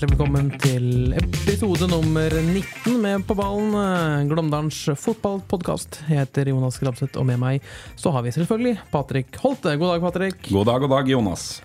Hjertelig 0.00 0.16
velkommen 0.16 0.46
til 0.62 1.12
episode 1.12 1.84
nummer 1.90 2.32
19 2.32 2.94
med 3.02 3.24
På 3.28 3.34
ballen, 3.36 3.74
eh, 3.76 4.22
Glåmdalens 4.30 4.78
fotballpodkast. 4.96 5.98
Jeg 6.08 6.22
heter 6.22 6.48
Jonas 6.48 6.78
Grabseth, 6.80 7.18
og 7.20 7.26
med 7.28 7.36
meg 7.36 7.60
så 8.00 8.08
har 8.14 8.24
vi 8.24 8.32
selvfølgelig 8.32 8.78
Patrick 8.88 9.36
Holte. 9.42 9.76
God 9.76 9.92
dag, 9.92 10.00
Patrick. 10.00 10.48
God 10.48 10.70
dag, 10.70 10.80
god 10.80 10.94
dag, 10.94 11.12
Jonas. 11.12 11.60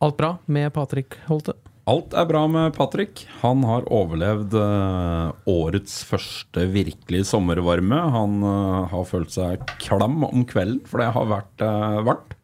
Alt 0.00 0.16
bra 0.16 0.38
med 0.46 0.72
Patrick 0.72 1.18
Holte? 1.28 1.52
Alt 1.84 2.16
er 2.16 2.24
bra 2.32 2.46
med 2.48 2.72
Patrick. 2.72 3.26
Han 3.42 3.60
har 3.68 3.84
overlevd 3.92 4.56
eh, 4.56 5.52
årets 5.52 6.00
første 6.08 6.64
virkelig 6.64 7.26
sommervarme. 7.28 8.00
Han 8.16 8.40
eh, 8.40 8.84
har 8.94 9.04
følt 9.04 9.36
seg 9.36 9.68
klam 9.84 10.24
om 10.24 10.48
kvelden, 10.48 10.80
for 10.88 11.04
det 11.04 11.12
har 11.12 11.28
vært 11.36 11.68
varmt. 12.08 12.38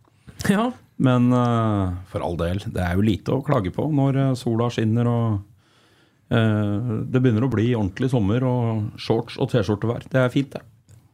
Ja. 0.44 0.75
Men 0.97 1.33
eh, 1.33 1.97
for 2.11 2.25
all 2.25 2.39
del, 2.41 2.62
det 2.72 2.80
er 2.80 2.97
jo 2.97 3.05
lite 3.05 3.34
å 3.34 3.44
klage 3.44 3.72
på 3.75 3.89
når 3.92 4.20
eh, 4.22 4.33
sola 4.39 4.70
skinner 4.72 5.11
og 5.11 5.27
eh, 6.33 6.94
det 7.05 7.20
begynner 7.20 7.44
å 7.44 7.53
bli 7.53 7.75
ordentlig 7.75 8.11
sommer 8.12 8.47
og 8.48 8.97
shorts 9.00 9.36
og 9.36 9.53
T-skjortevær. 9.53 10.08
Det 10.12 10.22
er 10.22 10.33
fint, 10.33 10.56
det. 10.56 10.64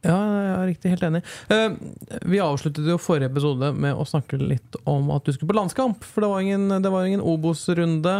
Ja, 0.03 0.17
jeg 0.19 0.47
er 0.51 0.65
riktig 0.67 0.89
helt 0.91 1.03
enig. 1.07 1.19
Vi 2.27 2.39
avsluttet 2.43 2.89
jo 2.91 2.97
forrige 2.99 3.29
episode 3.29 3.69
med 3.71 3.95
å 3.95 4.03
snakke 4.03 4.35
litt 4.35 4.75
om 4.83 5.13
at 5.15 5.23
du 5.23 5.31
skulle 5.31 5.53
på 5.53 5.55
landskamp. 5.55 6.03
For 6.03 6.25
det 6.25 6.29
var 6.33 6.43
ingen, 6.43 6.65
det 6.83 6.91
ingen 6.91 7.23
Obos-runde. 7.23 8.15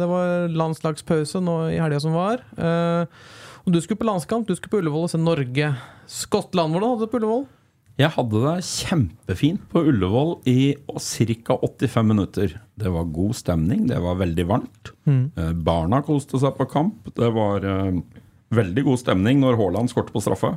det 0.00 0.08
var 0.08 0.48
landslagspause 0.48 1.42
nå 1.44 1.58
i 1.74 1.76
helga 1.76 2.00
som 2.00 2.16
var. 2.16 2.40
Og 2.56 3.76
du 3.76 3.76
skulle 3.84 4.00
på 4.00 4.08
landskamp, 4.08 4.48
du 4.48 4.56
skulle 4.56 4.72
på 4.72 4.80
Ullevål 4.80 5.04
og 5.04 5.12
se 5.12 5.20
Norge-Skottland. 5.20 6.72
Hvordan 6.72 6.94
hadde 6.94 7.02
du 7.02 7.04
det 7.04 7.12
på 7.12 7.20
Ullevål? 7.20 7.44
Jeg 7.98 8.14
hadde 8.14 8.40
det 8.44 8.60
kjempefint 8.62 9.64
på 9.72 9.80
Ullevål 9.90 10.36
i 10.46 10.76
ca. 10.86 11.56
85 11.58 12.06
minutter. 12.06 12.52
Det 12.78 12.92
var 12.94 13.08
god 13.10 13.34
stemning, 13.34 13.88
det 13.90 13.98
var 14.04 14.20
veldig 14.20 14.44
varmt. 14.46 14.92
Mm. 15.08 15.24
Barna 15.66 15.98
koste 16.06 16.38
seg 16.38 16.54
på 16.54 16.68
kamp. 16.70 17.08
Det 17.16 17.30
var 17.34 17.66
uh, 17.66 17.98
veldig 18.54 18.84
god 18.86 19.02
stemning 19.02 19.42
når 19.42 19.58
Haaland 19.58 19.90
skåret 19.90 20.12
på 20.14 20.22
straffe. 20.22 20.52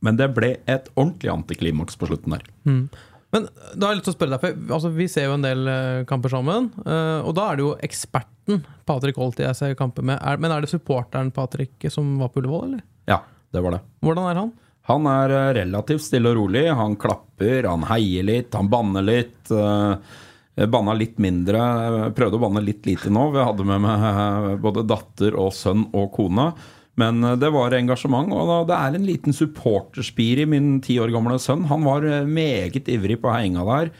Men 0.00 0.16
det 0.16 0.30
ble 0.32 0.54
et 0.64 0.88
ordentlig 0.94 1.34
antiklimaks 1.34 1.98
på 2.00 2.08
slutten 2.08 2.38
der. 2.38 2.46
Men 3.34 3.48
da 3.74 3.88
har 3.88 3.92
jeg 3.92 4.00
lyst 4.00 4.06
til 4.08 4.14
å 4.14 4.16
spørre 4.16 4.36
deg, 4.36 4.44
for 4.44 4.76
altså, 4.78 4.92
Vi 4.94 5.08
ser 5.12 5.26
jo 5.28 5.34
en 5.36 5.44
del 5.44 5.68
eh, 5.68 6.04
kamper 6.08 6.32
sammen. 6.32 6.70
eh, 6.80 7.18
og 7.26 7.34
da 7.36 7.50
er 7.50 7.58
det 7.58 7.66
jo 7.66 7.74
eksperten 7.84 8.62
Patrick 8.88 9.18
Holt 9.20 9.42
jeg 9.42 9.58
ser 9.58 9.74
kamper 9.76 10.06
med. 10.06 10.22
Men 10.40 10.54
er 10.54 10.64
det 10.64 10.70
supporteren 10.72 11.32
Patrick 11.34 11.90
som 11.92 12.14
var 12.22 12.32
på 12.32 12.40
Ullevål, 12.40 12.64
eller? 12.70 12.86
Ja, 13.10 13.20
det 13.52 13.64
var 13.64 13.76
det. 13.76 13.82
Hvordan 14.06 14.30
er 14.30 14.40
han? 14.40 14.54
Han 14.88 15.06
er 15.10 15.34
eh, 15.34 15.50
relativt 15.62 16.06
stille 16.06 16.32
og 16.32 16.38
rolig. 16.40 16.64
Han 16.74 16.96
klapper, 17.00 17.68
han 17.68 17.84
heier 17.90 18.26
litt, 18.26 18.54
han 18.56 18.70
banner 18.72 19.04
litt. 19.04 19.44
eh, 19.52 20.16
Banna 20.58 20.90
litt 20.96 21.20
mindre. 21.22 21.60
Prøvde 22.16 22.34
å 22.34 22.42
banne 22.42 22.64
litt 22.64 22.88
lite 22.88 23.12
nå. 23.14 23.28
Vi 23.30 23.44
hadde 23.46 23.66
med 23.68 23.84
meg 23.84 24.06
eh, 24.08 24.48
både 24.64 24.82
datter 24.90 25.36
og 25.38 25.52
sønn 25.54 25.86
og 25.92 26.10
kone. 26.16 26.50
Men 26.98 27.22
det 27.38 27.52
var 27.54 27.76
engasjement, 27.76 28.32
og 28.34 28.64
det 28.66 28.74
er 28.74 28.96
en 28.96 29.04
liten 29.06 29.36
supporterspir 29.36 30.40
i 30.42 30.48
min 30.50 30.80
ti 30.82 30.96
år 30.98 31.12
gamle 31.14 31.36
sønn. 31.38 31.68
Han 31.70 31.84
var 31.86 32.02
meget 32.26 32.90
ivrig 32.90 33.20
på 33.22 33.30
henga 33.30 33.62
der. 33.68 33.92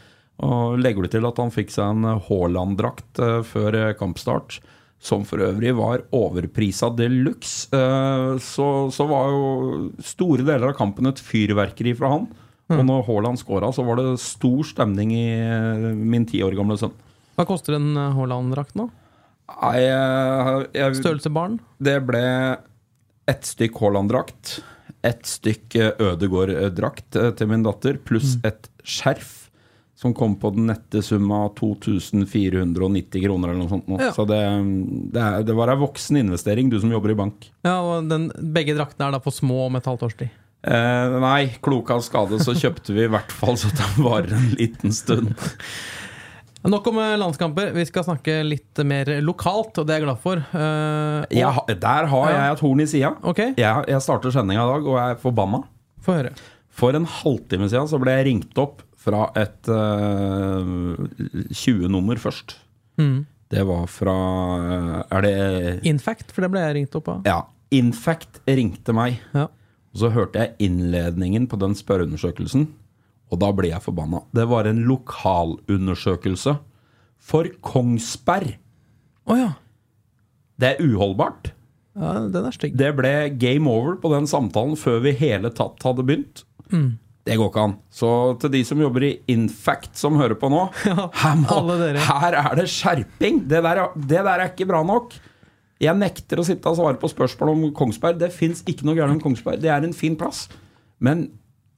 Og 0.43 0.81
legger 0.83 1.07
du 1.07 1.13
til 1.13 1.29
at 1.29 1.39
han 1.39 1.55
fikk 1.55 1.71
seg 1.71 1.93
en 1.93 2.19
Haaland-drakt 2.27 3.23
før 3.47 3.79
kampstart, 4.01 4.59
som 4.99 5.23
for 5.27 5.43
øvrig 5.47 5.73
var 5.79 6.03
overprisa 6.15 6.91
de 6.99 7.07
luxe, 7.13 7.69
eh, 7.75 8.35
så, 8.43 8.69
så 8.95 9.07
var 9.09 9.31
jo 9.31 9.49
store 10.03 10.47
deler 10.47 10.73
av 10.73 10.79
kampen 10.79 11.09
et 11.11 11.23
fyrverkeri 11.23 11.95
fra 11.99 12.13
han. 12.17 12.29
Og 12.69 12.83
når 12.85 13.07
Haaland 13.07 13.41
skåra, 13.41 13.71
så 13.73 13.81
var 13.87 13.97
det 13.97 14.19
stor 14.21 14.67
stemning 14.69 15.15
i 15.17 15.29
eh, 15.41 15.87
min 15.97 16.27
ti 16.29 16.43
år 16.45 16.57
gamle 16.59 16.77
sønn. 16.81 16.93
Hva 17.39 17.47
koster 17.49 17.79
en 17.79 17.95
eh, 17.95 18.17
Haaland-drakt 18.17 18.77
nå? 18.77 18.91
Nei, 19.49 19.77
jeg, 19.81 20.67
jeg, 20.77 20.99
Størrelse 20.99 21.31
barn? 21.33 21.57
det 21.81 21.95
ble 22.05 22.25
ett 23.31 23.49
stykk 23.49 23.79
Haaland-drakt, 23.81 24.59
ett 25.07 25.25
stykk 25.29 25.79
Ødegård-drakt 25.95 27.17
til 27.39 27.49
min 27.49 27.65
datter, 27.65 27.97
pluss 28.03 28.37
et 28.45 28.69
skjerf. 28.85 29.48
Som 29.99 30.13
kom 30.15 30.37
på 30.39 30.53
den 30.55 30.69
nette 30.71 31.01
summa 31.03 31.49
2490 31.59 33.23
kroner 33.25 33.51
eller 33.51 33.65
noe 33.65 33.71
sånt. 33.73 33.89
Nå. 33.91 33.97
Ja. 33.99 34.13
Så 34.15 34.23
det, 34.31 34.39
det, 35.11 35.19
er, 35.19 35.43
det 35.43 35.57
var 35.59 35.73
ei 35.73 35.81
voksen 35.81 36.21
investering, 36.21 36.69
du 36.71 36.79
som 36.79 36.93
jobber 36.95 37.11
i 37.11 37.17
bank. 37.19 37.49
Ja, 37.67 37.81
og 37.83 38.07
den, 38.07 38.29
Begge 38.55 38.77
draktene 38.79 39.09
er 39.09 39.17
da 39.17 39.23
for 39.25 39.35
små 39.35 39.65
om 39.67 39.79
et 39.81 39.89
halvt 39.91 40.07
års 40.07 40.15
tid. 40.21 40.31
Eh, 40.63 41.19
nei, 41.23 41.51
klok 41.63 41.91
av 41.95 42.03
skade 42.07 42.39
så 42.43 42.55
kjøpte 42.55 42.95
vi 42.95 43.05
i 43.07 43.11
hvert 43.11 43.35
fall 43.35 43.59
så 43.59 43.71
det 43.75 43.91
varer 43.99 44.35
en 44.39 44.49
liten 44.59 44.95
stund. 44.95 45.35
Nok 46.69 46.89
om 46.91 46.99
eh, 47.03 47.15
landskamper. 47.19 47.71
Vi 47.75 47.87
skal 47.91 48.07
snakke 48.07 48.41
litt 48.47 48.79
mer 48.87 49.11
lokalt, 49.25 49.79
og 49.79 49.87
det 49.87 49.95
er 49.95 50.03
jeg 50.03 50.09
glad 50.09 50.23
for. 50.23 50.43
Uh, 50.55 51.23
Jeg, 51.35 51.79
der 51.83 52.11
har 52.11 52.33
jeg 52.35 52.57
et 52.57 52.65
horn 52.67 52.83
i 52.83 52.89
sida. 52.91 53.15
Okay. 53.35 53.55
Jeg, 53.59 53.87
jeg 53.91 54.07
starter 54.07 54.35
sendinga 54.35 54.63
i 54.63 54.75
dag 54.77 54.91
og 54.91 54.99
jeg 54.99 55.17
er 55.17 55.23
forbanna. 55.23 55.63
For 56.79 56.95
en 56.95 57.09
halvtime 57.19 57.67
siden 57.71 57.91
så 57.91 57.99
ble 57.99 58.15
jeg 58.15 58.31
ringt 58.31 58.63
opp 58.63 58.85
fra 59.09 59.27
et 59.41 59.69
uh, 59.73 60.95
20-nummer 61.51 62.21
først. 62.21 62.59
Mm. 63.01 63.25
Det 63.49 63.63
var 63.65 63.87
fra 63.89 64.15
eh, 64.61 64.97
Er 65.17 65.23
det 65.25 65.31
Infact, 65.89 66.35
for 66.37 66.45
det 66.45 66.51
ble 66.53 66.61
jeg 66.67 66.75
ringt 66.77 66.97
opp 66.99 67.07
av. 67.09 67.23
Ja. 67.29 67.39
Infact 67.73 68.43
ringte 68.45 68.93
meg. 68.97 69.23
Ja. 69.33 69.47
Og 69.95 70.03
så 70.03 70.11
hørte 70.13 70.43
jeg 70.43 70.69
innledningen 70.69 71.47
på 71.49 71.57
den 71.61 71.73
spørreundersøkelsen, 71.79 72.67
og 73.33 73.41
da 73.41 73.49
ble 73.57 73.71
jeg 73.71 73.85
forbanna. 73.85 74.21
Det 74.37 74.45
var 74.51 74.69
en 74.69 74.83
lokalundersøkelse 74.89 76.59
for 77.31 77.49
Kongsberg. 77.65 78.59
Å 79.29 79.37
ja. 79.39 79.49
Det 80.61 80.75
er 80.75 80.85
uholdbart. 80.85 81.53
ja. 81.97 82.13
Den 82.29 82.51
er 82.51 82.55
stygg. 82.55 82.77
Det 82.79 82.93
ble 83.01 83.15
game 83.41 83.71
over 83.73 83.97
på 84.03 84.13
den 84.13 84.29
samtalen 84.29 84.77
før 84.77 85.01
vi 85.09 85.17
hele 85.17 85.51
tatt 85.57 85.81
hadde 85.89 86.05
begynt. 86.05 86.45
Det 87.29 87.37
går 87.39 87.51
ikke 87.53 87.65
an. 87.69 87.75
Så 87.93 88.11
til 88.43 88.53
de 88.57 88.63
som 88.65 88.81
jobber 88.81 89.05
i 89.05 89.13
Infact 89.35 89.99
som 90.01 90.17
hører 90.17 90.39
på 90.41 90.49
nå, 90.53 90.63
her, 91.23 91.35
må, 91.45 91.59
her 92.09 92.37
er 92.41 92.55
det 92.59 92.65
skjerping! 92.73 93.43
Det 93.51 93.61
der, 93.65 93.83
er- 93.85 93.97
det 94.01 94.23
der 94.25 94.33
er 94.35 94.47
ikke 94.51 94.67
bra 94.71 94.81
nok. 94.89 95.13
Jeg 95.79 95.95
nekter 95.95 96.41
å 96.43 96.47
sitte 96.49 96.67
og 96.73 96.79
svare 96.81 96.99
på 96.99 97.11
spørsmål 97.13 97.53
om 97.53 97.67
Kongsberg. 97.77 98.17
Det 98.19 98.33
fins 98.35 98.65
ikke 98.67 98.89
noe 98.89 98.97
gærent 98.99 99.21
om 99.21 99.23
Kongsberg. 99.29 99.61
Det 99.63 99.71
er 99.71 99.85
en 99.87 99.95
fin 99.95 100.17
plass. 100.19 100.47
Men 101.05 101.29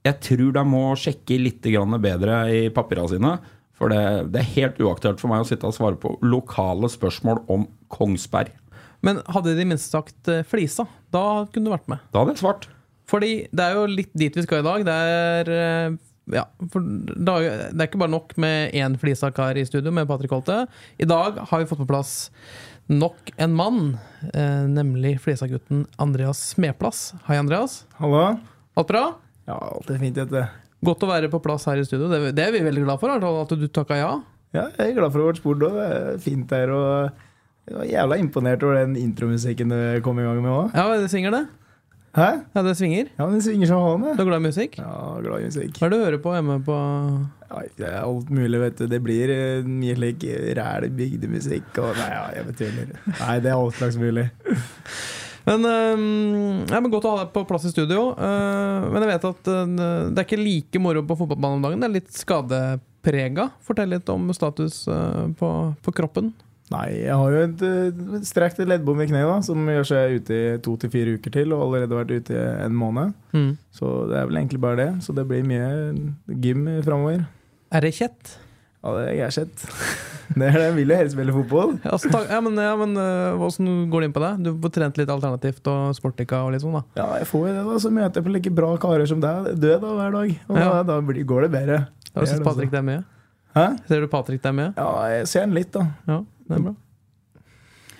jeg 0.07 0.17
tror 0.25 0.55
de 0.55 0.63
må 0.65 0.85
sjekke 0.97 1.37
litt 1.37 1.61
bedre 2.01 2.39
i 2.49 2.63
papirene 2.73 3.11
sine. 3.11 3.35
For 3.77 3.89
det, 3.93 3.99
det 4.33 4.41
er 4.41 4.49
helt 4.55 4.79
uaktuelt 4.81 5.21
for 5.21 5.29
meg 5.29 5.43
å 5.43 5.47
sitte 5.49 5.69
og 5.69 5.73
svare 5.77 5.97
på 6.01 6.15
lokale 6.25 6.89
spørsmål 6.89 7.43
om 7.53 7.67
Kongsberg. 7.93 8.49
Men 9.05 9.21
hadde 9.33 9.53
de 9.57 9.65
minst 9.65 9.89
sagt 9.93 10.27
eh, 10.29 10.43
Flisa, 10.45 10.87
da 11.13 11.45
kunne 11.49 11.65
du 11.69 11.73
vært 11.73 11.87
med. 11.89 12.01
Da 12.13 12.21
hadde 12.21 12.35
jeg 12.35 12.41
svart. 12.43 12.67
Fordi 13.11 13.33
det 13.51 13.65
er 13.65 13.75
jo 13.75 13.89
litt 13.91 14.11
dit 14.17 14.37
vi 14.37 14.45
skal 14.45 14.61
i 14.61 14.67
dag. 14.67 14.85
Det 14.87 14.95
er 14.95 15.51
eh, 15.55 15.99
ja, 16.31 16.45
for 16.71 16.83
det 16.85 17.33
er 17.33 17.87
ikke 17.87 17.99
bare 17.99 18.13
nok 18.13 18.35
med 18.39 18.75
én 18.77 18.95
Flisa-kar 18.99 19.57
i 19.59 19.65
studio 19.67 19.91
med 19.95 20.07
Patrick 20.07 20.31
Holte. 20.31 20.63
I 21.01 21.07
dag 21.09 21.41
har 21.49 21.61
vi 21.61 21.67
fått 21.67 21.81
på 21.81 21.89
plass 21.89 22.29
nok 22.91 23.33
en 23.41 23.53
mann, 23.55 23.97
eh, 24.33 24.63
nemlig 24.67 25.17
Flisa-gutten 25.23 25.85
Andreas 26.01 26.39
Smeplass. 26.53 27.11
Hei, 27.27 27.37
Andreas. 27.41 27.85
Hallo? 27.99 28.37
Alt 28.79 28.91
bra? 28.91 29.05
Ja, 29.49 29.57
alt 29.57 29.91
er 29.91 29.99
fint, 29.99 30.15
dette. 30.15 30.45
Godt 30.81 31.03
å 31.05 31.09
være 31.11 31.29
på 31.31 31.41
plass 31.43 31.67
her 31.69 31.81
i 31.81 31.85
studio. 31.87 32.09
Det, 32.11 32.31
det 32.37 32.47
er 32.47 32.55
vi 32.55 32.63
veldig 32.65 32.85
glad 32.87 33.01
for, 33.01 33.11
at 33.11 33.55
du 33.57 33.67
takka 33.67 33.99
ja. 33.99 34.13
Ja, 34.51 34.67
jeg 34.77 34.91
er 34.91 34.97
glad 34.97 35.13
for 35.13 35.21
å 35.21 35.27
ha 35.27 35.31
vært 35.31 35.41
spurt, 35.41 35.61
det 35.63 35.85
er 35.87 36.21
fint 36.23 36.51
her. 36.55 36.71
Og 36.75 37.67
jeg 37.69 37.77
var 37.77 37.89
jævla 37.91 38.19
imponert 38.19 38.63
over 38.67 38.79
den 38.81 38.97
intromusikken 38.99 39.71
du 39.71 39.79
kom 40.05 40.19
i 40.19 40.27
gang 40.27 40.41
med 40.43 40.51
òg. 40.51 40.75
Ja, 40.75 40.87
det 40.99 41.11
svinger, 41.13 41.35
det. 41.35 41.45
Hæ? 42.11 42.25
Ja, 42.51 42.61
det 42.65 42.73
svinger. 42.75 43.07
Ja, 43.15 43.25
den 43.31 43.39
svinger 43.43 43.69
som 43.69 43.79
faen, 43.85 44.01
Du 44.03 44.09
det. 44.11 44.19
er 44.19 44.27
glad 44.27 44.41
i 44.41 44.47
musikk? 44.49 44.73
Ja, 44.81 44.95
glad 45.23 45.39
i 45.39 45.45
musikk. 45.47 45.77
Hva 45.79 45.87
er 45.87 45.93
det 45.93 45.99
du 45.99 46.03
hører 46.03 46.21
på 46.25 46.33
hjemme 46.35 46.57
på 46.67 46.75
Ja, 47.51 47.61
det 47.79 47.87
er 47.87 47.97
alt 48.03 48.29
mulig, 48.35 48.59
vet 48.59 48.77
du. 48.81 48.85
Det 48.91 48.99
blir 49.03 49.31
eh, 49.31 49.63
mye 49.67 49.95
slik 49.95 50.25
ræl 50.59 50.89
bygdemusikk 50.97 51.79
og 51.83 51.95
Nei, 51.99 52.09
ja, 52.11 52.25
jeg 52.35 52.47
vet 52.49 52.63
ikke. 52.67 52.99
Nei, 53.21 53.39
det 53.45 53.51
er 53.53 53.57
alt 53.61 53.79
slags 53.79 53.99
mulig. 54.01 54.27
Men, 55.47 55.63
eh, 55.65 56.03
ja, 56.69 56.77
men 56.83 56.91
Godt 56.93 57.07
å 57.09 57.15
ha 57.15 57.23
deg 57.23 57.31
på 57.33 57.41
plass 57.49 57.63
i 57.65 57.71
studio. 57.73 58.11
Eh, 58.13 58.83
men 58.93 59.01
jeg 59.01 59.09
vet 59.09 59.23
at 59.31 59.47
eh, 59.49 59.63
det 60.11 60.19
er 60.21 60.27
ikke 60.27 60.37
like 60.37 60.81
moro 60.83 61.01
på 61.07 61.17
fotballbanen 61.23 61.57
om 61.57 61.65
dagen. 61.65 61.81
Det 61.81 61.87
er 61.89 61.95
litt 61.95 62.11
skadeprega. 62.13 63.47
Fortell 63.65 63.89
litt 63.95 64.11
om 64.13 64.29
status 64.37 64.83
på, 65.39 65.49
på 65.81 65.95
kroppen. 65.97 66.29
Nei, 66.71 66.85
jeg 67.03 67.15
har 67.19 67.33
jo 67.35 67.39
et 67.49 67.63
uh, 67.67 68.19
strekt 68.23 68.61
leddbom 68.63 69.01
i 69.03 69.07
kneet 69.09 69.27
da, 69.27 69.39
som 69.43 69.65
gjør 69.67 69.87
seg 69.89 70.13
ute 70.21 70.37
i 70.37 70.53
to 70.63 70.77
til 70.79 70.91
fire 70.93 71.17
uker 71.19 71.33
til, 71.35 71.51
og 71.55 71.65
allerede 71.65 71.97
vært 71.99 72.13
ute 72.15 72.37
i 72.37 72.45
en 72.67 72.77
måned. 72.79 73.11
Mm. 73.35 73.49
Så 73.75 73.89
det 74.11 74.21
er 74.21 74.29
vel 74.29 74.39
egentlig 74.39 74.61
bare 74.63 74.79
det. 74.79 74.89
Så 75.03 75.15
det 75.17 75.27
blir 75.27 75.43
mye 75.47 75.67
gym 76.43 76.69
framover. 76.85 77.25
Er 77.71 77.83
det 77.83 77.91
kjett? 77.97 78.37
Ja, 78.81 78.95
det 78.97 79.03
er 79.11 79.19
jeg 79.25 79.37
sett. 79.41 79.67
Det 80.31 80.47
er 80.47 80.53
det. 80.55 80.61
Jeg 80.63 80.75
vil 80.77 80.91
jo 80.93 80.95
helst 80.95 81.11
spille 81.11 81.33
fotball. 81.35 81.73
Altså, 81.83 82.07
takk, 82.07 82.29
ja, 82.31 82.37
men, 82.39 82.53
ja, 82.55 82.71
men 82.79 82.93
eh, 82.95 83.33
Hvordan 83.35 83.71
går 83.91 83.99
det 83.99 84.07
inn 84.07 84.13
på 84.15 84.21
det? 84.23 84.29
Du 84.45 84.49
får 84.63 84.71
trent 84.77 84.99
litt 85.01 85.09
alternativt 85.11 85.65
og 85.67 85.89
sportica 85.97 86.39
og 86.45 86.53
litt 86.53 86.63
sånn, 86.63 86.77
da. 86.77 86.83
Ja, 86.95 87.07
jeg 87.19 87.27
får 87.27 87.49
jo 87.49 87.55
det, 87.57 87.65
da. 87.67 87.79
Så 87.83 87.91
møter 87.91 88.21
jeg 88.21 88.27
på 88.29 88.33
like 88.37 88.53
bra 88.61 88.69
karer 88.79 89.03
som 89.11 89.19
deg. 89.19 89.49
Død 89.59 89.83
da, 89.83 89.89
hver 89.97 90.15
dag. 90.15 90.31
Og 90.47 90.55
Ja. 90.61 90.69
da, 90.71 90.83
da 90.87 90.99
blir, 91.03 91.19
går 91.27 91.49
det 91.49 91.51
bedre. 91.57 91.79
Det 92.07 92.15
er 92.15 92.29
sett 92.31 92.39
det, 92.39 92.47
Patrick 92.47 92.71
der 92.71 92.85
mye? 92.87 93.01
altså. 93.03 93.17
Hæ? 93.59 93.65
Ser 93.91 94.05
du 94.05 94.07
Patrick 94.07 94.43
der 94.47 94.55
med? 94.55 94.79
Ja, 94.79 94.87
jeg 95.11 95.27
ser 95.27 95.43
han 95.43 95.57
litt, 95.59 95.73
da. 95.75 95.83
Ja, 96.07 96.21
det 96.51 96.59
er 96.59 96.65
bra. 96.69 96.75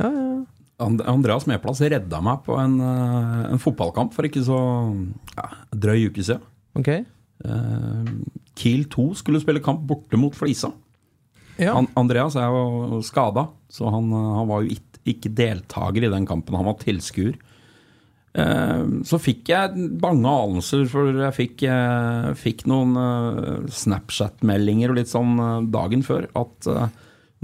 Ja, 0.01 0.09
ja. 0.12 0.31
Andreas 0.81 1.45
Medplass 1.50 1.81
redda 1.83 2.21
meg 2.25 2.45
på 2.45 2.56
en, 2.59 2.80
eh, 2.81 3.51
en 3.53 3.62
fotballkamp 3.62 4.15
for 4.15 4.27
ikke 4.27 4.44
så 4.45 4.59
ja, 5.36 5.50
drøy 5.74 6.09
uke 6.09 6.24
siden. 6.25 6.45
Okay. 6.77 7.03
Eh, 7.45 8.13
Kiel 8.57 8.88
2 8.89 9.12
skulle 9.19 9.42
spille 9.44 9.63
kamp 9.63 9.83
borte 9.88 10.18
mot 10.18 10.36
Flisa. 10.36 10.71
Ja. 11.59 11.75
Han, 11.75 11.89
Andreas 12.00 12.36
er 12.39 12.50
jo 12.50 13.01
skada, 13.06 13.50
så 13.69 13.92
han, 13.94 14.09
eh, 14.09 14.33
han 14.39 14.50
var 14.50 14.63
jo 14.63 14.77
ikke, 15.06 15.33
deltaker 15.33 16.06
i 16.06 16.12
den 16.13 16.27
kampen. 16.30 16.56
Han 16.56 16.69
var 16.69 16.77
tilskuer. 16.81 17.39
Så 18.31 19.18
fikk 19.19 19.50
jeg 19.50 19.89
bange 20.00 20.30
anelser, 20.30 20.86
for 20.88 21.09
jeg 21.09 21.36
fikk, 21.36 21.63
fikk 22.39 22.62
noen 22.69 22.94
Snapchat-meldinger 23.68 24.94
og 24.94 25.00
litt 25.01 25.09
sånn 25.12 25.33
dagen 25.74 26.06
før 26.06 26.30
at 26.39 26.69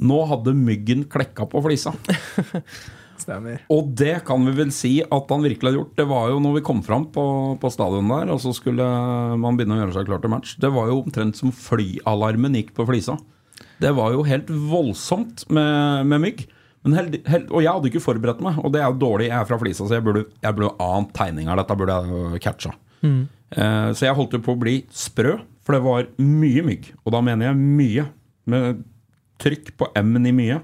nå 0.03 0.17
hadde 0.29 0.55
myggen 0.57 1.05
klekka 1.09 1.47
på 1.49 1.61
flisa. 1.65 1.93
Stemmer. 3.21 3.63
Og 3.73 3.89
det 3.97 4.19
kan 4.27 4.43
vi 4.45 4.53
vel 4.59 4.71
si 4.75 4.91
at 5.01 5.31
han 5.33 5.45
virkelig 5.45 5.71
har 5.71 5.77
gjort. 5.79 5.95
Det 5.97 6.05
var 6.09 6.27
jo 6.31 6.41
når 6.43 6.59
vi 6.59 6.65
kom 6.67 6.83
fram 6.85 7.07
på, 7.13 7.23
på 7.59 7.71
stadion 7.73 8.11
der, 8.13 8.29
og 8.33 8.43
så 8.43 8.53
skulle 8.55 8.85
man 9.41 9.57
begynne 9.57 9.79
å 9.79 9.81
gjøre 9.81 9.95
seg 9.95 10.09
klar 10.09 10.21
til 10.21 10.33
match. 10.33 10.53
Det 10.61 10.69
var 10.73 10.91
jo 10.91 11.01
omtrent 11.01 11.39
som 11.39 11.53
flyalarmen 11.55 12.59
gikk 12.59 12.75
på 12.77 12.85
flisa. 12.89 13.17
Det 13.81 13.89
var 13.97 14.13
jo 14.13 14.25
helt 14.25 14.49
voldsomt 14.49 15.47
med, 15.53 16.05
med 16.09 16.23
mygg. 16.27 16.45
Men 16.85 16.93
held, 16.95 17.17
held, 17.27 17.47
og 17.51 17.63
jeg 17.65 17.73
hadde 17.73 17.89
ikke 17.89 18.03
forberedt 18.05 18.43
meg, 18.45 18.59
og 18.61 18.71
det 18.73 18.83
er 18.83 18.91
jo 18.91 19.01
dårlig. 19.01 19.31
Jeg 19.31 19.37
er 19.41 19.47
fra 19.49 19.57
Flisa, 19.59 19.83
så 19.83 19.97
jeg 19.97 20.05
burde, 20.05 20.21
jeg 20.43 20.55
burde 20.55 20.75
ant 20.85 21.09
tegninga. 21.17 21.57
Dette 21.59 21.75
burde 21.79 21.97
jeg 21.97 22.43
catcha. 22.45 22.71
catcha. 23.01 23.17
Eh, 23.51 23.89
så 23.95 24.07
jeg 24.07 24.15
holdt 24.17 24.37
jo 24.37 24.43
på 24.45 24.55
å 24.55 24.61
bli 24.61 24.77
sprø, 24.93 25.37
for 25.65 25.75
det 25.75 25.81
var 25.83 26.07
mye 26.21 26.63
mygg. 26.63 26.91
Og 27.03 27.15
da 27.15 27.23
mener 27.25 27.49
jeg 27.49 27.59
mye. 27.59 28.05
Med 28.47 28.85
trykk 29.41 29.73
på 29.79 29.89
M-en 29.99 30.29
i 30.29 30.35
mye. 30.35 30.61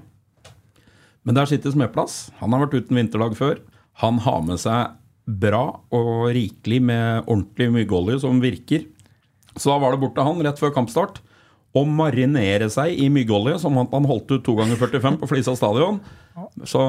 Men 1.24 1.38
der 1.38 1.48
sitter 1.48 1.72
Smedplass. 1.72 2.28
Han 2.40 2.52
har 2.52 2.66
vært 2.66 2.84
uten 2.84 2.98
vinterlag 2.98 3.36
før. 3.38 3.60
Han 4.02 4.20
har 4.24 4.42
med 4.44 4.60
seg 4.60 4.96
bra 5.24 5.64
og 5.94 6.26
rikelig 6.36 6.82
med 6.84 7.24
ordentlig 7.24 7.70
myggolje 7.72 8.18
som 8.26 8.42
virker. 8.42 8.84
Så 9.56 9.70
da 9.70 9.78
var 9.80 9.94
det 9.94 10.02
bort 10.02 10.16
til 10.18 10.26
han 10.26 10.42
rett 10.44 10.60
før 10.60 10.74
kampstart 10.74 11.22
å 11.74 11.82
marinere 11.90 12.68
seg 12.70 12.94
i 13.02 13.08
myggolje, 13.10 13.56
som 13.62 13.74
han 13.80 14.06
holdt 14.06 14.30
ut 14.30 14.44
to 14.46 14.54
ganger 14.58 14.78
45 14.78 15.16
på 15.18 15.28
Flisa 15.30 15.56
stadion. 15.58 15.98
Så 16.66 16.82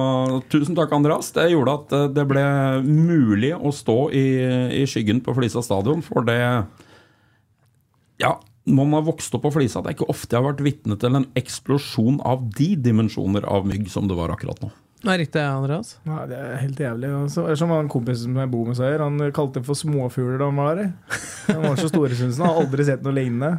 tusen 0.51 0.77
takk, 0.77 0.93
Andreas. 0.93 1.31
Det 1.33 1.47
gjorde 1.49 1.73
at 1.79 1.95
eh, 1.97 2.09
det 2.13 2.25
ble 2.29 2.43
mulig 2.85 3.53
å 3.57 3.73
stå 3.73 3.97
i, 4.13 4.25
i 4.81 4.83
skyggen 4.89 5.23
på 5.25 5.33
Flisa 5.37 5.63
stadion, 5.65 6.05
for 6.05 6.25
det 6.27 6.39
Ja, 8.21 8.37
man 8.65 8.93
har 8.97 9.05
vokst 9.05 9.35
opp 9.37 9.45
på 9.45 9.53
Flisa. 9.53 9.81
Det 9.83 9.91
er 9.91 9.97
ikke 9.97 10.09
ofte 10.09 10.33
jeg 10.33 10.41
har 10.41 10.49
vært 10.49 10.65
vitne 10.65 10.97
til 11.01 11.19
en 11.19 11.27
eksplosjon 11.37 12.17
av 12.25 12.47
de 12.57 12.71
dimensjoner 12.81 13.45
av 13.45 13.67
mygg 13.69 13.87
som 13.93 14.09
det 14.09 14.17
var 14.17 14.33
akkurat 14.33 14.63
nå. 14.63 14.71
Det 15.05 15.11
er 15.13 15.19
riktig, 15.21 15.41
Andreas. 15.43 15.91
Nei, 16.07 16.23
det 16.31 16.37
er 16.39 16.55
helt 16.63 16.79
jævlig. 16.81 17.09
Altså. 17.13 17.43
Det 17.45 17.53
er 17.53 17.59
som 17.61 17.73
han 17.75 17.89
kompisen 17.93 18.31
som 18.31 18.39
jeg 18.41 18.49
bor 18.49 18.65
med 18.65 18.77
sier, 18.79 19.03
han 19.05 19.21
kalte 19.35 19.61
det 19.61 19.67
for 19.67 19.77
småfugler 19.77 20.39
da 20.41 20.47
han 20.49 20.57
var 20.57 20.79
der. 20.79 20.93
De 21.45 21.57
var 21.61 21.77
så 21.77 21.91
store, 21.91 22.17
syns 22.17 22.39
han. 22.41 22.49
Har 22.49 22.63
aldri 22.63 22.87
sett 22.87 23.05
noe 23.05 23.13
lignende. 23.13 23.51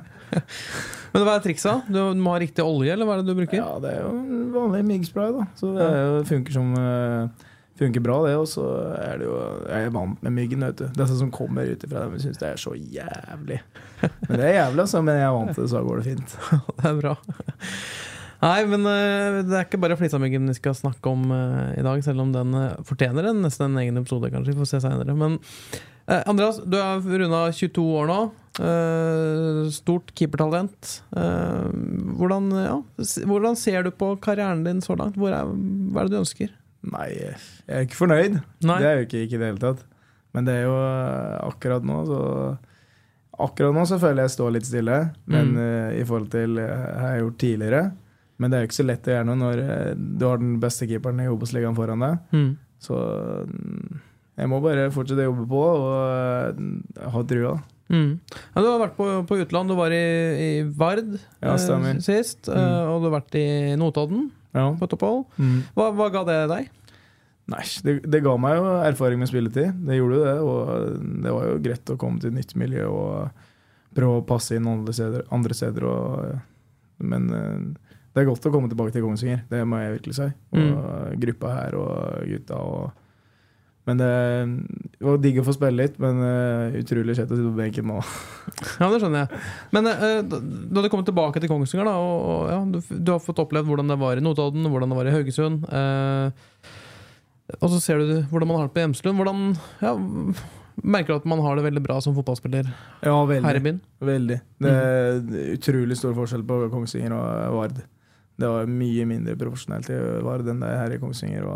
Men 1.12 1.22
hva 1.22 1.36
er 1.36 1.44
triksa? 1.44 1.76
Du 1.86 2.00
må 2.18 2.34
ha 2.34 2.40
riktig 2.42 2.64
olje, 2.66 2.90
eller 2.96 3.06
hva 3.06 3.14
er 3.14 3.22
det 3.22 3.30
du 3.30 3.38
bruker? 3.38 3.60
Ja, 3.60 3.76
det 3.80 3.92
er 3.94 4.02
jo 4.08 4.40
vanlig 4.56 4.82
myggspray, 4.88 5.30
da. 5.36 5.46
Så 5.60 5.70
det 5.76 5.86
er 5.86 6.00
jo, 6.02 6.24
funker 6.32 6.56
som 6.56 6.74
eh, 6.80 7.45
Funker 7.76 8.00
bra, 8.00 8.18
det. 8.24 8.34
Og 8.40 8.48
så 8.48 8.64
er 8.96 9.20
det 9.20 9.28
jo 9.28 9.36
Jeg 9.68 9.88
er 9.88 9.94
vant 9.94 10.22
med 10.24 10.36
myggen, 10.38 10.64
vet 10.64 10.80
du. 10.80 10.86
Disse 10.96 11.18
som 11.20 11.32
kommer 11.34 11.68
ut 11.68 11.84
ifra 11.84 12.06
dem, 12.06 12.18
syns 12.22 12.40
det 12.40 12.48
er 12.48 12.60
så 12.60 12.72
jævlig. 12.72 13.60
Men 14.00 14.32
det 14.32 14.44
er 14.48 14.54
jævlig, 14.62 14.84
altså. 14.86 15.02
Men 15.04 15.20
jeg 15.20 15.28
er 15.28 15.36
vant 15.36 15.54
til 15.54 15.66
det, 15.66 15.70
så 15.74 15.82
går 15.84 16.02
det 16.02 16.10
fint. 16.12 16.36
Det 16.80 16.92
er 16.92 17.00
bra. 17.00 17.16
Nei, 18.36 18.60
men 18.68 18.84
eh, 18.84 19.42
det 19.48 19.54
er 19.56 19.64
ikke 19.64 19.80
bare 19.80 19.96
Flisamyggen 19.96 20.48
vi 20.50 20.56
skal 20.58 20.76
snakke 20.76 21.08
om 21.08 21.30
eh, 21.32 21.78
i 21.80 21.84
dag, 21.84 22.02
selv 22.04 22.20
om 22.26 22.32
den 22.34 22.52
eh, 22.58 22.80
fortjener 22.86 23.30
en, 23.30 23.40
nesten 23.44 23.70
en 23.70 23.80
egen 23.80 24.00
episode, 24.00 24.30
kanskje. 24.32 24.52
Vi 24.52 24.60
får 24.60 24.72
se 24.74 24.82
senere. 24.84 25.16
Men 25.16 25.38
Andreas, 26.06 26.60
du 26.62 26.76
er 26.78 27.00
runda 27.02 27.40
22 27.50 27.82
år 27.98 28.04
nå. 28.06 28.18
Stort 29.74 30.12
keepertalent. 30.14 30.92
Hvordan, 31.10 32.46
ja, 32.62 32.76
hvordan 33.26 33.58
ser 33.58 33.82
du 33.82 33.90
på 33.90 34.12
karrieren 34.22 34.62
din 34.62 34.78
så 34.84 34.94
langt? 34.94 35.18
Er, 35.18 35.50
hva 35.50 36.04
er 36.04 36.06
det 36.06 36.14
du 36.14 36.20
ønsker? 36.20 36.52
Nei, 36.92 37.08
jeg 37.16 37.34
er 37.66 37.84
ikke 37.86 37.98
fornøyd. 37.98 38.38
Nei. 38.68 38.78
Det 38.82 38.86
er 38.88 38.96
jo 39.00 39.06
ikke, 39.08 39.22
ikke 39.26 39.36
i 39.36 39.40
det 39.42 39.50
hele 39.50 39.62
tatt. 39.62 39.84
Men 40.36 40.46
det 40.46 40.54
er 40.60 40.66
jo 40.68 40.74
eh, 40.78 41.36
akkurat 41.48 41.84
nå, 41.88 42.00
så 42.08 42.22
Akkurat 43.36 43.74
nå 43.76 43.82
så 43.84 43.98
føler 44.00 44.22
jeg 44.22 44.30
jeg 44.30 44.34
står 44.38 44.52
litt 44.54 44.64
stille, 44.68 44.98
men 45.28 45.50
Mm. 45.52 45.56
uh, 45.60 45.90
i 46.00 46.04
forhold 46.08 46.30
til 46.32 46.54
uh, 46.56 46.64
jeg 46.64 47.00
har 47.02 47.18
gjort 47.20 47.38
tidligere 47.42 47.82
Men 48.40 48.50
det 48.50 48.56
er 48.56 48.62
jo 48.62 48.68
ikke 48.70 48.78
så 48.78 48.86
lett 48.88 49.08
å 49.08 49.12
gjøre 49.12 49.26
noe 49.28 49.36
når 49.42 49.60
uh, 49.60 49.90
du 50.16 50.24
har 50.24 50.38
den 50.40 50.54
beste 50.62 50.88
keeperen 50.88 51.20
i 51.20 51.28
Obos-ligaen 51.28 51.76
foran 51.76 52.00
deg. 52.04 52.16
Mm. 52.32 52.48
Så 52.80 52.96
mm, 52.96 54.00
jeg 54.40 54.48
må 54.52 54.60
bare 54.64 54.88
fortsette 54.92 55.24
å 55.24 55.28
jobbe 55.30 55.44
på 55.52 55.60
og 55.68 57.12
ha 57.12 57.22
trua. 57.28 57.54
Mm. 57.92 58.10
Ja, 58.56 58.60
du 58.64 58.66
har 58.70 58.80
vært 58.86 58.96
på, 58.96 59.06
på 59.28 59.38
utland. 59.40 59.68
Du 59.72 59.76
var 59.78 59.92
i, 59.94 60.02
i 60.40 60.50
Vard 60.76 61.14
Ja, 61.40 61.56
sist. 61.60 62.48
Mm. 62.48 62.88
og 62.92 63.04
du 63.04 63.08
har 63.10 63.14
vært 63.20 63.36
i 63.40 63.46
Notodden 63.80 64.30
Ja. 64.56 64.66
på 64.72 64.88
et 64.88 64.96
opphold. 64.96 65.24
Mm. 65.36 65.60
Hva, 65.76 65.90
hva 65.94 66.10
ga 66.14 66.24
det 66.28 66.40
deg? 66.50 66.70
Nei, 67.52 67.62
det, 67.86 68.00
det 68.10 68.22
ga 68.24 68.34
meg 68.42 68.56
jo 68.58 68.70
erfaring 68.88 69.20
med 69.20 69.30
spilletid. 69.30 69.76
Det 69.86 70.00
gjorde 70.00 70.18
jo 70.18 70.24
det, 70.24 70.36
og 70.42 71.10
det 71.22 71.34
var 71.36 71.44
jo 71.46 71.58
greit 71.62 71.92
å 71.94 71.98
komme 72.00 72.22
til 72.22 72.32
et 72.32 72.40
nytt 72.40 72.56
miljø 72.58 72.88
og 72.90 73.44
prøve 73.96 74.20
å 74.20 74.26
passe 74.26 74.56
inn 74.56 74.66
andre 74.68 74.94
steder. 74.96 75.26
Andre 75.34 75.56
steder 75.56 75.86
og, 75.86 76.32
men 77.06 77.28
eh, 77.36 77.92
det 78.16 78.24
er 78.24 78.30
godt 78.30 78.48
å 78.48 78.52
komme 78.54 78.70
tilbake 78.72 78.94
til 78.94 79.04
Kongsvinger, 79.04 79.42
det 79.50 79.60
må 79.68 79.78
jeg 79.82 79.98
virkelig 79.98 80.16
si. 80.16 80.26
Og 80.56 81.18
gruppa 81.20 81.50
her 81.52 81.74
og 81.76 82.30
gutta 82.30 82.60
og 82.64 83.02
Men 83.86 84.00
det, 84.00 84.06
det 84.98 85.06
var 85.06 85.20
digg 85.22 85.36
å 85.38 85.44
få 85.46 85.52
spille 85.54 85.78
litt, 85.84 85.98
men 86.02 86.18
eh, 86.26 86.78
utrolig 86.80 87.14
kjett 87.14 87.30
å 87.30 87.36
sitte 87.38 87.52
på 87.52 87.58
benken 87.60 87.86
nå. 87.86 88.00
Ja, 88.80 88.88
det 88.90 88.98
skjønner 89.02 89.22
jeg. 89.24 89.40
Men 89.76 89.86
uh, 89.90 90.18
da 90.26 90.40
da 90.42 90.82
du 90.82 90.88
kom 90.90 91.04
tilbake 91.06 91.38
til 91.42 91.50
Kongsvinger, 91.52 91.86
da, 91.86 91.94
og, 92.02 92.18
og 92.26 92.50
ja, 92.50 92.58
du, 92.74 92.80
du 93.06 93.12
har 93.14 93.22
fått 93.22 93.38
opplevd 93.44 93.68
hvordan 93.70 93.92
det 93.92 93.98
var 94.00 94.18
i 94.18 94.24
Notodden, 94.24 94.66
hvordan 94.72 94.90
det 94.90 94.98
var 94.98 95.10
i 95.10 95.14
Haugesund. 95.14 95.68
Uh, 95.70 96.34
og 97.60 97.70
så 97.70 97.78
ser 97.78 98.02
du 98.02 98.14
hvordan 98.32 98.50
man 98.50 98.58
har 98.58 98.66
det 98.68 98.74
på 98.74 98.82
Hjemslund. 98.82 99.20
Hvordan 99.22 99.42
ja, 99.84 99.92
Merker 100.82 101.14
du 101.14 101.20
at 101.22 101.28
man 101.30 101.40
har 101.40 101.56
det 101.56 101.62
veldig 101.64 101.80
bra 101.86 101.94
som 102.04 102.12
fotballspiller 102.12 102.66
Ja, 103.06 103.14
her 103.16 103.38
i 103.38 103.38
veldig. 103.40 103.62
byen? 103.64 103.78
veldig. 104.04 104.36
Det 104.60 104.72
er 104.76 105.20
utrolig 105.54 105.96
stor 105.96 106.12
forskjell 106.18 106.42
på 106.44 106.58
Kongsvinger 106.74 107.14
og 107.16 107.54
Vard. 107.56 107.78
Det 108.36 108.48
var 108.52 108.68
mye 108.68 109.06
mindre 109.08 109.36
profesjonelt 109.40 109.88
i 109.92 109.96
Vard 110.24 110.48
enn 110.52 110.60
det 110.60 110.68
er 110.68 110.82
her 110.82 110.94
i 110.96 111.00
Kongsvinger. 111.00 111.46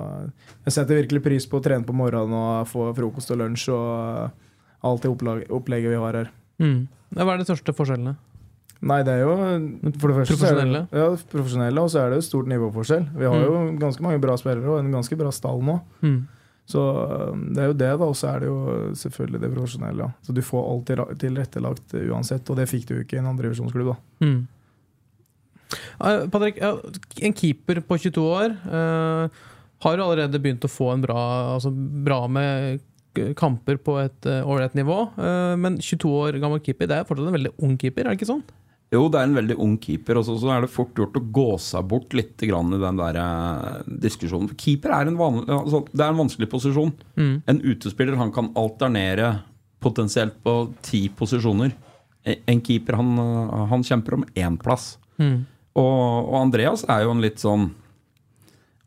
Jeg 0.65 0.77
setter 0.77 1.03
virkelig 1.03 1.23
pris 1.27 1.47
på 1.49 1.61
å 1.61 1.65
trene 1.65 1.85
på 1.85 1.97
morgenen 1.97 2.33
og 2.39 2.71
få 2.71 2.89
frokost 2.97 3.33
og 3.35 3.43
lunsj 3.43 3.69
og 3.75 4.89
alt 4.89 5.05
det 5.05 5.13
opplegget 5.13 5.93
vi 5.93 6.01
har 6.01 6.21
her. 6.23 6.33
Mm. 6.63 6.89
Hva 7.19 7.35
er 7.35 7.43
de 7.43 7.49
største 7.51 7.75
forskjellene? 7.77 8.17
Nei, 8.81 9.03
det 9.05 9.13
er 9.13 9.27
jo 9.27 9.33
for 10.01 10.09
det 10.09 10.17
første 10.23 10.37
Profesjonelle? 10.39 10.85
Det, 10.89 11.01
ja, 11.03 11.09
profesjonelle, 11.35 11.83
og 11.85 11.91
så 11.93 12.01
er 12.01 12.13
det 12.13 12.21
jo 12.23 12.27
stort 12.31 12.49
nivåforskjell. 12.49 13.03
Vi 13.13 13.29
har 13.29 13.43
jo 13.45 13.59
ganske 13.81 14.05
mange 14.05 14.21
bra 14.23 14.37
spillere 14.41 14.71
og 14.73 14.81
en 14.81 14.95
ganske 14.95 15.19
bra 15.21 15.33
stall 15.37 15.61
nå. 15.67 15.75
Mm. 16.01 16.21
Så 16.71 16.85
um, 17.35 17.43
det 17.53 17.65
er 17.65 17.69
jo 17.69 17.77
det, 17.77 17.91
da. 17.91 18.07
Og 18.07 18.17
så 18.17 18.31
er 18.31 18.41
det 18.41 18.49
jo 18.49 18.57
selvfølgelig 19.03 19.43
det 19.43 19.51
profesjonelle. 19.53 20.07
Ja. 20.07 20.25
Så 20.25 20.33
du 20.37 20.41
får 20.47 20.71
alt 20.71 20.95
tilrettelagt 21.21 21.97
uansett, 21.99 22.49
og 22.49 22.61
det 22.61 22.71
fikk 22.71 22.89
du 22.89 22.95
jo 22.95 23.05
ikke 23.05 23.19
i 23.19 23.21
en 23.21 23.29
andrevisjonsklubb, 23.35 23.93
da. 23.93 23.99
Mm. 24.25 24.41
Eh, 26.01 26.27
Patrick, 26.33 26.59
en 27.23 27.33
keeper 27.37 27.81
på 27.87 27.99
22 27.99 28.25
år 28.27 28.55
eh, 28.55 29.41
har 29.85 29.97
jo 29.97 30.05
allerede 30.07 30.41
begynt 30.43 30.65
å 30.67 30.71
få 30.73 30.91
en 30.95 31.03
bra, 31.05 31.21
altså 31.57 31.71
bra 31.73 32.25
med 32.29 32.81
kamper 33.39 33.79
på 33.83 33.97
et 34.05 34.27
eh, 34.31 34.45
ålreit 34.47 34.75
nivå. 34.79 34.97
men 35.59 35.79
22 35.83 36.11
år 36.25 36.37
gammel 36.43 36.61
keeper, 36.63 36.87
det 36.91 36.97
er 37.01 37.07
fortsatt 37.09 37.27
en 37.31 37.37
veldig 37.39 37.53
ung 37.67 37.77
keeper, 37.81 38.05
er 38.07 38.15
det 38.15 38.21
ikke 38.21 38.29
sånn? 38.33 38.43
Jo, 38.91 39.05
det 39.11 39.21
er 39.21 39.29
en 39.29 39.37
veldig 39.39 39.55
ung 39.63 39.77
keeper, 39.79 40.19
og 40.19 40.25
så 40.27 40.35
er 40.51 40.65
det 40.65 40.71
fort 40.75 40.97
gjort 40.99 41.15
å 41.19 41.23
gå 41.31 41.45
seg 41.63 41.85
bort 41.91 42.15
litt 42.19 42.35
grann 42.43 42.73
i 42.75 42.79
den 42.83 42.97
der 42.99 43.19
diskusjonen. 44.03 44.49
For 44.51 44.59
keeper 44.59 44.91
er 44.97 45.07
en, 45.07 45.19
vanlig, 45.19 45.45
altså, 45.55 45.85
det 45.93 46.03
er 46.03 46.11
en 46.11 46.19
vanskelig 46.25 46.49
posisjon. 46.51 46.91
En 47.47 47.61
utespiller 47.63 48.19
han 48.19 48.33
kan 48.35 48.49
alternere 48.59 49.29
potensielt 49.83 50.41
på 50.43 50.57
ti 50.83 51.05
posisjoner. 51.09 51.71
E- 52.27 52.41
En 52.51 52.61
keeper 52.67 52.99
han, 52.99 53.15
han 53.71 53.87
kjemper 53.87 54.19
om 54.19 54.25
én 54.35 54.59
plass. 54.59 54.97
Og, 55.79 56.31
og 56.31 56.37
Andreas 56.41 56.83
er 56.91 57.05
jo 57.05 57.15
en 57.15 57.23
litt 57.23 57.39
sånn 57.43 57.69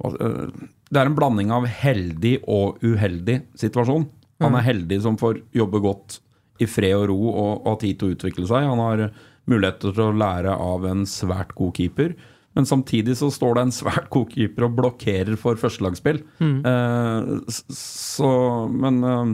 Det 0.03 0.99
er 0.99 1.07
en 1.07 1.15
blanding 1.15 1.53
av 1.55 1.67
heldig 1.69 2.41
og 2.51 2.83
uheldig 2.83 3.39
situasjon. 3.59 4.09
Han 4.43 4.57
er 4.59 4.65
heldig 4.65 4.99
som 5.05 5.17
får 5.19 5.39
jobbe 5.55 5.79
godt 5.83 6.19
i 6.61 6.67
fred 6.69 6.95
og 6.97 7.07
ro 7.11 7.19
og, 7.31 7.63
har 7.67 7.79
tid 7.81 7.99
til 7.99 8.09
å 8.09 8.17
utvikle 8.17 8.49
seg. 8.49 8.67
Han 8.67 8.81
har 8.83 9.07
muligheter 9.49 9.95
til 9.95 10.09
å 10.09 10.17
lære 10.17 10.53
av 10.53 10.85
en 10.89 11.05
svært 11.09 11.53
god 11.57 11.73
keeper. 11.79 12.13
Men 12.53 12.67
samtidig 12.69 13.15
så 13.17 13.31
står 13.33 13.57
det 13.57 13.65
en 13.65 13.73
svært 13.73 14.09
god 14.13 14.29
keeper 14.33 14.67
og 14.67 14.75
blokkerer 14.77 15.37
for 15.39 15.57
førstelagsspill. 15.59 16.21
Eh, 16.69 17.31
så, 17.73 18.29
men 18.69 18.99
eh, 19.09 19.33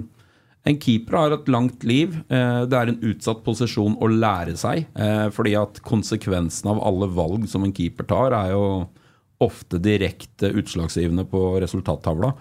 en 0.70 0.78
keeper 0.82 1.18
har 1.18 1.34
et 1.36 1.50
langt 1.52 1.84
liv. 1.88 2.16
Eh, 2.30 2.62
Det 2.70 2.78
er 2.78 2.92
en 2.92 3.02
utsatt 3.12 3.44
posisjon 3.46 3.98
å 3.98 4.10
lære 4.12 4.56
seg. 4.58 4.86
eh, 4.96 5.30
Fordi 5.34 5.56
at 5.58 5.82
konsekvensen 5.82 6.70
av 6.70 6.82
alle 6.86 7.08
valg 7.08 7.48
som 7.50 7.64
en 7.64 7.74
keeper 7.74 8.06
tar, 8.06 8.34
er 8.34 8.52
jo 8.54 8.88
ofte 9.42 9.80
direkte 9.80 10.52
utslagsgivende 10.54 11.26
på 11.30 11.60
resultattavla. 11.62 12.34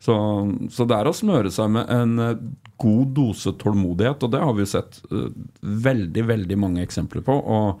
Så, 0.00 0.14
så 0.70 0.84
det 0.86 0.96
er 0.96 1.08
å 1.08 1.14
smøre 1.16 1.50
seg 1.50 1.70
med 1.70 1.88
en 1.88 2.18
eh, 2.18 2.34
god 2.76 3.14
dose 3.16 3.52
tålmodighet, 3.56 4.22
og 4.22 4.32
det 4.32 4.40
har 4.42 4.52
vi 4.54 4.64
jo 4.64 4.72
sett 4.74 5.00
veldig, 5.62 6.26
veldig 6.28 6.58
mange 6.60 6.82
eksempler 6.84 7.22
på. 7.24 7.32
Og 7.32 7.80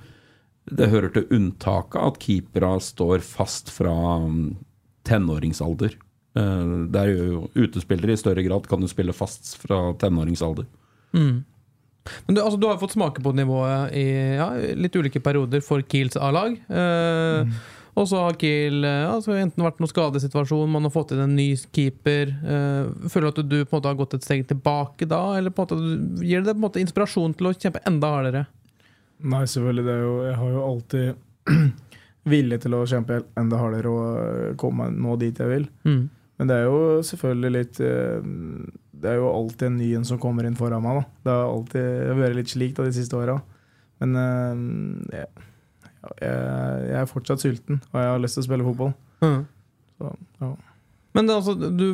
det 0.72 0.88
hører 0.90 1.12
til 1.12 1.28
unntaket 1.30 2.00
at 2.00 2.18
keepere 2.22 2.80
står 2.80 3.20
fast 3.20 3.68
fra 3.70 3.92
mm, 4.24 4.56
tenåringsalder. 5.04 5.98
Eh, 6.36 6.72
er 7.00 7.12
jo 7.12 7.46
utespillere 7.56 8.12
i 8.12 8.20
større 8.20 8.44
grad 8.44 8.66
kan 8.68 8.82
jo 8.84 8.90
spille 8.90 9.14
fast 9.16 9.54
fra 9.62 9.94
tenåringsalder. 10.00 10.66
Men 11.16 12.36
du, 12.36 12.42
altså, 12.42 12.58
du 12.60 12.68
har 12.68 12.78
fått 12.78 12.94
smake 12.94 13.22
på 13.24 13.32
nivået 13.34 13.94
i 13.96 14.04
ja, 14.36 14.50
litt 14.78 14.94
ulike 14.94 15.22
perioder 15.24 15.64
for 15.64 15.82
Kiels 15.90 16.18
A-lag. 16.20 16.54
Eh, 16.68 17.56
Og 17.96 18.04
så 18.10 18.18
har 18.20 18.36
Kiel 18.36 18.84
eh, 18.84 19.06
altså, 19.08 19.32
enten 19.40 19.64
vært 19.64 19.78
noen 19.80 19.88
skadesituasjon, 19.88 20.68
man 20.68 20.84
har 20.84 20.92
fått 20.92 21.14
inn 21.14 21.22
en 21.24 21.36
ny 21.38 21.48
keeper. 21.72 22.28
Eh, 22.28 23.08
føler 23.08 23.32
du 23.32 23.40
at 23.40 23.48
du 23.48 23.56
på 23.62 23.70
en 23.70 23.78
måte 23.78 23.88
har 23.88 23.96
gått 23.96 24.16
et 24.18 24.26
steg 24.26 24.44
tilbake 24.50 25.08
da, 25.08 25.20
eller 25.38 25.54
på 25.54 25.64
en 25.64 25.80
måte, 25.80 26.26
gir 26.26 26.44
det 26.44 26.52
på 26.52 26.60
en 26.60 26.66
måte 26.66 26.82
inspirasjon 26.82 27.36
til 27.38 27.48
å 27.48 27.54
kjempe 27.56 27.80
enda 27.88 28.10
hardere? 28.12 28.44
Nei, 29.24 29.46
selvfølgelig. 29.48 29.86
Det 29.86 29.94
er 29.94 30.04
jo, 30.04 30.12
jeg 30.26 30.36
har 30.42 30.52
jo 30.52 30.66
alltid 30.66 31.62
vilje 32.34 32.60
til 32.66 32.76
å 32.76 32.82
kjempe 32.92 33.22
enda 33.40 33.62
hardere 33.62 33.94
og 33.94 34.60
komme 34.60 34.90
nå 34.92 35.16
dit 35.22 35.40
jeg 35.40 35.54
vil. 35.54 35.66
Mm. 35.88 36.02
Men 36.36 36.50
det 36.50 36.56
er 36.58 36.66
jo 36.68 37.00
selvfølgelig 37.08 37.50
litt 37.54 37.78
eh, 37.80 38.26
Det 39.00 39.08
er 39.08 39.18
jo 39.20 39.30
alltid 39.32 39.70
en 39.70 39.78
ny 39.80 39.88
en 39.96 40.04
som 40.08 40.20
kommer 40.20 40.44
inn 40.48 40.58
foran 40.58 40.84
meg. 40.84 41.00
Da. 41.00 41.04
Det 41.24 41.34
har 41.36 41.50
alltid 41.50 42.20
vært 42.20 42.38
litt 42.38 42.52
slik 42.52 42.76
da, 42.76 42.84
de 42.84 42.96
siste 42.96 43.16
åra. 43.18 43.38
Men 44.02 44.16
eh, 44.20 45.18
jeg, 45.22 45.46
jeg, 46.20 46.96
er 47.00 47.10
fortsatt 47.10 47.42
sulten, 47.42 47.80
og 47.92 48.00
jeg 48.00 48.12
har 48.12 48.22
lyst 48.22 48.38
til 48.38 48.44
å 48.44 48.48
spille 48.50 48.66
fotball. 48.66 48.92
Mm. 49.24 49.44
Så, 49.96 50.12
ja. 50.42 50.52
Men 51.16 51.30
det, 51.30 51.36
altså, 51.38 51.54
du, 51.56 51.86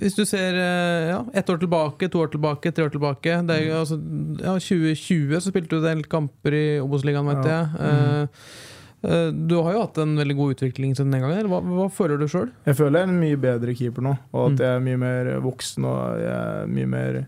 hvis 0.00 0.16
du 0.16 0.24
ser 0.24 0.56
eh, 0.56 1.10
ja, 1.10 1.20
ett 1.36 1.50
år 1.52 1.60
tilbake, 1.60 2.08
to 2.08 2.22
år 2.24 2.32
tilbake, 2.32 2.72
tre 2.72 2.86
år 2.86 2.94
tilbake 2.94 3.36
det 3.44 3.58
er, 3.58 3.66
jo, 3.66 3.82
altså, 3.82 3.98
ja, 4.40 4.54
2020 4.56 5.36
så 5.36 5.52
spilte 5.52 5.76
du 5.76 5.82
en 5.82 5.88
del 5.90 6.04
kamper 6.08 6.56
i 6.56 6.66
Obos-ligaen, 6.80 7.28
vet 7.28 7.44
Ja. 7.44 7.58
jeg. 7.58 7.68
Mm. 7.76 8.76
Du 9.02 9.54
har 9.62 9.72
jo 9.76 9.80
hatt 9.84 9.98
en 10.02 10.16
veldig 10.18 10.34
god 10.36 10.54
utvikling 10.56 10.94
siden 10.96 11.12
den 11.14 11.22
gangen. 11.22 11.46
Hva, 11.52 11.60
hva 11.62 11.84
føler 11.94 12.18
du 12.18 12.26
sjøl? 12.26 12.48
Jeg 12.66 12.74
føler 12.76 12.98
jeg 12.98 13.06
er 13.08 13.12
en 13.12 13.20
mye 13.20 13.36
bedre 13.38 13.74
keeper 13.78 14.02
nå, 14.02 14.16
og 14.32 14.46
at 14.48 14.56
Mm. 14.56 14.62
jeg 14.64 14.70
er 14.74 14.80
mye 14.88 14.98
mer 14.98 15.24
voksen. 15.44 15.84
og 15.84 16.18
jeg 16.18 16.32
er 16.34 16.66
mye 16.66 16.86
mer 16.86 17.26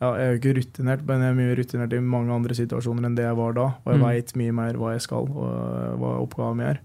ja, 0.00 0.14
Jeg 0.16 0.20
er 0.24 0.30
jo 0.32 0.38
ikke 0.40 0.54
rutinert, 0.56 1.02
men 1.06 1.20
jeg 1.20 1.28
er 1.30 1.34
mye 1.36 1.56
rutinert 1.58 1.92
i 1.92 1.98
mange 2.00 2.32
andre 2.32 2.54
situasjoner 2.56 3.04
enn 3.04 3.14
det 3.18 3.24
jeg 3.26 3.36
var 3.36 3.52
da. 3.52 3.66
Og 3.84 3.92
jeg 3.92 4.00
Mm. 4.00 4.06
veit 4.06 4.36
mye 4.36 4.52
mer 4.52 4.72
hva 4.80 4.92
jeg 4.94 5.02
skal, 5.02 5.28
og 5.28 5.44
eh, 5.44 5.96
hva 6.00 6.12
oppgaven 6.24 6.56
min 6.56 6.66
er. 6.70 6.80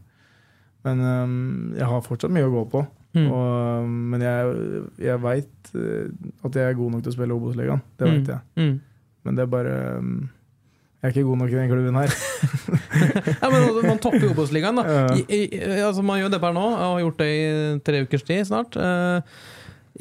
Men 0.83 0.99
um, 0.99 1.73
jeg 1.77 1.87
har 1.87 2.01
fortsatt 2.01 2.29
mye 2.35 2.43
å 2.45 2.51
gå 2.51 2.65
på. 2.71 2.87
Mm. 3.15 3.31
Og, 3.31 3.87
men 3.87 4.19
jeg, 4.21 4.83
jeg 4.99 5.21
veit 5.23 5.71
at 6.43 6.53
jeg 6.59 6.65
er 6.69 6.73
god 6.75 6.91
nok 6.91 7.03
til 7.03 7.11
å 7.13 7.15
spille 7.15 7.33
Obos-ligaen. 7.39 7.81
Det 7.97 8.05
veit 8.11 8.27
jeg. 8.27 8.39
Mm. 8.59 8.79
Men 9.23 9.35
det 9.35 9.41
er 9.41 9.47
bare 9.55 9.75
øhm, 9.95 10.29
Jeg 11.05 11.11
er 11.11 11.13
ikke 11.19 11.27
god 11.27 11.37
nok 11.43 11.51
i 11.53 11.57
den 11.59 11.69
klubben 11.69 11.97
her. 12.01 12.13
Ja, 12.95 13.49
men 13.51 13.59
altså, 13.61 13.81
Man 13.85 13.99
topper 14.01 14.23
Obos-ligaen. 14.31 14.79
altså, 14.81 16.01
man 16.05 16.17
gjør 16.21 16.31
det 16.33 16.39
per 16.41 16.53
nå, 16.55 16.63
og 16.71 16.79
har 16.95 17.01
gjort 17.03 17.19
det 17.21 17.27
i 17.29 17.45
tre 17.85 17.99
ukers 18.05 18.23
tid 18.25 18.45
snart. 18.47 18.77
Eh, 18.79 19.35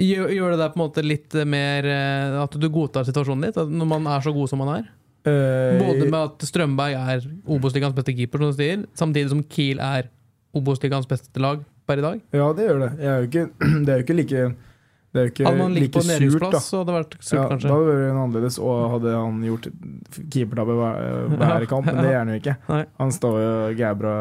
gjør, 0.00 0.30
gjør 0.32 0.54
det 0.54 0.60
deg 0.62 0.72
på 0.72 0.78
en 0.78 0.84
måte 0.84 1.04
litt 1.04 1.36
mer 1.50 1.88
eh, 1.90 2.36
at 2.44 2.56
du 2.62 2.68
godtar 2.72 3.04
situasjonen 3.08 3.48
ditt? 3.50 3.58
At 3.60 3.68
når 3.74 3.90
man 3.90 4.08
er 4.14 4.24
så 4.24 4.32
god 4.36 4.48
som 4.52 4.62
man 4.62 4.72
er? 4.78 4.86
Eh, 5.28 5.76
Både 5.82 6.06
med 6.08 6.18
at 6.22 6.46
Strømberg 6.48 6.96
er 7.02 7.26
Obos-ligaens 7.50 7.96
beste 7.98 8.14
keeper, 8.16 8.40
som 8.46 8.54
du 8.54 8.62
sier, 8.62 8.86
samtidig 8.98 9.32
som 9.34 9.42
Kiel 9.50 9.82
er 9.84 10.08
Obos-ligaens 10.56 11.10
beste 11.10 11.42
lag 11.42 11.60
per 11.88 12.00
i 12.00 12.06
dag. 12.06 12.22
Ja, 12.32 12.48
det 12.56 12.68
gjør 12.70 12.80
det. 12.86 12.92
Jeg 13.02 13.10
er 13.10 13.18
jo 13.20 13.28
ikke, 13.28 13.46
det 13.84 13.92
er 13.92 13.98
jo 14.00 14.06
ikke 14.06 14.18
like 14.22 14.46
Det 15.14 15.20
er 15.20 15.28
jo 15.28 15.30
ikke 15.30 15.44
Hadde 15.46 15.58
man 15.60 15.74
ligget 15.76 15.84
like 15.84 15.94
på 15.94 16.08
nedrykksplass, 16.08 16.64
så 16.72 16.80
hadde 16.80 16.90
det 16.90 16.94
vært 16.96 17.12
surt, 17.20 17.36
Ja, 17.36 17.42
kanskje. 17.52 17.68
da 17.68 17.74
hadde 17.76 17.86
det 17.86 17.98
vært 18.00 18.16
annerledes, 18.18 18.56
og 18.58 18.80
hadde 18.96 19.12
han 19.14 19.36
gjort 19.46 19.68
keepertabbe 20.34 20.74
hver, 20.80 21.04
hver 21.38 21.66
kamp, 21.70 21.86
men 21.86 22.00
det 22.00 22.08
gjør 22.08 22.18
han 22.18 22.32
jo 22.32 22.38
ikke. 22.40 22.56
Nei. 22.72 22.80
Han 22.98 23.14
står 23.14 23.38
jo 23.44 23.54
gæbra 23.78 24.14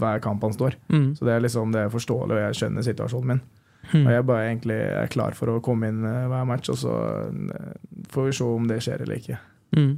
hver 0.00 0.24
kamp 0.24 0.48
han 0.48 0.56
står. 0.56 0.78
Mm. 0.88 1.06
Så 1.18 1.28
det 1.28 1.34
er 1.34 1.44
liksom 1.44 1.76
det 1.76 1.84
er 1.84 1.92
forståelig, 1.92 2.38
og 2.38 2.42
jeg 2.46 2.60
skjønner 2.62 2.88
situasjonen 2.88 3.32
min. 3.34 3.44
Mm. 3.92 4.06
Og 4.06 4.10
jeg 4.14 4.26
bare 4.32 4.48
egentlig 4.48 4.80
er 4.80 5.12
klar 5.12 5.36
for 5.36 5.52
å 5.52 5.60
komme 5.64 5.92
inn 5.92 6.00
eh, 6.08 6.26
hver 6.32 6.48
match, 6.48 6.72
og 6.72 6.80
så 6.80 6.96
eh, 7.28 7.70
får 8.08 8.30
vi 8.30 8.36
se 8.40 8.48
om 8.56 8.72
det 8.72 8.80
skjer 8.84 9.04
eller 9.04 9.20
ikke. 9.20 9.40
Mm. 9.76 9.94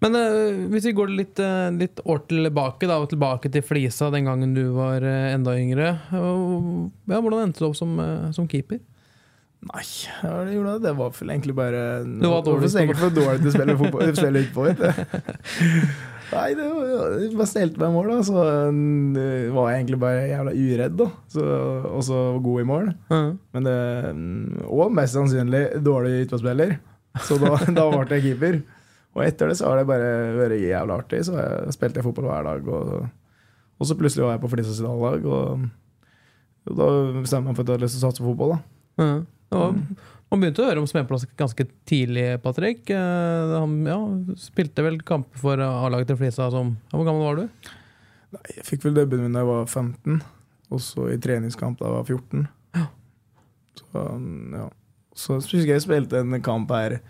Men 0.00 0.16
uh, 0.16 0.68
hvis 0.72 0.86
vi 0.88 0.96
går 0.96 1.12
litt, 1.12 1.40
uh, 1.44 1.68
litt 1.76 2.00
år 2.08 2.22
tilbake, 2.30 2.88
da, 2.88 2.96
og 3.02 3.10
tilbake 3.12 3.50
til 3.52 3.64
Flisa 3.64 4.08
den 4.12 4.28
gangen 4.30 4.54
du 4.56 4.62
var 4.72 5.04
uh, 5.04 5.32
enda 5.34 5.56
yngre. 5.60 5.90
ja, 6.10 7.18
hvordan 7.20 7.42
endte 7.44 7.60
du 7.60 7.68
opp 7.68 7.76
som, 7.76 7.98
eh, 8.00 8.30
som 8.36 8.48
keeper? 8.48 8.80
Nei, 9.60 9.82
det 10.24 10.54
gjorde 10.54 10.76
det. 10.78 10.82
Det 10.86 10.92
var 10.96 11.10
vel 11.12 11.32
egentlig 11.34 11.54
bare 11.58 11.80
Du 12.06 12.28
var 12.30 12.44
dårlig 12.46 12.70
Hvorfor 12.72 13.00
for 13.02 13.16
dårlig 13.18 13.42
til 13.42 13.50
å 13.50 13.56
spille 13.58 13.74
fotball? 13.76 14.14
spille. 14.16 14.92
Nei, 16.30 16.46
det 16.54 16.66
var 16.70 16.90
jeg 17.18 17.30
bare 17.34 17.50
stelte 17.50 17.80
meg 17.82 17.90
i 17.90 17.94
mål, 17.96 18.10
da. 18.12 18.18
Så 18.24 18.36
eh, 18.40 19.48
var 19.52 19.70
jeg 19.70 19.80
egentlig 19.80 19.98
bare 20.00 20.28
jævla 20.30 20.52
uredd, 20.54 21.00
da. 21.00 21.08
Og 21.90 22.04
så 22.06 22.20
god 22.44 22.62
i 22.62 22.68
mål. 22.70 22.92
Men 23.10 23.66
det 23.66 23.78
Og 24.70 24.92
mest 24.94 25.18
sannsynlig 25.18 25.64
dårlig 25.84 26.26
utpåspiller. 26.26 26.76
Så 27.26 27.36
da, 27.42 27.56
da 27.80 27.88
ble 27.90 28.06
jeg 28.16 28.26
keeper. 28.28 28.60
Og 29.18 29.24
etter 29.26 29.50
det 29.50 29.58
så 29.58 29.66
har 29.66 29.80
det 29.80 29.88
bare 29.90 30.10
vært 30.38 30.62
jævla 30.62 31.00
artig. 31.02 31.24
Så 31.26 31.34
jeg 31.36 31.74
spilte 31.76 32.00
jeg 32.00 32.06
fotball 32.06 32.30
hver 32.30 32.46
dag. 32.46 32.70
Og, 32.78 33.10
og 33.76 33.90
så 33.90 33.98
plutselig 33.98 34.24
var 34.28 34.36
jeg 34.38 34.44
på 34.46 34.52
Flisa 34.54 34.72
sitt 34.76 34.86
A-lag, 34.86 35.26
og, 35.26 35.68
og 36.70 36.80
da 36.80 36.88
bestemte 37.18 37.42
jeg 37.42 37.50
meg 37.50 37.58
for 37.58 37.64
at 37.64 37.68
jeg 37.68 37.76
hadde 37.76 37.86
lyst 37.88 37.98
til 37.98 38.04
å 38.04 38.06
satse 38.06 38.22
på 38.22 38.30
fotball, 38.30 38.54
da. 38.54 38.62
Ja. 39.02 39.12
Var, 39.50 39.74
man 40.30 40.42
begynte 40.42 40.62
å 40.62 40.68
høre 40.68 40.82
om 40.82 40.86
Smedplass 40.86 41.26
ganske 41.38 41.66
tidlig, 41.88 42.26
Patrick. 42.44 42.84
Eh, 42.94 43.54
Han 43.58 43.80
ja, 43.88 43.98
spilte 44.38 44.84
vel 44.86 45.00
kamper 45.06 45.42
for 45.42 45.62
A-laget 45.64 46.12
til 46.12 46.20
Flisa 46.20 46.50
som 46.54 46.76
Hvor 46.92 47.06
gammel 47.08 47.26
var 47.26 47.40
du? 47.40 47.70
Nei, 48.30 48.44
jeg 48.60 48.66
fikk 48.68 48.86
vel 48.86 48.94
dubben 49.00 49.24
min 49.24 49.34
da 49.34 49.42
jeg 49.42 49.50
var 49.50 49.64
15, 49.66 50.20
og 50.70 50.82
så 50.84 51.08
i 51.10 51.18
treningskamp 51.18 51.80
da 51.80 51.88
jeg 51.88 51.96
var 51.96 52.10
14. 52.14 52.44
Så, 53.80 54.02
ja. 54.54 54.68
så 55.18 55.38
husker 55.40 55.56
jeg 55.58 55.80
jeg 55.80 55.82
spilte 55.82 56.20
en 56.22 56.36
kamp 56.46 56.70
her, 56.74 57.00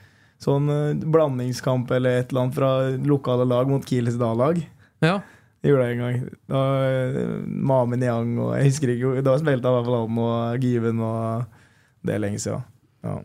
sånn 0.41 0.71
eh, 0.73 1.05
blandingskamp 1.05 1.93
eller 1.93 2.23
et 2.23 2.33
eller 2.33 2.47
annet 2.47 2.57
fra 2.57 2.71
lokale 3.05 3.45
lag 3.49 3.69
mot 3.69 3.85
Kiels 3.85 4.17
A-lag. 4.17 4.63
Ja. 5.05 5.19
Det 5.61 5.69
gjorde 5.69 5.91
jeg 5.91 5.99
en 5.99 6.03
gang. 6.07 6.21
Da, 6.49 6.61
eh, 6.89 7.33
Mame 7.69 8.01
Niang 8.01 8.33
og 8.41 8.55
jeg 8.57 8.71
husker 8.71 8.95
ikke, 8.95 9.21
Da 9.27 9.37
spilte 9.37 9.61
jeg 9.61 9.75
i 9.75 9.77
hvert 9.77 9.91
fall 9.91 10.07
han 10.07 10.21
og 10.25 10.65
Given, 10.65 11.03
og 11.05 11.60
det 12.07 12.15
er 12.15 12.23
lenge 12.23 12.39
siden. 12.43 12.63
Ja. 13.05 13.17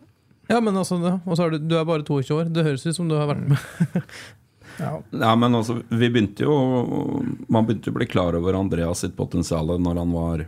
ja, 0.50 0.58
men 0.60 0.76
altså. 0.76 0.98
Og 1.24 1.36
så 1.36 1.46
er 1.46 1.54
du, 1.56 1.58
du 1.70 1.76
er 1.78 1.84
bare 1.88 2.04
22 2.06 2.34
år. 2.36 2.50
Det 2.52 2.64
høres 2.66 2.86
ut 2.86 2.96
som 2.96 3.08
du 3.08 3.16
har 3.18 3.30
vært 3.30 3.46
med. 3.48 4.02
Ja. 4.76 4.90
Ja, 5.08 5.30
men 5.40 5.54
altså, 5.56 5.78
vi 5.88 6.08
begynte 6.12 6.44
jo 6.44 6.52
Man 7.48 7.64
begynte 7.64 7.88
å 7.88 7.94
bli 7.96 8.04
klar 8.10 8.36
over 8.36 8.58
Andreas 8.58 9.00
sitt 9.00 9.14
potensial 9.16 9.70
når 9.80 10.00
han 10.02 10.10
var 10.12 10.42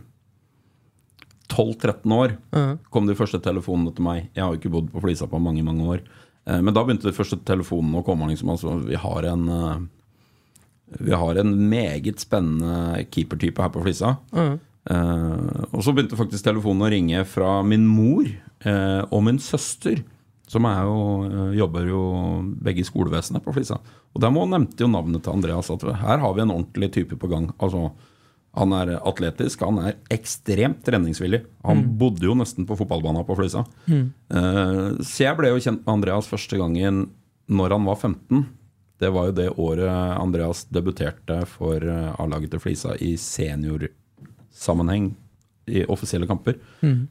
12-13 1.49 2.13
år. 2.13 2.35
Ja. 2.53 2.65
Kom 2.93 3.07
de 3.09 3.15
første 3.17 3.39
telefonene 3.41 3.89
til 3.95 4.05
meg. 4.05 4.27
Jeg 4.35 4.43
har 4.43 4.53
jo 4.53 4.59
ikke 4.59 4.71
bodd 4.75 4.91
på 4.93 5.01
Flisa 5.01 5.25
på 5.31 5.39
mange 5.41 5.63
mange 5.65 5.87
år. 5.95 6.03
Eh, 6.45 6.59
Men 6.61 6.75
da 6.77 6.83
begynte 6.85 7.09
de 7.09 7.15
første 7.17 7.39
telefonene 7.47 8.03
å 8.03 8.05
komme. 8.05 8.29
Liksom, 8.29 8.51
altså, 8.53 8.75
vi 8.85 8.99
har 9.01 9.29
en 9.31 9.47
eh, 9.49 9.79
Vi 11.09 11.11
har 11.13 11.35
en 11.41 11.55
meget 11.69 12.21
spennende 12.21 13.05
keepertype 13.09 13.61
her 13.65 13.73
på 13.73 13.81
Flisa. 13.87 14.17
Ja. 14.33 14.45
Eh, 14.53 14.57
og 15.75 15.81
så 15.83 15.93
begynte 15.93 16.17
faktisk 16.17 16.45
telefonen 16.45 16.85
å 16.85 16.91
ringe 16.91 17.23
fra 17.27 17.59
min 17.67 17.83
mor 17.87 18.25
eh, 18.25 19.01
og 19.09 19.23
min 19.27 19.39
søster, 19.43 20.01
som 20.49 20.65
er 20.65 20.85
jo, 20.87 21.01
eh, 21.27 21.57
jobber 21.59 21.89
jo 21.89 22.03
begge 22.63 22.81
i 22.83 22.87
skolevesenet 22.87 23.43
på 23.45 23.53
Flisa. 23.53 23.79
Og 24.15 24.23
der 24.23 24.31
må 24.33 24.47
nevnte 24.49 24.85
jo 24.85 24.91
navnet 24.91 25.25
til 25.25 25.35
Andreas. 25.35 25.69
At 25.73 25.83
her 25.83 26.23
har 26.23 26.33
vi 26.33 26.45
en 26.45 26.55
ordentlig 26.55 26.91
type 26.95 27.19
på 27.19 27.29
gang. 27.29 27.51
Altså, 27.61 27.91
han 28.57 28.73
er 28.73 28.95
atletisk, 28.97 29.61
han 29.61 29.77
er 29.83 29.99
ekstremt 30.09 30.81
treningsvillig. 30.87 31.43
Han 31.67 31.83
bodde 31.99 32.25
jo 32.25 32.33
nesten 32.39 32.65
på 32.65 32.77
fotballbanen 32.79 33.27
på 33.27 33.37
Flisa. 33.37 33.65
Eh, 34.33 34.87
så 35.05 35.27
jeg 35.27 35.37
ble 35.37 35.53
jo 35.53 35.61
kjent 35.61 35.83
med 35.83 35.99
Andreas 35.99 36.29
første 36.31 36.57
gangen 36.57 37.11
når 37.49 37.77
han 37.77 37.85
var 37.85 37.99
15. 38.01 38.47
Det 38.99 39.13
var 39.15 39.29
jo 39.29 39.37
det 39.37 39.49
året 39.53 40.17
Andreas 40.19 40.65
debuterte 40.73 41.43
for 41.47 41.77
eh, 41.77 42.09
A-laget 42.19 42.55
til 42.55 42.63
Flisa 42.63 42.97
i 42.97 43.13
seniorsammenheng 44.51 45.11
i 45.69 45.83
offisielle 45.85 46.27
kamper. 46.27 46.57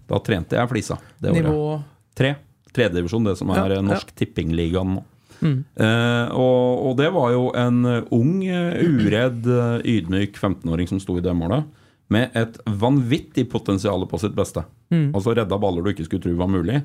Da 0.08 0.18
trente 0.24 0.58
jeg 0.58 0.70
Flisa 0.70 0.98
det 1.18 1.30
året. 1.30 1.44
Nivå 1.46 1.82
Tre. 2.18 2.34
Tredjedivisjon, 2.74 3.24
det 3.24 3.36
som 3.38 3.50
er 3.54 3.76
Ja, 3.76 3.82
Norsk 3.82 4.10
ja. 4.10 4.16
Tippingligaen 4.18 4.96
nå. 4.96 5.04
Mm. 5.38 5.58
Eh, 5.78 6.32
og, 6.34 6.86
og 6.88 6.96
det 6.98 7.12
var 7.14 7.30
jo 7.30 7.44
en 7.54 7.84
ung, 8.10 8.40
uredd, 8.42 9.46
ydmyk 9.86 10.34
15-åring 10.34 10.90
som 10.90 10.98
sto 11.00 11.16
i 11.18 11.22
det 11.22 11.34
målet. 11.38 11.64
Med 12.10 12.34
et 12.36 12.58
vanvittig 12.66 13.46
potensial 13.52 14.02
på 14.10 14.18
sitt 14.18 14.34
beste. 14.34 14.64
Mm. 14.90 15.12
Altså 15.14 15.36
redda 15.38 15.58
baller 15.60 15.84
du 15.84 15.92
ikke 15.92 16.08
skulle 16.08 16.24
tro 16.24 16.34
var 16.38 16.50
mulig. 16.50 16.82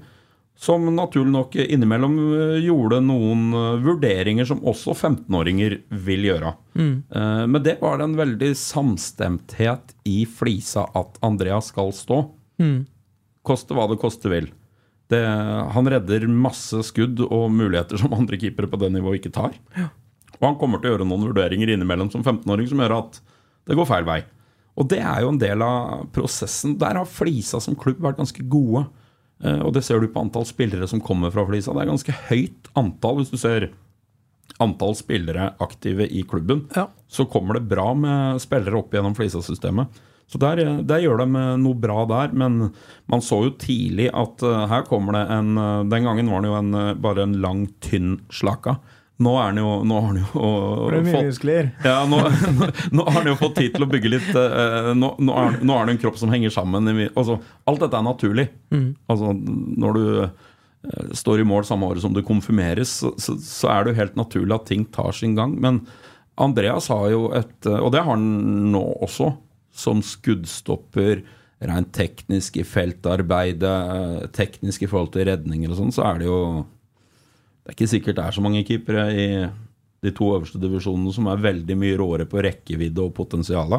Som 0.56 0.86
naturlig 0.96 1.34
nok 1.34 1.56
innimellom 1.60 2.18
eh, 2.38 2.58
gjorde 2.64 3.00
noen 3.04 3.48
eh, 3.58 3.80
vurderinger 3.84 4.48
som 4.48 4.62
også 4.70 4.94
15-åringer 4.94 5.80
vil 6.06 6.28
gjøre. 6.30 6.54
Mm. 6.78 6.94
Eh, 7.10 7.46
Men 7.50 7.64
det 7.66 7.80
var 7.82 7.98
det 8.00 8.08
en 8.08 8.20
veldig 8.20 8.52
samstemthet 8.60 9.96
i 10.08 10.24
Flisa 10.30 10.86
at 10.94 11.18
Andreas 11.26 11.72
skal 11.74 11.92
stå. 11.96 12.22
Mm. 12.62 12.84
Koste 13.44 13.76
hva 13.76 13.90
det 13.92 14.00
koste 14.00 14.32
vil. 14.32 14.52
Det, 15.12 15.20
han 15.76 15.90
redder 15.90 16.30
masse 16.32 16.80
skudd 16.88 17.20
og 17.26 17.50
muligheter 17.52 18.00
som 18.00 18.14
andre 18.16 18.40
keepere 18.40 18.70
på 18.72 18.80
det 18.80 18.94
nivået 18.94 19.20
ikke 19.20 19.34
tar. 19.36 19.58
Og 20.40 20.46
han 20.48 20.58
kommer 20.62 20.80
til 20.80 20.90
å 20.90 20.96
gjøre 20.96 21.10
noen 21.10 21.28
vurderinger 21.28 21.74
innimellom 21.74 22.10
som 22.14 22.24
15-åring 22.24 22.70
som 22.72 22.80
gjør 22.82 22.96
at 23.02 23.20
det 23.68 23.78
går 23.78 23.90
feil 23.90 24.08
vei. 24.08 24.22
Og 24.80 24.88
det 24.90 25.02
er 25.06 25.22
jo 25.22 25.34
en 25.34 25.42
del 25.42 25.62
av 25.66 26.08
prosessen. 26.16 26.78
Der 26.82 26.98
har 26.98 27.10
Flisa 27.10 27.60
som 27.62 27.78
klubb 27.78 28.00
vært 28.02 28.22
ganske 28.22 28.46
gode. 28.50 28.88
Eh, 29.42 29.60
Og 29.64 29.74
det 29.74 29.84
ser 29.88 30.00
du 30.04 30.08
på 30.12 30.22
antall 30.22 30.46
spillere 30.46 30.88
som 30.88 31.02
kommer 31.02 31.32
fra 31.34 31.46
Flisa. 31.48 31.74
Det 31.74 31.82
er 31.86 31.92
ganske 31.94 32.18
høyt 32.30 32.70
antall 32.76 33.22
hvis 33.22 33.32
du 33.34 33.38
ser 33.42 33.70
antall 34.62 34.94
spillere 34.96 35.54
aktive 35.64 36.06
i 36.08 36.22
klubben. 36.30 36.68
Ja. 36.76 36.88
Så 37.10 37.26
kommer 37.26 37.58
det 37.58 37.68
bra 37.72 37.94
med 37.98 38.42
spillere 38.44 38.78
opp 38.84 38.94
gjennom 38.94 39.16
Flisa-systemet. 39.18 39.88
Så 40.30 40.40
der, 40.40 40.62
der 40.88 41.02
gjør 41.04 41.20
de 41.24 41.28
eh, 41.36 41.54
noe 41.62 41.76
bra 41.78 42.06
der, 42.10 42.32
men 42.34 42.72
man 43.12 43.22
så 43.22 43.42
jo 43.48 43.56
tidlig 43.60 44.08
at 44.16 44.42
eh, 44.46 44.66
her 44.72 44.86
kommer 44.88 45.18
det 45.18 45.24
en 45.36 45.58
eh, 45.60 45.84
Den 45.92 46.08
gangen 46.08 46.30
var 46.32 46.40
han 46.42 46.48
jo 46.48 46.56
en, 46.60 46.74
eh, 46.80 46.94
bare 47.04 47.26
en 47.28 47.36
lang, 47.44 47.66
tynn 47.84 48.22
slaka. 48.34 48.78
Nå 49.24 49.34
er 49.40 49.50
han 49.52 49.60
jo, 49.62 49.72
nå 49.88 49.98
har 50.00 50.08
han 50.10 50.20
jo 50.22 50.44
mye 51.06 51.14
fått 51.16 51.28
ja, 51.90 51.98
nå, 52.10 52.20
nå, 52.60 52.70
nå 53.00 53.06
har 53.08 53.20
han 53.22 53.30
jo 53.32 53.36
fått 53.40 53.56
tid 53.62 53.76
til 53.76 53.86
å 53.86 53.90
bygge 53.92 54.12
litt 54.12 54.32
uh, 54.36 54.92
Nå, 54.98 55.14
nå, 55.20 55.36
har, 55.38 55.60
han- 55.62 55.92
en 55.94 56.02
kropp 56.02 56.18
som 56.20 56.32
henger 56.34 56.54
sammen. 56.54 56.90
Altså, 57.14 57.40
alt 57.70 57.84
dette 57.86 58.00
er 58.00 58.08
naturlig. 58.08 58.48
Altså, 59.12 59.32
når 59.84 60.00
du 60.00 60.06
uh, 60.28 61.12
står 61.16 61.44
i 61.44 61.48
mål 61.48 61.64
samme 61.68 61.88
året 61.88 62.04
som 62.04 62.14
du 62.16 62.22
konfirmeres, 62.28 62.98
så, 63.04 63.14
så, 63.22 63.38
så 63.40 63.72
er 63.72 63.84
det 63.86 63.94
jo 63.94 64.02
helt 64.02 64.18
naturlig 64.20 64.58
at 64.58 64.68
ting 64.72 64.84
tar 64.92 65.16
sin 65.16 65.36
gang. 65.40 65.56
Men 65.64 65.84
Andreas 66.42 66.90
har 66.90 67.08
jo 67.14 67.28
et 67.38 67.68
eh, 67.70 67.78
Og 67.78 67.92
det 67.94 68.02
har 68.02 68.16
han 68.16 68.72
nå 68.74 68.82
også, 69.06 69.32
som 69.74 70.02
skuddstopper. 70.06 71.22
Rent 71.64 71.94
teknisk 71.96 72.58
i 72.60 72.66
feltarbeidet, 72.68 74.32
teknisk 74.36 74.84
i 74.84 74.90
forhold 74.90 75.14
til 75.14 75.30
redninger 75.30 75.72
og 75.72 75.78
sånn, 75.80 75.94
så 75.96 76.04
er 76.10 76.20
det 76.20 76.28
jo 76.28 76.40
det 77.64 77.72
er 77.72 77.78
ikke 77.78 77.92
sikkert 77.94 78.18
det 78.20 78.26
er 78.28 78.36
så 78.36 78.44
mange 78.44 78.64
keepere 78.68 79.04
i 79.16 79.28
de 80.04 80.12
to 80.12 80.34
øverste 80.36 80.60
divisjonene 80.60 81.14
som 81.16 81.30
er 81.32 81.44
veldig 81.44 81.78
mye 81.80 82.00
råere 82.00 82.26
på 82.28 82.42
rekkevidde 82.44 83.06
og 83.06 83.14
potensial. 83.16 83.72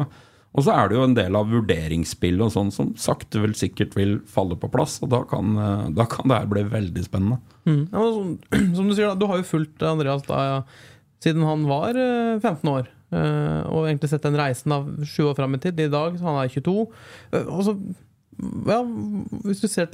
Og 0.55 0.63
så 0.65 0.71
er 0.73 0.89
det 0.89 0.97
jo 0.97 1.03
en 1.05 1.13
del 1.17 1.35
av 1.37 1.51
vurderingsspillet 1.51 2.47
og 2.47 2.53
sånn 2.53 2.71
som 2.73 2.93
sakte 2.97 3.43
vel 3.43 3.53
sikkert 3.59 3.93
vil 3.97 4.17
falle 4.31 4.57
på 4.57 4.69
plass. 4.73 4.97
Og 5.03 5.11
da 5.11 5.21
kan, 5.27 5.51
eh, 5.59 5.85
da 5.97 6.07
kan 6.09 6.31
det 6.31 6.39
her 6.39 6.49
bli 6.49 6.63
veldig 6.71 7.03
spennende. 7.05 7.37
Mm. 7.67 7.83
Ja, 7.91 8.05
som, 8.15 8.33
som 8.79 8.89
du 8.89 8.95
sier, 8.95 9.11
da, 9.11 9.19
du 9.19 9.27
har 9.29 9.41
jo 9.41 9.49
fulgt 9.51 9.83
Andreas 9.85 10.25
da, 10.29 10.41
ja, 10.49 10.59
siden 11.25 11.45
han 11.45 11.67
var 11.69 11.99
eh, 11.99 12.39
15 12.39 12.71
år. 12.71 12.89
eh, 13.11 13.61
og 13.69 13.85
egentlig 13.85 14.09
sett 14.09 14.25
den 14.25 14.39
reisen 14.39 14.73
av 14.73 14.87
sju 15.05 15.27
år 15.29 15.37
fram 15.37 15.59
i 15.59 15.61
tid. 15.61 15.77
I 15.83 15.91
dag, 15.91 16.17
så 16.17 16.31
han 16.31 16.41
er 16.41 16.55
22. 16.55 16.87
Eh, 17.35 17.45
og 17.51 17.67
så, 17.67 17.75
ja, 18.71 18.79
hvis 19.45 19.61
du 19.61 19.67
ser 19.69 19.91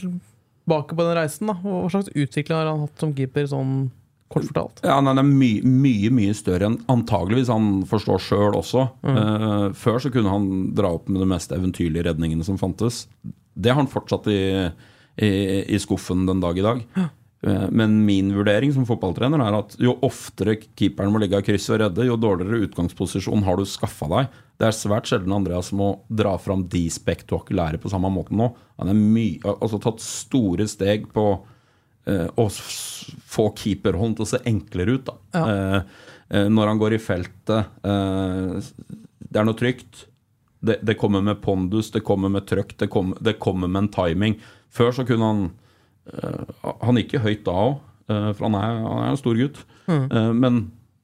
tilbake 0.71 0.95
på 0.95 1.03
den 1.03 1.17
reisen, 1.17 1.49
da, 1.51 1.57
hva 1.59 1.89
slags 1.91 2.11
utvikling 2.15 2.57
har 2.57 2.69
han 2.71 2.85
hatt 2.85 3.03
som 3.03 3.11
keeper, 3.15 3.47
sånn 3.51 3.73
kort 4.31 4.47
fortalt? 4.47 4.79
Ja, 4.87 4.99
nei, 5.03 5.13
Det 5.17 5.23
er 5.25 5.29
mye, 5.29 5.63
mye 5.67 6.11
mye 6.15 6.35
større 6.37 6.69
enn 6.69 6.79
antageligvis 6.87 7.51
han 7.51 7.83
forstår 7.89 8.21
sjøl 8.23 8.55
også. 8.55 8.87
Eh, 9.03 9.67
før 9.75 9.99
så 9.99 10.11
kunne 10.13 10.31
han 10.31 10.73
dra 10.77 10.93
opp 10.95 11.09
med 11.09 11.21
de 11.21 11.27
mest 11.27 11.51
eventyrlige 11.51 12.07
redningene 12.07 12.45
som 12.47 12.57
fantes. 12.57 13.07
Det 13.53 13.73
har 13.73 13.81
han 13.81 13.91
fortsatt 13.91 14.29
i, 14.31 14.69
i, 15.19 15.31
i 15.67 15.79
skuffen 15.83 16.25
den 16.29 16.39
dag 16.43 16.57
i 16.57 16.65
dag. 16.65 16.85
Eh, 16.95 17.09
Men 17.41 17.95
min 18.05 18.27
vurdering 18.35 18.69
som 18.69 18.85
fotballtrener 18.85 19.41
er 19.41 19.55
at 19.57 19.71
jo 19.81 19.95
oftere 20.05 20.53
keeperen 20.77 21.09
må 21.09 21.17
ligge 21.23 21.39
av 21.39 21.45
kryss 21.47 21.71
og 21.73 21.79
redde, 21.81 22.05
jo 22.05 22.19
dårligere 22.21 22.67
utgangsposisjon 22.67 23.41
har 23.47 23.57
du 23.57 23.65
skaffa 23.65 24.09
deg. 24.11 24.35
Det 24.61 24.67
er 24.67 24.75
svært 24.77 25.09
sjelden 25.09 25.33
Andreas 25.33 25.71
må 25.73 25.87
dra 26.05 26.35
fram 26.37 26.67
de 26.69 26.83
spektakulære 26.93 27.79
på 27.81 27.89
samme 27.89 28.11
måte 28.13 28.35
nå. 28.37 28.51
Han 28.77 28.91
har 28.93 29.55
altså 29.55 29.79
tatt 29.81 30.03
store 30.05 30.67
steg 30.69 31.07
på 31.15 31.25
eh, 32.05 32.27
å 32.29 32.45
få 32.51 33.47
keeperhånd 33.57 34.19
til 34.19 34.27
å 34.27 34.31
se 34.35 34.41
enklere 34.51 34.99
ut. 34.99 35.09
Da. 35.09 35.41
Eh, 35.41 36.05
eh, 36.37 36.47
når 36.53 36.71
han 36.71 36.81
går 36.83 36.97
i 36.97 37.01
feltet 37.01 37.81
eh, 37.81 38.69
Det 39.17 39.41
er 39.41 39.49
noe 39.49 39.57
trygt. 39.57 40.05
Det, 40.61 40.77
det 40.85 40.97
kommer 41.01 41.25
med 41.25 41.41
pondus, 41.41 41.89
det 41.89 42.03
kommer 42.05 42.29
med 42.29 42.45
trøkk, 42.45 42.77
det 42.77 42.91
kommer, 42.93 43.17
det 43.17 43.39
kommer 43.41 43.71
med 43.71 43.87
en 43.87 43.93
timing. 43.97 44.37
Før 44.69 44.93
så 44.93 45.07
kunne 45.09 45.31
han 45.31 45.43
eh, 45.47 45.60
Han 46.81 46.99
gikk 46.99 47.17
høyt 47.23 47.45
da 47.45 47.55
òg, 47.55 47.79
for 48.11 48.43
han 48.47 48.57
er, 48.59 48.79
han 48.83 49.01
er 49.05 49.09
en 49.13 49.19
stor 49.19 49.37
gutt. 49.39 49.61
Mm. 49.87 50.37
men 50.37 50.57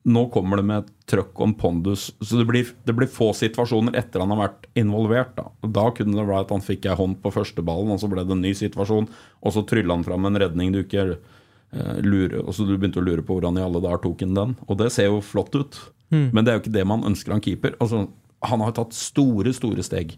nå 0.07 0.21
kommer 0.31 0.59
det 0.59 0.63
med 0.67 0.91
trøkk 1.09 1.41
og 1.43 1.55
pondus. 1.59 2.07
Så 2.23 2.39
det 2.39 2.45
blir, 2.47 2.69
det 2.87 2.95
blir 2.95 3.09
få 3.11 3.33
situasjoner 3.35 3.97
etter 3.99 4.23
han 4.23 4.31
har 4.31 4.39
vært 4.45 4.69
involvert. 4.79 5.33
Da, 5.35 5.49
da 5.67 5.89
kunne 5.95 6.15
det 6.15 6.27
være 6.29 6.45
at 6.45 6.53
han 6.55 6.63
fikk 6.63 6.87
ei 6.87 6.95
hånd 6.95 7.19
på 7.23 7.33
første 7.35 7.63
ballen, 7.65 7.91
og 7.91 7.99
så 7.99 8.07
ble 8.11 8.23
det 8.23 8.35
en 8.35 8.45
ny 8.45 8.53
situasjon. 8.55 9.09
Og 9.43 9.55
så 9.55 9.65
trylla 9.67 9.97
han 9.97 10.07
fram 10.07 10.29
en 10.29 10.39
redning 10.39 10.71
du 10.71 10.79
ikke 10.85 11.03
eh, 11.11 11.99
lurer 12.05 12.39
Og 12.39 12.55
så 12.55 12.63
du 12.63 12.77
begynte 12.77 13.01
å 13.01 13.05
lure 13.05 13.25
på 13.25 13.35
hvordan 13.35 13.59
i 13.59 13.65
alle 13.65 13.83
dager 13.83 14.05
tok 14.05 14.23
han 14.23 14.39
den. 14.39 14.55
Og 14.67 14.79
det 14.79 14.93
ser 14.95 15.11
jo 15.11 15.19
flott 15.19 15.55
ut, 15.59 15.81
men 16.15 16.39
det 16.39 16.53
er 16.53 16.55
jo 16.55 16.63
ikke 16.63 16.77
det 16.77 16.87
man 16.87 17.03
ønsker 17.09 17.35
han 17.35 17.43
keeper. 17.43 17.75
Altså, 17.83 18.05
han 18.47 18.63
har 18.63 18.75
tatt 18.77 18.95
store, 18.95 19.51
store 19.55 19.83
steg. 19.83 20.15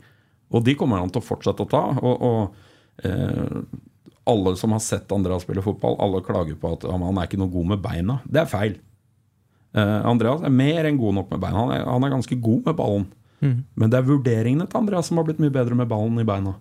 Og 0.53 0.61
de 0.65 0.75
kommer 0.77 1.01
han 1.01 1.09
til 1.09 1.21
å 1.21 1.25
fortsette 1.25 1.65
å 1.65 1.69
ta. 1.69 1.81
Og, 1.97 2.27
og 2.29 3.09
eh, 3.09 3.57
alle 4.29 4.55
som 4.59 4.73
har 4.75 4.83
sett 4.83 5.11
Andreas 5.15 5.43
spille 5.45 5.63
fotball, 5.65 5.97
alle 6.03 6.21
klager 6.25 6.57
på 6.59 6.75
at 6.75 6.85
han 6.89 7.03
er 7.09 7.27
ikke 7.27 7.41
noe 7.41 7.51
god 7.53 7.73
med 7.73 7.83
beina. 7.83 8.19
Det 8.29 8.43
er 8.43 8.51
feil. 8.51 8.77
Uh, 9.77 9.99
Andreas 10.09 10.41
er 10.45 10.53
mer 10.53 10.87
enn 10.89 10.97
god 10.97 11.19
nok 11.19 11.33
med 11.33 11.43
beina. 11.43 11.61
Han 11.61 11.73
er, 11.75 11.85
han 11.85 12.05
er 12.05 12.13
ganske 12.15 12.37
god 12.41 12.69
med 12.69 12.77
ballen. 12.79 13.07
Men 13.39 13.91
det 13.91 13.99
er 13.99 14.07
vurderingene 14.07 14.65
til 14.67 14.81
Andreas 14.81 15.07
som 15.07 15.19
har 15.19 15.27
blitt 15.27 15.39
mye 15.39 15.53
bedre 15.53 15.77
med 15.77 15.87
ballen 15.87 16.17
i 16.19 16.27
beina. 16.27 16.57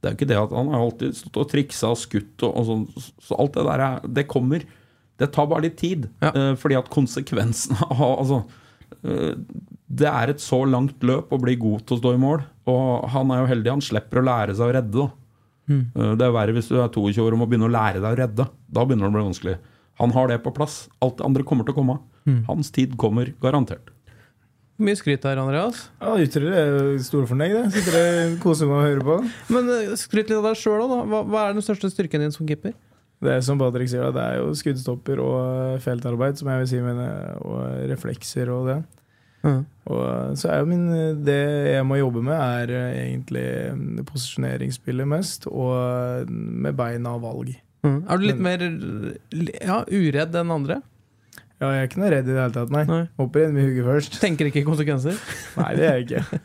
Det 0.00 0.08
er 0.08 0.14
jo 0.14 0.18
ikke 0.18 0.30
det 0.30 0.40
at 0.40 0.52
Han 0.52 0.70
har 0.72 0.84
alltid 0.84 1.16
stått 1.16 1.38
og 1.40 1.50
triksa 1.50 1.90
og 1.94 2.00
skutt, 2.00 2.34
og, 2.44 2.50
og 2.52 2.66
sånn, 2.68 3.12
så 3.24 3.38
alt 3.40 3.56
det 3.56 3.66
der 3.68 3.84
er, 3.86 4.08
det 4.20 4.26
kommer. 4.30 4.64
Det 5.20 5.30
tar 5.32 5.48
bare 5.48 5.66
litt 5.66 5.78
tid. 5.80 6.08
Ja. 6.24 6.32
Uh, 6.36 6.52
fordi 6.60 6.78
at 6.80 6.90
konsekvensene 6.92 7.88
av 7.94 8.04
altså, 8.20 8.42
uh, 9.04 9.32
Det 9.84 10.08
er 10.10 10.32
et 10.32 10.44
så 10.44 10.62
langt 10.68 11.04
løp 11.06 11.32
å 11.32 11.40
bli 11.40 11.56
god 11.60 11.86
til 11.86 11.96
å 11.96 12.02
stå 12.02 12.14
i 12.16 12.22
mål. 12.24 12.44
Og 12.70 13.08
han 13.14 13.32
er 13.32 13.42
jo 13.42 13.50
heldig, 13.52 13.74
han 13.76 13.84
slipper 13.84 14.20
å 14.20 14.26
lære 14.28 14.56
seg 14.56 14.68
å 14.68 14.76
redde. 14.76 15.04
Da. 15.04 15.23
Eh, 15.70 16.14
Det 16.16 16.26
er 16.26 16.34
verre 16.34 16.52
hvis 16.56 16.68
du 16.68 16.76
er 16.80 16.88
22 16.88 17.22
år 17.24 17.32
og 17.36 17.40
må 17.44 17.48
begynne 17.48 17.68
å 17.68 17.72
lære 17.72 18.00
deg 18.02 18.10
å 18.10 18.18
redde. 18.20 18.48
Da 18.70 18.84
begynner 18.84 19.08
det 19.08 19.12
å 19.12 19.16
bli 19.16 19.26
vanskelig. 19.30 19.56
Han 20.00 20.10
har 20.10 20.28
det 20.28 20.42
på 20.42 20.52
plass. 20.54 20.88
Alt 21.00 21.18
det 21.18 21.24
andre 21.26 21.44
kommer 21.46 21.64
til 21.64 21.74
å 21.74 21.78
komme. 21.78 21.98
Hans 22.48 22.70
tid 22.74 22.96
kommer 22.98 23.32
garantert. 23.40 23.90
Hvor 24.74 24.88
mye 24.88 24.98
skryt 24.98 25.22
her, 25.22 25.38
Andreas? 25.38 25.84
Ja, 26.02 26.16
Ytre 26.18 26.50
er 26.50 26.98
stor 26.98 27.28
fornøyd. 27.30 27.68
Sitter 27.70 27.94
og 28.00 28.40
koser 28.42 28.66
meg 28.66 28.74
og 28.74 28.80
å 28.80 28.88
høre 28.88 29.04
på. 29.06 29.18
Men 29.54 29.68
eh, 29.70 29.92
skryt 30.00 30.26
litt 30.32 30.40
av 30.40 30.48
deg 30.48 30.58
sjøl 30.58 30.80
òg, 30.82 30.90
da. 30.90 30.98
Hva, 31.12 31.20
hva 31.30 31.44
er 31.44 31.54
den 31.54 31.62
største 31.62 31.92
styrken 31.92 32.24
din 32.24 32.34
som 32.34 32.48
keeper? 32.48 32.74
Det 33.22 33.30
er 33.36 33.44
som 33.46 33.60
Patrick 33.60 33.88
sier, 33.88 34.10
det 34.12 34.20
er 34.24 34.40
jo 34.40 34.48
skuddstopper 34.58 35.22
og 35.22 35.36
eh, 35.76 35.78
feltarbeid, 35.84 36.40
som 36.40 36.50
jeg 36.50 36.64
vil 36.64 36.70
si, 36.72 36.80
men, 36.82 36.98
eh, 37.04 37.36
og 37.46 37.86
reflekser 37.92 38.50
og 38.50 38.66
det. 38.72 38.80
Og 39.44 40.00
eh, 40.00 40.32
så 40.40 40.50
er 40.50 40.62
jo 40.62 40.70
min 40.70 40.86
Det 41.24 41.40
jeg 41.74 41.84
må 41.86 41.98
jobbe 42.00 42.22
med, 42.24 42.34
er 42.34 42.72
eh, 42.72 42.96
egentlig 43.04 43.44
mm, 43.76 44.00
posisjoneringsspillet 44.08 45.08
mest, 45.08 45.48
og 45.50 45.74
eh, 45.76 46.30
med 46.30 46.76
beina 46.78 47.16
og 47.18 47.24
valg. 47.26 47.54
Er 47.84 48.16
du 48.16 48.24
litt 48.24 48.40
mer 48.40 48.62
ja, 48.64 49.82
uredd 49.92 50.36
enn 50.40 50.52
andre? 50.54 50.80
Ja, 51.62 51.68
jeg 51.70 51.84
er 51.84 51.86
ikke 51.86 52.00
noe 52.02 52.08
redd 52.10 52.26
i 52.26 52.32
det 52.32 52.40
hele 52.40 52.52
tatt, 52.52 52.70
nei. 52.74 52.80
Nei. 52.88 53.02
Hopper 53.20 53.44
inn 53.44 53.52
med 53.54 53.68
hugget 53.68 53.86
først. 53.86 54.16
Tenker 54.18 54.48
ikke 54.50 54.64
konsekvenser? 54.66 55.14
Nei, 55.60 55.68
det 55.78 55.84
er 55.86 56.00
jeg 56.00 56.06
ikke. 56.08 56.40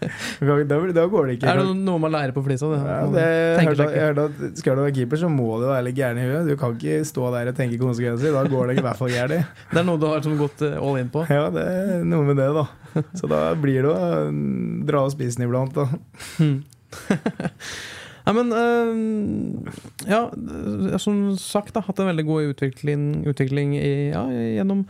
Da, 0.69 0.78
da 0.93 1.06
går 1.10 1.32
det 1.32 1.38
ikke. 1.39 1.48
Er 1.50 1.63
det 1.63 1.80
noe 1.82 2.04
man 2.04 2.13
lærer 2.13 2.36
på 2.36 2.43
Flisa? 2.45 2.69
Det? 2.69 2.78
Ja, 2.86 3.00
det, 3.15 3.24
jeg 3.26 3.72
hørte, 3.72 3.88
jeg 3.95 4.12
hørte 4.12 4.28
at 4.30 4.62
Skal 4.62 4.78
du 4.78 4.84
være 4.86 4.93
keeper, 5.00 5.22
så 5.24 5.32
må 5.34 5.48
du 5.58 5.65
være 5.65 5.88
litt 5.89 5.98
gæren 5.98 6.22
i 6.22 6.28
huet. 6.30 6.52
Du 6.52 6.54
kan 6.62 6.78
ikke 6.78 7.02
stå 7.10 7.32
der 7.34 7.50
og 7.50 7.58
tenke 7.58 7.82
konsekvenser. 7.82 8.38
Da 8.38 8.45
går 8.54 8.69
det 8.69 8.78
i 8.78 8.86
hvert 8.86 9.02
fall 9.02 9.10
gærent. 9.15 9.50
Det 9.74 9.82
er 9.82 9.89
noe 9.89 10.02
du 10.02 10.06
har 10.12 10.22
som 10.26 10.38
gått 10.38 10.62
eh, 10.67 10.78
all 10.78 11.02
in 11.02 11.10
på? 11.13 11.26
Ja, 11.30 11.50
det 11.54 11.63
er 11.65 12.06
noe 12.06 12.24
med 12.30 12.38
det, 12.38 12.50
da. 12.54 12.69
Så 13.17 13.26
da 13.30 13.54
blir 13.58 13.82
det 13.86 13.91
å 13.91 13.98
mm, 14.30 14.86
dra 14.88 15.04
av 15.08 15.12
spissen 15.13 15.45
iblant, 15.45 15.74
da. 15.74 15.86
Nei, 18.30 18.36
men 18.38 18.52
øh, 18.54 19.74
Ja, 20.06 20.28
øh, 20.30 20.98
som 21.02 21.36
sagt, 21.42 21.74
da, 21.74 21.82
hatt 21.82 22.00
en 22.00 22.12
veldig 22.12 22.26
god 22.28 22.52
utvikling, 22.54 23.06
utvikling 23.30 23.74
i, 23.78 24.12
ja, 24.13 24.22
gjennom 24.60 24.84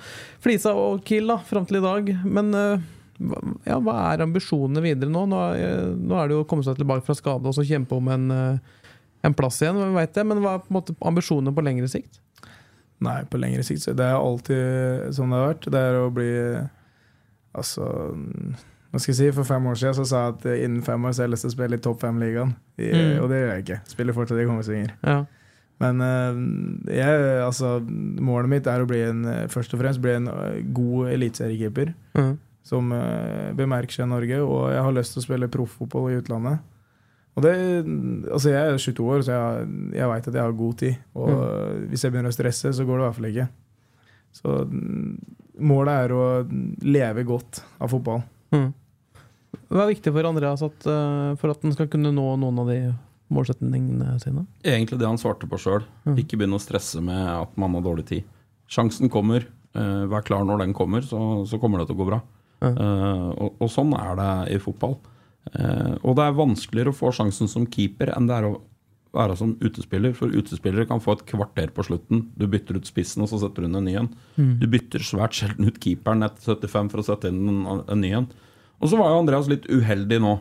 Flisa 0.44 0.74
og 0.76 1.06
Kiel 1.08 1.32
da, 1.32 1.38
fram 1.48 1.68
til 1.70 1.80
i 1.80 1.86
dag. 1.86 2.10
Men 2.28 2.52
øh, 2.54 2.84
ja, 3.68 3.80
hva 3.80 3.96
er 4.10 4.26
ambisjonene 4.26 4.84
videre 4.84 5.12
nå? 5.12 5.24
Nå 5.32 5.40
er, 5.56 5.94
nå 5.96 6.20
er 6.20 6.28
det 6.28 6.36
jo 6.36 6.44
å 6.44 6.50
komme 6.50 6.68
seg 6.68 6.80
tilbake 6.80 7.06
fra 7.08 7.16
skade 7.16 7.48
og 7.48 7.56
så 7.56 7.64
kjempe 7.68 7.96
om 7.96 8.12
en, 8.12 8.28
øh, 8.36 8.82
en 9.24 9.38
plass 9.38 9.62
igjen, 9.64 9.80
vet 9.96 10.20
jeg. 10.20 10.28
Men 10.28 10.44
hva 10.44 10.58
er 10.58 10.66
på 10.66 10.74
en 10.74 10.80
måte 10.82 10.98
ambisjonene 11.00 11.56
på 11.56 11.64
lengre 11.64 11.88
sikt? 11.92 12.20
Nei, 13.00 13.22
på 13.32 13.40
lengre 13.40 13.64
sikt 13.64 13.88
det 13.96 14.04
er 14.04 14.20
alltid 14.20 15.16
sånn 15.16 15.32
det 15.32 15.40
har 15.40 15.54
vært. 15.54 15.72
Det 15.72 15.86
er 15.88 16.02
å 16.02 16.12
bli 16.12 16.34
Altså 17.60 17.82
Hva 18.90 19.00
skal 19.00 19.12
jeg 19.14 19.18
si? 19.20 19.32
For 19.38 19.46
fem 19.46 19.68
år 19.70 19.76
siden 19.78 19.94
så 20.00 20.06
sa 20.10 20.22
jeg 20.26 20.34
at 20.38 20.46
eh, 20.50 20.64
innen 20.66 20.82
fem 20.86 21.04
år 21.06 21.12
så 21.14 21.22
har 21.22 21.28
jeg 21.30 21.34
lyst 21.36 21.46
til 21.46 21.52
å 21.52 21.56
spille 21.58 21.78
i 21.78 21.84
topp 21.86 22.00
fem-ligaen. 22.02 22.56
Mm. 22.80 23.20
Og 23.22 23.28
det 23.30 23.42
gjør 23.44 23.52
jeg 23.54 23.64
ikke. 23.66 23.78
Spiller 23.92 24.18
fortsatt 24.18 24.42
i 24.42 24.48
Kongsvinger. 24.50 24.96
Ja. 25.06 25.20
Men 25.80 26.02
eh, 26.04 26.40
jeg, 26.98 27.22
altså, 27.46 27.76
målet 27.86 28.50
mitt 28.52 28.68
er 28.68 28.82
å 28.84 28.88
bli 28.90 29.04
en, 29.06 29.22
eh, 29.30 29.46
først 29.54 29.76
og 29.78 29.84
fremst 29.84 30.02
bli 30.04 30.16
en 30.18 30.28
eh, 30.34 30.58
god 30.76 31.12
eliteseriekeeper. 31.14 31.94
Mm. 32.18 32.34
Som 32.70 32.90
bemerker 33.58 33.96
seg 33.96 34.06
i 34.06 34.10
Norge. 34.12 34.42
Og 34.46 34.66
jeg 34.74 34.82
har 34.86 34.94
lyst 34.98 35.16
til 35.16 35.22
å 35.24 35.26
spille 35.26 35.48
profffotball 35.50 36.10
i 36.12 36.18
utlandet. 36.20 36.60
Og 37.38 37.46
det, 37.46 37.54
altså 38.34 38.52
jeg 38.52 38.60
er 38.74 38.82
22 38.84 39.06
år, 39.14 39.22
så 39.26 39.32
jeg, 39.38 39.70
jeg 39.96 40.10
veit 40.12 40.28
at 40.28 40.36
jeg 40.38 40.44
har 40.44 40.58
god 40.60 40.76
tid. 40.82 40.98
Og 41.16 41.30
Mm. 41.32 41.88
hvis 41.94 42.04
jeg 42.04 42.12
begynner 42.14 42.34
å 42.34 42.36
stresse, 42.36 42.74
så 42.76 42.86
går 42.86 42.98
det 43.00 43.02
i 43.02 43.08
hvert 43.08 43.18
fall 43.22 43.30
ikke. 43.30 43.48
Så 44.38 44.58
mm, 44.70 45.16
målet 45.72 46.04
er 46.04 46.14
å 46.14 46.26
leve 46.86 47.24
godt 47.26 47.62
av 47.80 47.90
fotball. 47.94 48.22
Mhm. 48.54 48.70
Hva 49.70 49.84
er 49.84 49.94
viktig 49.94 50.14
for 50.14 50.30
Andreas 50.30 50.64
at, 50.66 50.90
øh, 50.90 51.36
for 51.42 51.54
at 51.54 51.64
han 51.66 51.76
skal 51.76 51.90
kunne 51.92 52.12
nå 52.14 52.26
noen 52.42 52.62
av 52.62 52.70
de 52.70 52.80
målsetningene 53.34 54.16
sine? 54.22 54.46
Egentlig 54.66 55.00
det 55.02 55.10
han 55.10 55.22
svarte 55.22 55.50
på 55.50 55.60
sjøl. 55.62 55.86
Mm. 56.08 56.18
Ikke 56.22 56.40
begynne 56.40 56.58
å 56.58 56.64
stresse 56.64 57.02
med 57.06 57.22
at 57.36 57.56
man 57.62 57.78
har 57.78 57.86
dårlig 57.86 58.08
tid. 58.10 58.36
Sjansen 58.70 59.10
kommer. 59.10 59.48
eh, 59.78 60.06
vær 60.10 60.26
klar 60.26 60.46
når 60.46 60.64
den 60.64 60.74
kommer, 60.74 61.02
så, 61.06 61.46
så 61.46 61.60
kommer 61.62 61.80
det 61.80 61.90
til 61.90 61.98
å 61.98 62.02
gå 62.02 62.10
bra. 62.10 62.22
Mm. 62.60 62.74
Uh, 62.76 63.30
og, 63.40 63.62
og 63.64 63.70
sånn 63.72 63.94
er 63.96 64.18
det 64.20 64.32
i 64.56 64.58
fotball. 64.60 64.98
Uh, 65.54 65.96
og 66.04 66.18
det 66.18 66.26
er 66.26 66.36
vanskeligere 66.36 66.92
å 66.92 66.98
få 66.98 67.14
sjansen 67.16 67.48
som 67.48 67.68
keeper 67.72 68.12
enn 68.12 68.28
det 68.28 68.36
er 68.36 68.50
å 68.50 68.58
være 69.16 69.38
som 69.40 69.56
utespiller. 69.64 70.14
For 70.18 70.34
utespillere 70.34 70.88
kan 70.90 71.02
få 71.02 71.16
et 71.16 71.26
kvarter 71.30 71.72
på 71.74 71.86
slutten. 71.88 72.28
Du 72.38 72.46
bytter 72.52 72.78
ut 72.78 72.90
spissen, 72.90 73.24
og 73.24 73.32
så 73.32 73.40
setter 73.42 73.64
du 73.64 73.70
inn 73.70 73.80
en 73.80 73.88
ny 73.88 73.96
en. 74.02 74.12
Mm. 74.38 74.52
Du 74.62 74.68
bytter 74.70 75.06
svært 75.06 75.38
sjelden 75.40 75.70
ut 75.70 75.80
keeperen 75.82 76.26
etter 76.28 76.58
75 76.60 76.92
for 76.94 77.02
å 77.02 77.08
sette 77.08 77.32
inn 77.32 77.48
en, 77.50 77.84
en 77.86 78.04
ny 78.04 78.14
en. 78.20 78.30
Og 78.80 78.90
så 78.92 79.00
var 79.00 79.12
jo 79.12 79.22
Andreas 79.24 79.50
litt 79.52 79.66
uheldig 79.70 80.20
nå. 80.24 80.38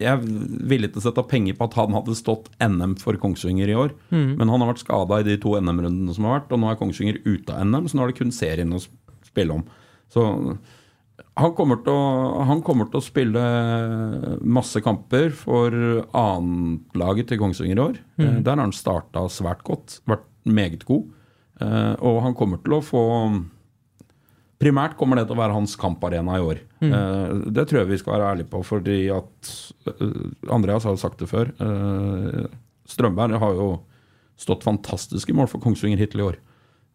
Jeg 0.00 0.08
er 0.16 0.22
villig 0.70 0.92
til 0.94 1.00
å 1.02 1.04
sette 1.04 1.22
penger 1.28 1.56
på 1.58 1.66
at 1.68 1.74
han 1.76 1.92
hadde 1.92 2.14
stått 2.16 2.46
NM 2.64 2.94
for 3.02 3.16
Kongsvinger 3.20 3.68
i 3.68 3.76
år. 3.76 3.90
Mm. 4.08 4.30
Men 4.40 4.48
han 4.48 4.62
har 4.64 4.70
vært 4.72 4.82
skada 4.84 5.18
i 5.20 5.26
de 5.26 5.36
to 5.42 5.52
NM-rundene 5.60 6.14
som 6.16 6.24
har 6.28 6.38
vært, 6.38 6.52
og 6.56 6.62
nå 6.62 6.70
er 6.70 6.78
Kongsvinger 6.80 7.18
ute 7.26 7.52
av 7.52 7.66
NM, 7.68 7.88
så 7.88 7.98
nå 7.98 8.04
er 8.06 8.12
det 8.12 8.20
kun 8.22 8.32
serien 8.32 8.72
å 8.76 8.80
spille 9.28 9.58
om. 9.58 9.64
Så 10.10 10.24
han 11.36 11.52
kommer 11.56 11.82
til 11.84 11.92
å, 11.92 12.44
han 12.48 12.62
kommer 12.64 12.88
til 12.90 13.00
å 13.00 13.04
spille 13.04 13.44
masse 14.40 14.80
kamper 14.84 15.30
for 15.36 15.76
annetlaget 16.16 17.30
til 17.30 17.40
Kongsvinger 17.40 17.78
i 17.80 17.84
år. 17.84 18.00
Mm. 18.20 18.40
Der 18.44 18.54
har 18.56 18.64
han 18.64 18.76
starta 18.76 19.26
svært 19.32 19.62
godt, 19.68 20.00
vært 20.08 20.26
meget 20.48 20.84
god. 20.88 21.08
Eh, 21.60 21.94
Og 22.00 22.22
han 22.24 22.34
kommer 22.36 22.60
til 22.64 22.78
å 22.78 22.84
få 22.84 23.04
Primært 24.60 24.96
kommer 25.00 25.16
det 25.16 25.26
til 25.28 25.38
å 25.38 25.40
være 25.40 25.56
hans 25.56 25.72
kamparena 25.80 26.36
i 26.36 26.42
år. 26.44 26.58
Eh, 26.84 27.30
det 27.48 27.64
tror 27.68 27.80
jeg 27.80 27.90
vi 27.94 28.00
skal 28.02 28.16
være 28.16 28.32
ærlige 28.34 28.50
på, 28.52 28.60
fordi 28.66 28.98
at 29.14 29.52
eh, 29.88 30.18
Andreas 30.52 30.84
har 30.84 30.96
jo 30.96 31.00
sagt 31.00 31.22
det 31.22 31.30
før. 31.30 31.52
eh, 31.64 32.50
Strømberg 32.90 33.38
har 33.40 33.56
jo 33.56 33.70
stått 34.40 34.66
fantastiske 34.66 35.32
mål 35.36 35.48
for 35.48 35.62
Kongsvinger 35.64 36.00
hittil 36.00 36.24
i 36.24 36.28
år. 36.28 36.38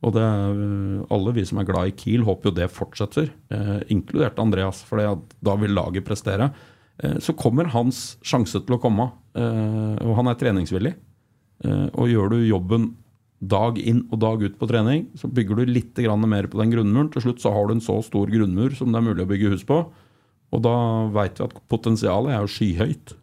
Og 0.05 0.13
det, 0.13 0.25
alle 1.13 1.33
vi 1.33 1.45
som 1.47 1.61
er 1.61 1.67
glad 1.69 1.89
i 1.89 1.95
Kiel, 1.97 2.25
håper 2.27 2.51
jo 2.51 2.55
det 2.57 2.69
fortsetter, 2.73 3.31
eh, 3.49 3.79
inkludert 3.93 4.37
Andreas, 4.41 4.83
for 4.85 5.01
da 5.01 5.55
vil 5.61 5.73
laget 5.73 6.05
prestere. 6.05 6.51
Eh, 7.01 7.17
så 7.17 7.33
kommer 7.33 7.71
hans 7.73 8.17
sjanse 8.21 8.61
til 8.61 8.75
å 8.75 8.81
komme, 8.81 9.09
eh, 9.33 9.95
og 10.05 10.15
han 10.19 10.27
er 10.27 10.37
treningsvillig. 10.41 10.95
Og 11.65 12.09
gjør 12.11 12.33
du 12.33 12.41
jobben 12.43 12.89
dag 13.43 13.77
inn 13.81 14.05
og 14.13 14.19
dag 14.21 14.43
ut 14.45 14.55
på 14.59 14.67
trening, 14.69 15.09
så 15.19 15.27
bygger 15.27 15.59
du 15.59 15.73
litt 15.73 15.97
grann 15.99 16.23
mer 16.29 16.47
på 16.49 16.59
den 16.61 16.71
grunnmuren. 16.71 17.11
Til 17.13 17.27
slutt 17.27 17.43
så 17.43 17.51
har 17.53 17.67
du 17.67 17.75
en 17.75 17.83
så 17.83 17.99
stor 18.05 18.31
grunnmur 18.31 18.75
som 18.77 18.93
det 18.93 19.01
er 19.01 19.07
mulig 19.09 19.25
å 19.25 19.29
bygge 19.29 19.51
hus 19.53 19.65
på. 19.67 19.83
Og 20.55 20.63
da 20.63 20.75
veit 21.13 21.39
vi 21.39 21.47
at 21.47 21.55
potensialet 21.71 22.35
er 22.35 22.43
jo 22.43 22.51
skyhøyt. 22.53 23.15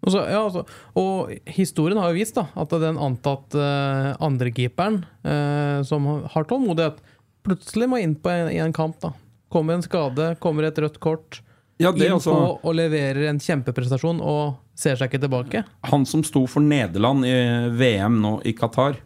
Og, 0.00 0.12
så, 0.14 0.22
ja, 0.32 0.40
altså, 0.46 0.64
og 0.96 1.32
historien 1.52 2.00
har 2.00 2.08
jo 2.08 2.16
vist 2.16 2.38
da, 2.38 2.46
at 2.56 2.72
den 2.80 2.96
antatt 2.96 3.52
uh, 3.52 4.14
andrekeeperen 4.24 5.02
uh, 5.26 5.84
som 5.84 6.08
har 6.32 6.48
tålmodighet, 6.48 7.02
plutselig 7.44 7.88
må 7.90 8.00
inn 8.00 8.16
på 8.16 8.32
en, 8.32 8.48
i 8.48 8.62
en 8.64 8.72
kamp. 8.72 8.96
da. 9.04 9.12
Kommer 9.52 9.76
en 9.76 9.84
skade, 9.84 10.32
kommer 10.40 10.68
et 10.68 10.80
rødt 10.80 11.00
kort, 11.04 11.42
Ja, 11.80 11.92
det 11.92 12.08
inn 12.08 12.16
altså, 12.16 12.32
på 12.32 12.70
og 12.70 12.74
leverer 12.76 13.28
en 13.28 13.40
kjempeprestasjon 13.40 14.18
og 14.24 14.56
ser 14.76 14.96
seg 14.96 15.10
ikke 15.10 15.22
tilbake. 15.22 15.62
Han 15.92 16.06
som 16.08 16.24
sto 16.24 16.46
for 16.48 16.64
Nederland 16.64 17.26
i 17.28 17.36
VM 17.76 18.20
nå 18.24 18.34
i 18.48 18.54
Qatar, 18.56 19.00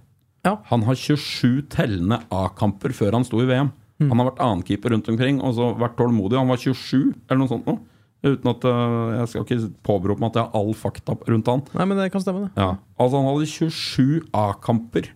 Ja. 0.44 0.59
han 0.68 0.83
har 0.85 0.98
27 0.98 1.64
tellende 1.72 2.20
A-kamper 2.35 2.92
før 2.96 3.16
han 3.16 3.24
sto 3.24 3.40
i 3.40 3.48
VM. 3.48 3.70
Mm. 4.02 4.11
Han 4.11 4.20
har 4.20 4.30
vært 4.33 4.42
annenkeeper 4.44 4.92
rundt 4.92 5.09
omkring 5.09 5.40
og 5.40 5.54
så 5.57 5.70
vært 5.80 5.96
tålmodig. 5.96 6.37
Han 6.37 6.50
var 6.50 6.61
27 6.61 7.14
eller 7.28 7.40
noe 7.40 7.52
sånt 7.52 7.68
nå. 7.70 7.78
Uten 8.24 8.48
at 8.48 8.62
øh, 8.64 9.14
Jeg 9.18 9.28
skal 9.28 9.42
ikke 9.44 9.70
påberope 9.85 10.22
meg 10.22 10.30
at 10.33 10.38
jeg 10.38 10.46
har 10.48 10.61
all 10.61 10.72
fakta 10.76 11.16
rundt 11.28 11.50
han. 11.50 11.62
Nei, 11.76 11.87
men 11.90 12.00
det 12.00 12.11
kan 12.12 12.22
stemme, 12.24 12.46
det. 12.46 12.52
Ja, 12.57 12.70
altså 12.96 13.20
Han 13.20 13.28
hadde 13.28 13.50
27 13.52 14.22
A-kamper 14.33 15.11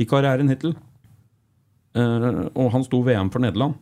i 0.00 0.06
karrieren 0.10 0.52
hittil. 0.52 0.74
Uh, 1.94 2.50
og 2.58 2.72
han 2.74 2.82
sto 2.84 3.00
VM 3.06 3.30
for 3.30 3.40
Nederland. 3.44 3.76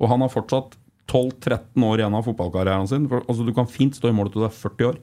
Og 0.00 0.08
han 0.08 0.24
har 0.24 0.32
fortsatt 0.32 0.78
12-13 1.10 1.84
år 1.84 2.00
igjen 2.00 2.16
av 2.16 2.24
fotballkarrieren 2.26 2.88
sin. 2.88 3.06
For, 3.10 3.22
altså 3.28 3.44
Du 3.46 3.52
kan 3.56 3.68
fint 3.70 3.98
stå 3.98 4.10
i 4.10 4.16
mål 4.16 4.32
til 4.32 4.42
du 4.42 4.48
er 4.48 4.56
40 4.56 4.90
år. 4.90 4.98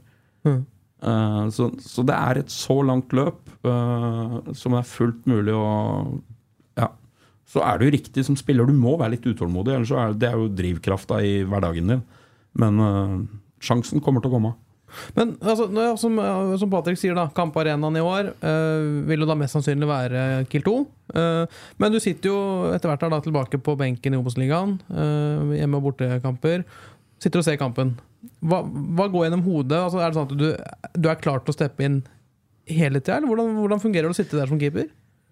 Mhm. 0.48 0.66
Eh, 1.04 1.44
så, 1.54 1.70
så 1.84 2.06
det 2.08 2.16
er 2.18 2.40
et 2.42 2.54
så 2.54 2.80
langt 2.86 3.14
løp 3.14 3.42
eh, 3.68 4.38
som 4.58 4.78
er 4.80 4.88
fullt 4.90 5.26
mulig 5.30 5.54
å 5.54 5.68
Ja. 6.80 6.92
Så 7.48 7.62
er 7.64 7.78
det 7.80 7.88
jo 7.88 7.96
riktig 7.98 8.26
som 8.28 8.36
spiller, 8.40 8.66
du 8.68 8.74
må 8.76 8.98
være 9.00 9.16
litt 9.16 9.28
utålmodig. 9.30 9.76
Ellers 9.78 9.92
er 9.96 10.16
det 10.18 10.32
er 10.32 10.40
jo 10.40 10.50
drivkrafta 10.52 11.22
i 11.24 11.44
hverdagen 11.48 11.94
din. 11.94 12.02
Men 12.58 12.80
eh, 12.84 13.20
sjansen 13.64 14.02
kommer 14.04 14.22
til 14.26 14.32
å 14.34 14.38
komme. 14.40 14.56
Men 15.18 15.34
altså, 15.44 15.66
som, 16.00 16.14
som 16.58 16.70
Patrick 16.72 16.96
sier, 17.00 17.12
da, 17.18 17.26
kamparenaen 17.36 17.98
i 18.00 18.04
år 18.04 18.30
eh, 18.32 18.86
vil 19.10 19.20
jo 19.24 19.28
da 19.28 19.36
mest 19.38 19.54
sannsynlig 19.58 19.90
være 19.90 20.22
Kiel 20.52 20.64
2. 20.64 20.76
Eh, 21.14 21.58
men 21.84 21.92
du 21.94 22.00
sitter 22.04 22.32
jo 22.32 22.38
etter 22.72 22.90
hvert 22.90 23.04
da 23.12 23.20
tilbake 23.26 23.60
på 23.64 23.76
benken 23.80 24.16
i 24.16 24.20
Obos-ligaen. 24.20 24.78
eh, 24.88 25.58
hjemme- 25.60 25.82
og 25.82 25.90
bortekamper. 25.90 26.64
Sitter 27.20 27.44
og 27.44 27.48
ser 27.48 27.60
kampen. 27.60 27.98
Hva, 28.42 28.62
hva 28.64 29.08
går 29.14 29.28
gjennom 29.28 29.44
hodet? 29.48 29.80
Altså, 29.80 30.00
er 30.04 30.12
det 30.12 30.18
sånn 30.20 30.30
at 30.30 30.38
du, 30.38 31.02
du 31.02 31.10
er 31.12 31.20
klar 31.22 31.40
til 31.44 31.54
å 31.54 31.58
steppe 31.58 31.84
inn 31.88 32.00
hele 32.68 33.00
tida, 33.00 33.22
hvordan, 33.24 33.54
hvordan 33.62 33.80
fungerer 33.84 34.10
det 34.10 34.16
å 34.16 34.20
sitte 34.20 34.38
der 34.40 34.50
som 34.52 34.60
keeper? 34.60 34.88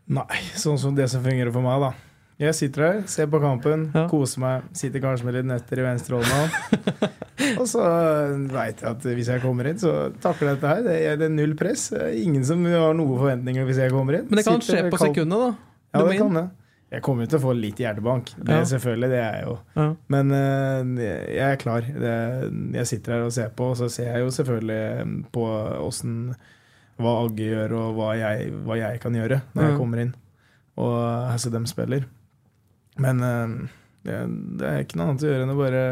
Nei, 0.07 0.41
sånn 0.55 0.77
som 0.79 0.95
det 0.95 1.07
som 1.11 1.23
fungerer 1.25 1.51
for 1.51 1.65
meg, 1.65 1.81
da. 1.81 1.93
Jeg 2.37 2.51
sitter 2.57 2.83
her, 2.83 2.97
ser 3.07 3.27
på 3.31 3.39
kampen, 3.39 3.85
Ja. 3.95 4.07
koser 4.11 4.41
meg. 4.43 4.63
Sitter 4.75 4.99
kanskje 4.99 5.23
med 5.23 5.37
litt 5.37 5.45
nøtter 5.47 5.79
i 5.79 5.85
venstre 5.85 6.19
hånd. 6.19 6.57
og 7.61 7.67
så 7.71 7.83
veit 8.51 8.81
jeg 8.83 8.89
at 8.89 9.05
hvis 9.07 9.29
jeg 9.31 9.41
kommer 9.43 9.69
inn, 9.71 9.79
så 9.79 9.93
takler 10.23 10.51
jeg 10.51 10.57
dette 10.59 10.71
her. 10.73 10.81
Det 10.83 10.95
er, 10.99 11.15
det 11.21 11.29
er 11.29 11.33
null 11.37 11.55
press. 11.59 11.87
Ingen 11.95 12.43
som 12.47 12.63
har 12.67 12.91
noen 12.97 13.15
forventninger 13.21 13.67
hvis 13.69 13.79
jeg 13.85 13.93
kommer 13.95 14.19
inn. 14.19 14.27
Men 14.27 14.41
det 14.41 14.45
kan 14.47 14.59
Sitter 14.59 14.81
skje 14.83 14.91
på 14.91 14.99
kald- 14.99 15.15
sekundet, 15.15 15.45
da. 15.45 15.49
Ja, 15.95 16.03
Du 16.03 16.11
det 16.11 16.17
kan 16.19 16.35
det. 16.41 16.45
Jeg 16.95 17.03
kommer 17.03 17.25
jo 17.25 17.31
til 17.33 17.39
å 17.41 17.43
få 17.43 17.53
litt 17.57 17.79
hjertebank. 17.81 18.31
Det 18.39 18.55
Ja. 18.55 18.65
selvfølgelig, 18.71 19.09
det 19.11 19.19
er 19.19 19.33
jeg 19.35 19.45
jo. 19.49 19.55
Ja. 19.75 19.87
Men 20.15 20.31
uh, 20.31 21.03
jeg 21.03 21.45
er 21.45 21.61
klar. 21.61 21.81
Det, 21.81 22.15
jeg 22.79 22.87
sitter 22.91 23.17
her 23.17 23.25
og 23.27 23.33
ser 23.35 23.49
på, 23.55 23.71
og 23.73 23.79
så 23.79 23.89
ser 23.91 24.11
jeg 24.13 24.23
jo 24.23 24.31
selvfølgelig 24.31 24.81
eh, 25.01 25.15
på 25.35 25.47
åssen 25.83 26.35
hva 26.95 27.15
Agge 27.25 27.49
gjør, 27.49 27.73
og 27.75 27.97
hva 27.97 28.13
jeg, 28.15 28.53
hva 28.63 28.77
jeg 28.79 29.01
kan 29.03 29.17
gjøre 29.17 29.41
når 29.53 29.67
jeg 29.67 29.79
kommer 29.81 30.03
inn. 30.05 30.13
Og 30.79 30.95
Hasse 31.31 31.51
dem 31.51 31.67
spiller. 31.67 32.07
Men 33.03 33.19
uh, 33.19 33.67
det, 34.07 34.19
det 34.59 34.69
er 34.69 34.83
ikke 34.85 34.99
noe 34.99 35.11
annet 35.11 35.25
å 35.25 35.31
gjøre 35.31 35.45
enn 35.45 35.53
å 35.53 35.59
bare 35.59 35.83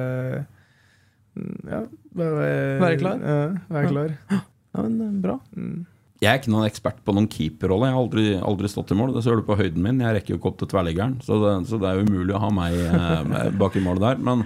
mm, 1.35 1.55
Ja, 1.67 1.81
bare 2.15 2.51
Være 2.83 2.99
klar? 3.01 3.23
Ja, 3.25 3.39
være 3.73 3.89
klar. 3.91 4.13
Ja, 4.29 4.85
men 4.85 5.01
eh, 5.01 5.17
Bra. 5.23 5.39
Mm. 5.57 5.81
Jeg 6.23 6.29
er 6.31 6.39
ikke 6.39 6.51
noen 6.53 6.67
ekspert 6.69 7.01
på 7.03 7.13
noen 7.15 7.27
keeperrolle. 7.31 7.89
Jeg 7.89 7.95
har 7.97 8.03
aldri, 8.05 8.25
aldri 8.51 8.69
stått 8.71 8.93
i 8.93 8.97
mål. 8.99 9.11
Det 9.17 9.23
ser 9.25 9.35
du 9.39 9.43
på 9.47 9.57
høyden 9.59 9.83
min. 9.83 9.99
Jeg 10.03 10.15
rekker 10.17 10.33
jo 10.33 10.39
ikke 10.39 10.51
opp 10.53 10.61
til 10.61 10.69
tverrliggeren, 10.71 11.17
så, 11.25 11.35
det- 11.43 11.67
så 11.69 11.79
det 11.81 11.89
er 11.91 12.03
umulig 12.05 12.35
å 12.37 12.41
ha 12.45 12.51
meg 12.55 12.77
eh, 12.79 13.49
bak 13.59 13.75
i 13.75 13.83
målet 13.83 14.05
der. 14.05 14.21
Men 14.23 14.45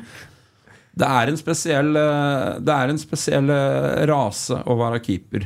det 0.97 1.05
er 1.13 1.29
en 1.29 1.37
spesiell 1.37 1.91
eh, 2.01 2.55
Det 2.65 2.73
er 2.73 2.89
en 2.89 2.97
spesiell 3.01 3.51
eh, 3.53 4.05
rase 4.09 4.57
å 4.65 4.77
være 4.79 5.03
keeper. 5.05 5.45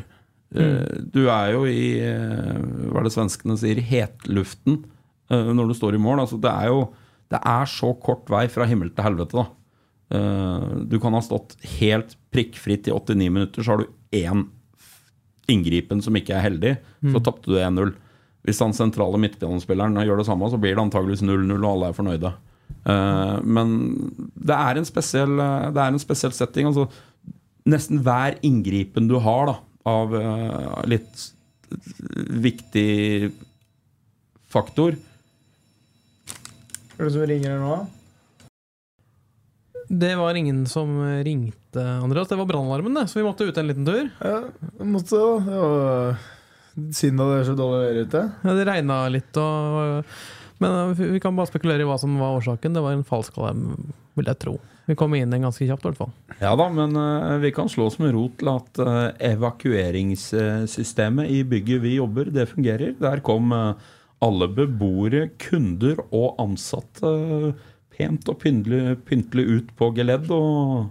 Mm. 0.51 1.09
Du 1.15 1.21
er 1.31 1.53
jo 1.53 1.61
i 1.67 1.83
eh, 2.03 2.57
Hva 2.91 2.99
er 2.99 3.05
det 3.07 3.13
svenskene 3.15 3.55
sier? 3.59 3.79
Hetluften 3.87 4.81
eh, 5.31 5.51
når 5.55 5.71
du 5.71 5.75
står 5.79 5.95
i 5.95 6.01
mål. 6.03 6.23
Altså, 6.25 6.39
det 6.43 6.51
er 6.51 6.71
jo 6.71 6.81
Det 7.31 7.39
er 7.47 7.69
så 7.71 7.93
kort 8.03 8.27
vei 8.31 8.45
fra 8.51 8.67
himmel 8.67 8.91
til 8.95 9.05
helvete, 9.07 9.39
da. 9.43 9.45
Eh, 10.15 10.71
Du 10.91 10.97
kan 11.03 11.15
ha 11.15 11.21
stått 11.23 11.55
helt 11.79 12.15
prikkfritt 12.35 12.87
i 12.87 12.95
89 12.95 13.29
minutter, 13.31 13.63
så 13.63 13.75
har 13.75 13.83
du 13.85 13.91
én 14.23 14.47
inngripen 15.51 16.01
som 16.03 16.15
ikke 16.17 16.33
er 16.37 16.45
heldig, 16.45 16.71
så 17.13 17.21
tapte 17.23 17.51
du 17.51 17.59
1-0. 17.59 17.93
Hvis 18.47 18.61
han 18.63 18.73
sentrale 18.73 19.19
midtbanespilleren 19.21 19.99
gjør 20.01 20.21
det 20.21 20.27
samme, 20.27 20.49
så 20.49 20.57
blir 20.61 20.73
det 20.73 20.81
antageligvis 20.85 21.21
0-0, 21.25 21.51
og 21.59 21.69
alle 21.75 21.91
er 21.91 21.97
fornøyde. 21.97 22.31
Uh, 22.81 23.37
men 23.45 23.75
det 24.33 24.57
er 24.57 24.79
en 24.79 24.87
spesiell, 24.87 25.35
det 25.37 25.83
er 25.83 25.91
en 25.91 26.01
spesiell 26.01 26.33
setting. 26.33 26.71
Altså, 26.71 26.87
nesten 27.69 28.01
hver 28.05 28.39
inngripen 28.47 29.09
du 29.11 29.19
har 29.21 29.51
da, 29.51 29.55
av 29.91 30.15
uh, 30.15 30.81
litt 30.89 31.29
viktig 32.41 33.31
faktor 34.51 34.97
Er 36.97 37.07
det 37.07 37.13
som 37.13 37.23
ringer 37.23 37.53
her 37.53 37.61
nå? 37.63 37.77
Det 39.91 40.15
var 40.15 40.37
ingen 40.39 40.65
som 40.71 40.93
ringte, 41.23 41.83
Andreas. 41.83 42.27
Det 42.27 42.35
var 42.39 42.45
brannalarmen, 42.47 43.07
så 43.07 43.19
vi 43.19 43.25
måtte 43.25 43.43
ut 43.43 43.57
en 43.57 43.67
liten 43.67 43.85
tur. 43.85 44.09
Ja, 44.23 44.43
vi 44.79 44.85
måtte. 44.87 45.17
Det 45.43 45.57
var 45.59 46.15
synd 46.95 47.19
at 47.19 47.27
det 47.27 47.39
er 47.41 47.49
så 47.49 47.55
dårlig 47.59 47.81
vær 47.81 47.99
ute. 48.05 48.21
Ja, 48.45 48.53
det 48.55 48.67
regna 48.69 49.09
litt, 49.11 49.35
og, 49.41 50.05
men 50.63 50.95
vi 50.95 51.19
kan 51.19 51.35
bare 51.35 51.51
spekulere 51.51 51.83
i 51.83 51.89
hva 51.89 51.97
som 51.99 52.15
var 52.21 52.37
årsaken. 52.39 52.75
Det 52.77 52.83
var 52.85 52.95
en 52.95 53.03
falsk 53.07 53.35
alarm, 53.41 53.91
vil 54.15 54.31
jeg 54.31 54.39
tro. 54.45 54.55
Vi 54.87 54.95
kom 54.97 55.11
inn 55.15 55.33
den 55.33 55.43
ganske 55.43 55.67
kjapt, 55.67 55.83
i 55.83 55.87
hvert 55.91 55.99
fall. 55.99 56.13
Ja 56.39 56.55
da, 56.57 56.65
men 56.71 56.95
uh, 56.95 57.35
vi 57.43 57.51
kan 57.55 57.67
slå 57.71 57.83
oss 57.91 57.99
med 57.99 58.15
rot 58.15 58.39
til 58.39 58.47
at 58.53 58.71
uh, 58.79 59.11
evakueringssystemet 59.27 61.25
i 61.35 61.43
bygget 61.47 61.83
vi 61.83 61.97
jobber, 61.99 62.31
det 62.31 62.51
fungerer. 62.53 62.95
Der 62.99 63.19
kom 63.27 63.51
uh, 63.51 63.75
alle 64.23 64.47
beboere, 64.55 65.27
kunder 65.41 65.99
og 66.09 66.39
ansatte 66.41 67.07
pent 68.01 68.33
og 68.33 68.41
pyntelig, 68.41 68.97
pyntelig 69.05 69.45
ut 69.59 69.69
på 69.77 69.91
geledd. 69.95 70.27
Og 70.33 70.89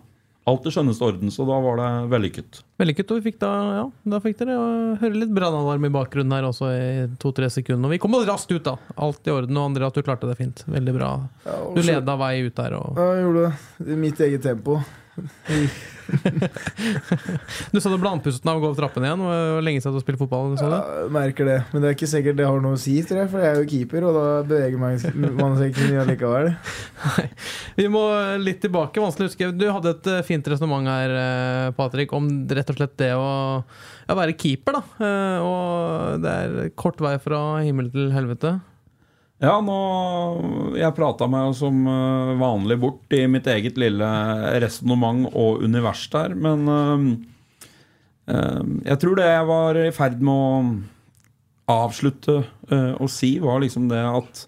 alt 0.51 0.65
i 0.67 0.71
skjønneste 0.73 1.05
orden, 1.05 1.31
så 1.31 1.45
da 1.47 1.59
var 1.63 1.77
det 1.79 1.89
vellykket. 2.11 2.63
Vellykket. 2.81 3.11
Og 3.13 3.21
vi 3.21 3.29
fikk 3.29 3.37
da, 3.43 3.51
ja, 3.77 3.83
da 4.15 4.21
fikk 4.25 4.39
dere 4.41 4.57
høre 4.99 5.21
litt 5.21 5.35
brannalarm 5.37 5.85
i 5.87 5.93
bakgrunnen 5.95 6.33
her 6.35 6.49
også 6.49 6.71
i 6.73 6.89
to-tre 7.23 7.51
sekunder. 7.53 7.87
Og 7.91 7.95
vi 7.95 8.01
kom 8.03 8.17
oss 8.19 8.27
raskt 8.27 8.51
ut, 8.55 8.65
da. 8.67 8.75
Alt 8.97 9.29
i 9.29 9.35
orden. 9.35 9.59
Og 9.61 9.69
Andreas, 9.71 9.95
du 9.95 10.03
klarte 10.07 10.31
det 10.31 10.39
fint. 10.41 10.65
Veldig 10.67 10.97
bra. 10.97 11.11
Ja, 11.45 11.59
Du 11.77 11.83
leda 11.85 12.17
vei 12.25 12.33
ut 12.49 12.57
der. 12.59 12.79
Og 12.81 12.99
Ja, 12.99 13.11
jeg 13.19 13.27
gjorde 13.29 13.47
det. 13.47 13.87
I 13.93 14.01
mitt 14.07 14.25
eget 14.27 14.43
tempo. 14.49 14.81
du 17.73 17.81
sa 17.81 17.91
du 17.93 17.99
ble 18.01 18.11
andpusten 18.13 18.51
av 18.51 18.59
å 18.59 18.63
gå 18.63 18.71
opp 18.73 18.79
trappen 18.79 19.07
igjen. 19.07 19.23
Hvor 19.25 19.65
lenge 19.65 19.83
siden 19.83 19.97
du 19.99 20.03
spilte 20.05 20.23
fotball. 20.23 20.55
Du. 20.57 20.65
Ja, 20.65 20.81
merker 21.13 21.49
det. 21.49 21.59
Men 21.73 21.83
det 21.85 21.91
er 21.91 21.97
ikke 21.99 22.11
sikkert 22.11 22.39
det 22.41 22.49
har 22.49 22.63
noe 22.65 22.79
å 22.79 22.81
si, 22.81 22.97
tror 23.07 23.23
jeg, 23.25 23.31
for 23.33 23.45
jeg 23.45 23.55
er 23.55 23.61
jo 23.63 23.69
keeper, 23.71 24.07
og 24.09 24.17
da 24.19 24.27
beveger 24.49 24.81
man 24.81 24.99
man 25.41 25.57
seg 25.59 25.73
ikke 25.73 25.89
mye 25.91 26.03
allikevel. 26.05 26.51
Vi 27.81 27.89
må 27.93 28.03
litt 28.43 28.61
tilbake. 28.65 29.03
Vanskelig 29.03 29.29
å 29.29 29.33
huske. 29.33 29.51
Du 29.57 29.67
hadde 29.71 29.95
et 29.97 30.11
eh, 30.11 30.23
fint 30.27 30.51
resonnement 30.53 30.89
her, 30.91 31.15
eh, 31.21 31.71
Patrick, 31.77 32.13
om 32.17 32.29
rett 32.51 32.73
og 32.73 32.81
slett 32.81 32.97
det 33.01 33.13
å 33.17 33.29
ja, 33.61 34.17
være 34.17 34.37
keeper. 34.39 34.81
da 34.81 35.11
Eh, 35.11 35.39
Og 35.47 36.23
det 36.25 36.31
er 36.31 36.73
kort 36.79 37.01
vei 37.03 37.15
fra 37.23 37.41
himmel 37.65 37.91
til 37.93 38.11
helvete. 38.15 38.59
Ja, 39.41 39.55
nå 39.65 39.77
Jeg 40.77 40.93
prata 40.97 41.25
meg 41.31 41.55
som 41.57 41.81
eh, 41.89 42.33
vanlig 42.41 42.77
bort 42.83 43.17
i 43.17 43.25
mitt 43.31 43.49
eget 43.49 43.81
lille 43.81 44.09
resonnement 44.61 45.31
og 45.33 45.65
univers 45.65 46.05
der, 46.13 46.35
men 46.37 46.69
eh, 46.69 48.63
jeg 48.91 49.01
tror 49.01 49.17
det 49.19 49.31
jeg 49.31 49.47
var 49.49 49.81
i 49.81 49.89
ferd 49.97 50.21
med 50.23 50.35
å 50.35 51.79
avslutte 51.87 52.37
øh, 52.43 52.95
å 53.01 53.09
si, 53.11 53.39
var 53.43 53.63
liksom 53.63 53.89
det 53.91 54.03
at 54.05 54.45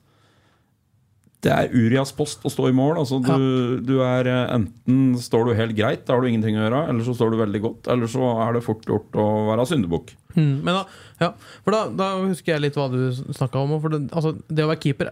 det 1.43 1.51
er 1.51 1.73
Urias 1.75 2.13
post 2.15 2.45
å 2.47 2.51
stå 2.53 2.69
i 2.71 2.75
mål. 2.77 3.01
Altså 3.03 3.19
du, 3.23 3.81
du 3.83 3.97
er 4.05 4.29
eh, 4.31 4.53
Enten 4.55 5.17
står 5.19 5.49
du 5.49 5.55
helt 5.59 5.75
greit, 5.79 6.05
da 6.07 6.15
har 6.15 6.23
du 6.23 6.29
ingenting 6.31 6.59
å 6.59 6.65
gjøre, 6.65 6.83
eller 6.93 7.07
så 7.07 7.15
står 7.19 7.33
du 7.33 7.39
veldig 7.41 7.63
godt, 7.65 7.89
eller 7.93 8.11
så 8.11 8.29
er 8.45 8.57
det 8.57 8.65
fort 8.67 8.87
gjort 8.87 9.19
å 9.19 9.27
være 9.51 9.67
syndebukk. 9.73 10.13
Mm, 10.37 10.63
men 10.63 10.71
da, 10.79 10.85
ja, 11.21 11.33
for 11.65 11.75
da, 11.75 11.83
da 11.99 12.13
husker 12.21 12.55
jeg 12.55 12.65
litt 12.65 12.79
hva 12.79 12.87
du 12.93 13.01
snakka 13.35 13.65
om. 13.65 13.75
For 13.83 13.95
det, 13.95 14.05
altså, 14.15 14.37
det 14.49 14.65
å 14.65 14.71
være 14.71 14.81
keeper 14.81 15.11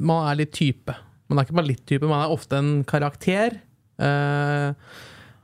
Man 0.00 0.30
er 0.30 0.40
litt 0.40 0.56
type. 0.56 0.96
Man 1.28 1.38
er 1.38 1.46
ikke 1.46 1.58
bare 1.60 1.72
litt 1.72 1.84
type, 1.88 2.08
man 2.08 2.24
er 2.24 2.32
ofte 2.32 2.58
en 2.62 2.72
karakter. 2.88 3.60
Eh, 4.00 4.68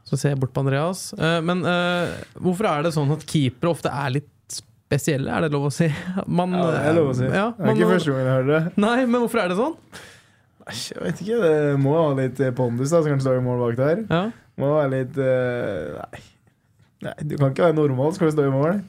så 0.08 0.18
ser 0.18 0.34
jeg 0.34 0.40
bort 0.42 0.52
på 0.56 0.64
Andreas. 0.64 1.10
Eh, 1.16 1.40
men 1.44 1.64
eh, 1.68 2.16
hvorfor 2.40 2.68
er 2.70 2.86
det 2.86 2.96
sånn 2.96 3.12
at 3.14 3.28
keepere 3.28 3.72
ofte 3.72 3.92
er 3.92 4.16
litt 4.18 4.30
spesielle? 4.92 5.32
Er 5.32 5.46
det 5.46 5.52
lov 5.56 5.68
å 5.70 5.72
si? 5.72 5.88
Man, 6.38 6.52
Ja, 6.56 6.68
det 6.70 6.82
er 6.90 6.96
lov 7.00 7.10
å 7.12 7.16
si. 7.16 7.24
Ja, 7.28 7.46
det 7.56 7.70
er 7.70 7.78
ikke 7.78 7.90
første 7.94 8.12
gang 8.12 8.20
jeg 8.22 8.34
hører 8.36 8.50
det. 8.52 8.60
Nei, 8.84 8.96
men 9.06 9.24
hvorfor 9.24 9.42
er 9.42 9.52
det 9.52 9.56
sånn? 9.60 9.78
Jeg 10.68 11.00
vet 11.02 11.22
ikke. 11.24 11.38
Det 11.42 11.80
må 11.82 11.96
ha 11.98 12.04
litt 12.20 12.38
eh, 12.44 12.52
pondus, 12.54 12.92
da, 12.92 13.00
som 13.02 13.10
kan 13.16 13.24
stå 13.24 13.32
i 13.38 13.42
mål 13.42 13.64
bak 13.64 13.80
der. 13.80 14.04
Ja. 14.12 14.22
Må 14.60 14.68
være 14.76 14.92
litt 14.92 15.16
eh, 15.18 15.96
Nei. 15.96 16.22
nei, 17.08 17.14
du 17.24 17.34
kan 17.40 17.50
ikke 17.54 17.64
være 17.70 17.78
normal 17.80 18.12
skal 18.14 18.28
du 18.30 18.36
stå 18.36 18.44
i 18.46 18.52
mål. 18.52 18.82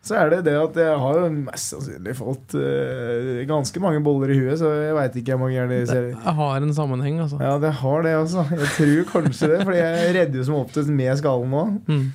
Så 0.00 0.14
er 0.16 0.30
det 0.32 0.38
det 0.46 0.54
at 0.56 0.76
jeg 0.80 0.92
har 1.02 1.16
jo 1.20 1.26
mest 1.34 1.74
sannsynlig 1.74 2.14
fått 2.16 2.54
uh, 2.56 3.40
ganske 3.48 3.82
mange 3.84 4.00
boller 4.04 4.32
i 4.32 4.38
huet, 4.38 4.56
så 4.56 4.70
jeg 4.72 4.94
veit 4.96 5.18
ikke 5.20 5.34
hvor 5.34 5.42
mange 5.42 5.58
ganger 5.58 5.74
de 5.74 5.80
ser 5.90 6.06
Jeg 6.14 6.34
har 6.38 6.64
en 6.64 6.72
sammenheng, 6.76 7.18
altså. 7.20 7.40
Ja, 7.44 7.58
det 7.60 7.74
har 7.82 8.06
det, 8.06 8.14
altså. 8.16 8.46
Jeg 8.48 8.70
tror 8.78 9.10
kanskje 9.10 9.50
det, 9.52 9.58
for 9.68 9.76
jeg 9.76 10.14
redder 10.16 10.40
jo 10.40 10.46
som 10.48 10.56
oftest 10.62 10.94
med 11.02 11.20
skallen 11.20 11.52
nå. 11.52 11.64
Mm. 11.84 12.06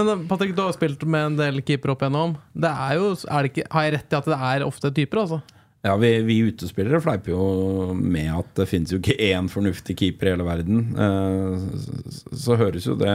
Men 0.00 0.12
eh, 0.14 0.22
Patrick, 0.30 0.54
du 0.56 0.62
har 0.64 0.72
spilt 0.76 1.04
med 1.04 1.32
en 1.32 1.36
del 1.42 1.60
keepere 1.60 1.92
opp 1.92 2.06
igjennom. 2.06 2.38
Det 2.56 2.70
er 2.72 2.96
jo, 3.02 3.10
er 3.28 3.44
det 3.44 3.52
ikke, 3.52 3.66
har 3.76 3.84
jeg 3.84 3.94
rett 3.98 4.16
i 4.16 4.18
at 4.22 4.30
det 4.32 4.38
er 4.48 4.64
ofte 4.70 4.92
typer, 4.96 5.22
altså? 5.26 5.42
Ja, 5.84 5.92
vi, 6.00 6.14
vi 6.26 6.38
utespillere 6.48 7.02
fleiper 7.04 7.34
jo 7.34 7.92
med 7.92 8.32
at 8.32 8.48
det 8.58 8.68
finnes 8.70 8.94
jo 8.94 9.02
ikke 9.02 9.18
én 9.28 9.52
fornuftig 9.52 9.98
keeper 10.00 10.30
i 10.30 10.32
hele 10.32 10.48
verden. 10.48 10.88
Uh, 10.96 11.60
så, 12.08 12.40
så 12.46 12.56
høres 12.64 12.88
jo 12.88 12.96
det 12.96 13.12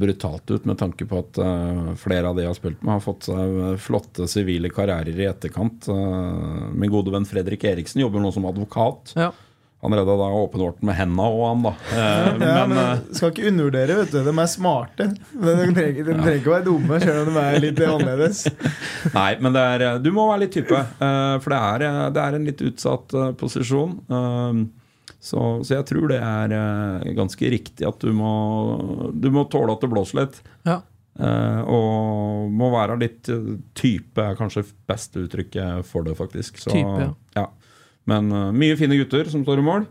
brutalt 0.00 0.50
ut 0.50 0.64
med 0.68 0.78
tanke 0.80 1.06
på 1.08 1.18
at 1.22 1.38
eh, 1.44 1.94
flere 2.00 2.28
av 2.30 2.36
de 2.36 2.44
jeg 2.46 2.52
har 2.52 2.58
spilt 2.58 2.82
med, 2.82 2.96
har 2.96 3.04
fått 3.04 3.28
seg 3.30 3.78
flotte 3.84 4.28
sivile 4.30 4.70
karrierer 4.72 5.18
i 5.20 5.28
etterkant. 5.30 5.88
Eh, 5.88 6.68
min 6.74 6.92
gode 6.92 7.12
venn 7.14 7.26
Fredrik 7.28 7.64
Eriksen 7.70 8.00
jobber 8.04 8.22
nå 8.24 8.32
som 8.34 8.46
advokat. 8.50 9.12
Ja. 9.18 9.32
Han 9.84 9.92
redda 9.92 10.14
da 10.16 10.26
åpenhorten 10.32 10.86
med 10.88 10.96
henda 10.96 11.24
og 11.28 11.42
han, 11.44 11.64
da. 11.66 11.72
Eh, 11.92 12.28
Ja, 12.40 12.62
men 12.62 12.70
men 12.72 12.78
eh, 12.80 13.00
skal 13.12 13.34
ikke 13.34 13.50
undervurdere, 13.50 13.98
vet 13.98 14.14
du. 14.14 14.20
De 14.24 14.32
er 14.32 14.48
smarte. 14.48 15.08
De 15.34 15.56
trenger, 15.76 15.98
de 15.98 16.14
trenger 16.14 16.38
ikke 16.38 16.48
å 16.48 16.54
være 16.54 16.66
dumme, 16.70 17.00
selv 17.02 17.26
om 17.28 17.34
de 17.36 17.42
er 17.42 17.58
litt 17.66 17.82
annerledes. 17.84 18.46
Nei, 19.18 19.26
men 19.44 19.52
det 19.52 19.66
er, 19.74 19.84
du 20.00 20.08
må 20.16 20.24
være 20.30 20.46
litt 20.46 20.56
type. 20.56 20.78
eh, 20.80 21.34
for 21.44 21.52
det 21.52 21.60
er, 21.74 21.84
eh, 21.90 22.00
det 22.16 22.24
er 22.24 22.38
en 22.38 22.48
litt 22.48 22.64
utsatt 22.64 23.12
eh, 23.12 23.28
posisjon. 23.44 23.98
Så, 25.24 25.40
så 25.64 25.78
jeg 25.78 25.86
tror 25.88 26.10
det 26.12 26.18
er 26.20 26.52
eh, 26.52 27.12
ganske 27.16 27.48
riktig 27.54 27.86
at 27.88 28.02
du 28.04 28.10
må, 28.12 28.32
du 29.16 29.30
må 29.32 29.46
tåle 29.48 29.72
at 29.72 29.84
det 29.84 29.88
blåser 29.92 30.20
litt. 30.20 30.42
Ja. 30.68 30.82
Uh, 31.14 31.60
og 31.70 32.48
må 32.50 32.72
være 32.72 32.96
litt 32.98 33.28
eh, 33.30 33.52
type, 33.78 34.18
er 34.18 34.34
kanskje 34.34 34.64
beste 34.90 35.22
uttrykket 35.22 35.86
for 35.86 36.06
det, 36.06 36.16
faktisk. 36.18 36.58
Så, 36.58 36.72
Type, 36.74 37.12
ja. 37.38 37.44
Men 38.10 38.32
uh, 38.34 38.48
mye 38.54 38.74
fine 38.76 38.98
gutter 38.98 39.30
som 39.30 39.44
står 39.46 39.62
i 39.62 39.66
mål. 39.68 39.86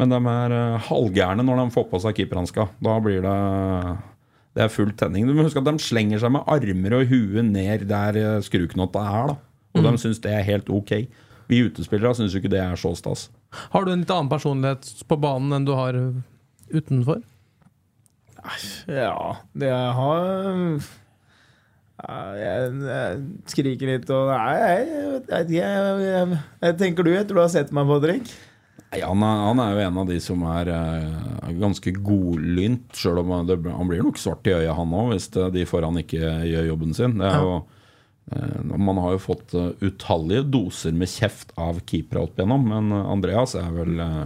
Men 0.00 0.14
de 0.14 0.18
er 0.32 0.54
uh, 0.56 0.86
halvgærne 0.88 1.44
når 1.44 1.60
de 1.60 1.74
får 1.74 1.86
på 1.90 2.00
seg 2.02 2.16
keeperhanska. 2.18 2.66
Da 2.82 2.96
blir 3.04 3.20
det 3.26 3.36
det 4.56 4.64
er 4.66 4.72
full 4.72 4.90
tenning. 4.96 5.28
Du 5.28 5.36
må 5.36 5.44
huske 5.46 5.60
at 5.62 5.68
De 5.68 5.80
slenger 5.80 6.20
seg 6.20 6.32
med 6.34 6.48
armer 6.50 6.96
og 6.98 7.12
huet 7.12 7.46
ned 7.46 7.86
der 7.88 8.18
skruknotta 8.44 9.04
er. 9.08 9.30
da 9.30 9.78
Og 9.78 9.86
de 9.86 9.92
syns 10.00 10.20
det 10.24 10.32
er 10.32 10.44
helt 10.48 10.68
ok. 10.72 10.92
Vi 11.52 11.60
utespillere 11.68 12.16
syns 12.16 12.32
jo 12.32 12.40
ikke 12.40 12.54
det 12.54 12.62
er 12.64 12.80
så 12.80 12.94
stas. 12.96 13.28
Har 13.74 13.84
du 13.84 13.92
en 13.92 14.02
litt 14.02 14.14
annen 14.14 14.32
personlighet 14.32 14.88
på 15.08 15.20
banen 15.20 15.52
enn 15.58 15.68
du 15.68 15.74
har 15.76 15.98
utenfor? 16.72 17.20
Ja, 18.90 19.36
det 19.54 19.68
jeg 19.70 19.90
har 19.98 20.22
jeg, 22.02 22.70
jeg 22.82 23.18
skriker 23.52 23.90
litt 23.92 24.08
og 24.10 24.32
Nei, 24.32 24.54
jeg, 24.58 24.86
jeg, 24.88 25.26
jeg, 25.28 25.50
jeg, 25.52 26.00
jeg, 26.08 26.40
jeg 26.64 26.78
tenker 26.80 27.06
du 27.06 27.12
etter 27.12 27.36
du 27.36 27.42
har 27.44 27.52
sett 27.52 27.70
meg, 27.74 27.86
Patrick? 27.86 28.32
Nei, 28.92 29.00
han, 29.04 29.22
er, 29.24 29.44
han 29.46 29.60
er 29.62 29.76
jo 29.76 29.84
en 29.86 30.00
av 30.02 30.10
de 30.10 30.16
som 30.20 30.42
er 30.52 30.68
uh, 30.72 31.52
ganske 31.60 31.94
godlynt, 32.04 32.90
sjøl 32.98 33.22
om 33.22 33.30
det, 33.48 33.56
han 33.64 33.88
blir 33.88 34.02
nok 34.04 34.18
svart 34.20 34.50
i 34.50 34.56
øya, 34.56 34.74
han 34.76 34.96
òg, 34.98 35.14
hvis 35.14 35.30
det, 35.36 35.46
de 35.54 35.68
foran 35.68 36.00
ikke 36.02 36.32
gjør 36.48 36.68
jobben 36.72 36.92
sin. 36.98 37.16
Det 37.20 37.30
er 37.30 37.38
jo, 37.40 37.54
eh, 37.62 37.81
man 38.64 39.00
har 39.02 39.16
jo 39.16 39.22
fått 39.22 39.54
eh, 39.58 39.72
utallige 39.80 40.44
doser 40.52 40.94
med 40.96 41.10
kjeft 41.10 41.52
av 41.60 41.80
keepere 41.86 42.26
opp 42.26 42.38
igjennom, 42.38 42.68
men 42.68 42.92
eh, 42.92 43.10
Andreas 43.14 43.56
er 43.58 43.72
vel 43.74 44.00
eh, 44.02 44.22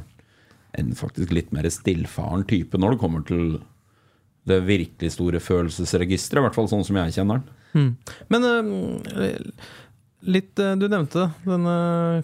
en 0.77 0.93
faktisk 0.99 1.33
litt 1.33 1.55
mer 1.57 1.69
stillfaren 1.73 2.45
type 2.49 2.79
når 2.79 2.95
det 2.95 3.03
kommer 3.03 3.25
til 3.27 3.59
det 4.47 4.61
virkelig 4.67 5.17
store 5.17 5.41
følelsesregisteret, 5.43 6.39
i 6.39 6.47
hvert 6.47 6.59
fall 6.59 6.69
sånn 6.71 6.85
som 6.87 6.99
jeg 7.01 7.17
kjenner 7.17 7.41
den. 7.41 7.55
Mm. 7.77 7.89
Men 8.33 8.47
eh, 8.47 9.41
litt 10.27 10.59
eh, 10.59 10.77
Du 10.79 10.89
nevnte 10.91 11.31
denne 11.47 11.77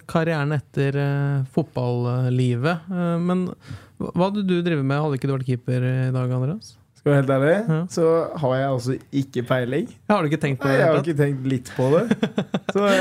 karrieren 0.09 0.55
etter 0.55 0.97
eh, 0.99 1.41
fotballivet. 1.53 2.87
Eh, 2.89 3.17
men 3.21 3.47
hva 3.99 4.29
hadde 4.29 4.45
du 4.47 4.57
drevet 4.61 4.85
med? 4.85 4.99
Hadde 4.99 5.19
ikke 5.19 5.29
du 5.29 5.35
vært 5.35 5.49
keeper 5.49 5.85
i 5.87 6.13
dag, 6.15 6.31
Andreas? 6.33 6.75
Skal 7.03 7.11
jeg 7.11 7.15
være 7.17 7.19
helt 7.19 7.31
ærlig, 7.35 7.55
Ja. 7.67 7.77
så 7.91 8.03
har 8.39 8.51
jeg 8.55 8.67
altså 8.71 8.93
ikke 9.19 9.41
peiling. 9.43 9.87
Har 10.07 10.21
du 10.23 10.29
ikke 10.29 10.37
tenkt 10.39 10.61
på 10.63 10.69
Nei, 10.69 10.77
det? 10.77 10.79
jeg 10.79 10.87
har 10.93 11.01
ikke 11.01 11.15
tenkt 11.19 11.47
litt 11.51 11.71
på 11.75 11.87
det. 11.91 12.03
Så 12.71 12.85
eh, 12.87 12.93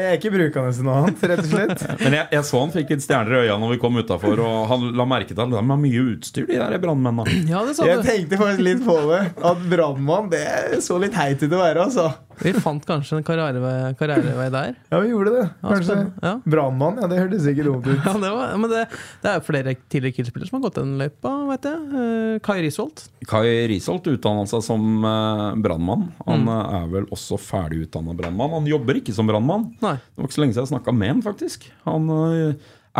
jeg 0.00 0.06
er 0.08 0.16
ikke 0.16 0.32
brukende 0.32 0.70
til 0.78 0.86
noe 0.86 0.94
annet, 1.02 1.26
rett 1.28 1.42
og 1.44 1.50
slett. 1.50 1.84
Men 2.06 2.16
jeg, 2.16 2.24
jeg 2.38 2.46
så 2.48 2.62
han 2.62 2.72
fikk 2.72 2.94
litt 2.94 3.04
stjerner 3.04 3.36
i 3.36 3.42
øya 3.44 3.58
når 3.60 3.74
vi 3.74 3.78
kom 3.82 4.00
utafor, 4.00 4.40
og 4.46 4.56
han 4.72 4.86
la 4.96 5.04
merke 5.12 5.34
til 5.36 5.44
at 5.44 5.52
de 5.52 5.60
har 5.60 5.80
mye 5.84 6.06
utstyr, 6.14 6.48
de 6.48 6.56
der 6.56 6.80
brannmennene. 6.80 7.36
Ja, 7.52 7.60
Jeg 7.68 8.00
tenkte 8.08 8.40
faktisk 8.40 8.64
litt 8.64 8.80
på 8.88 8.96
det. 9.12 9.20
At 9.52 9.68
brannmann, 9.74 10.32
det 10.32 10.80
så 10.88 10.96
litt 11.04 11.20
heit 11.20 11.44
ut 11.44 11.52
å 11.52 11.60
være, 11.60 11.84
altså. 11.84 12.08
Vi 12.40 12.52
fant 12.56 12.84
kanskje 12.88 13.18
en 13.20 13.24
karrierevei, 13.26 13.72
karrierevei 13.98 14.46
der. 14.54 14.74
Ja, 14.92 15.00
vi 15.02 15.10
gjorde 15.12 15.32
det. 15.34 15.44
Kanskje. 15.60 15.96
Ja. 16.24 16.32
Brannmann, 16.44 16.96
ja, 17.02 17.08
det 17.10 17.18
hørtes 17.20 17.42
sikkert 17.44 17.68
dumt 17.68 17.86
ut. 17.90 18.00
Ja, 18.06 18.14
det 18.22 18.30
var, 18.32 18.54
men 18.62 18.70
det, 18.72 18.82
det 19.22 19.30
er 19.32 19.38
jo 19.38 19.44
flere 19.46 19.74
tidligere 19.92 20.16
Kiel-spillere 20.16 20.48
som 20.50 20.58
har 20.58 20.64
gått 20.68 20.78
den 20.80 20.94
løypa, 21.00 21.32
vet 21.50 21.68
jeg. 21.68 22.02
Eh, 22.02 22.38
Kai 22.48 22.58
Risholt. 22.64 23.04
Kai 23.28 23.44
Risholt 23.70 24.08
utdanna 24.14 24.46
seg 24.50 24.64
som 24.66 24.88
eh, 25.04 25.46
brannmann. 25.60 26.08
Han 26.26 26.40
Mm. 26.40 26.52
eh, 26.56 26.74
er 26.80 26.90
vel 26.96 27.08
også 27.12 27.36
ferdig 27.40 27.82
utdanna 27.86 28.14
brannmann. 28.16 28.54
Han 28.56 28.68
jobber 28.70 28.96
ikke 29.02 29.12
som 29.16 29.28
brannmann. 29.28 29.68
Det 29.80 29.90
var 30.16 30.28
ikke 30.28 30.38
så 30.38 30.44
lenge 30.46 30.56
siden 30.56 30.64
jeg 30.68 30.74
snakka 30.74 30.94
med 30.96 31.12
han, 31.14 31.24
faktisk. 31.26 31.66
Han 31.84 32.08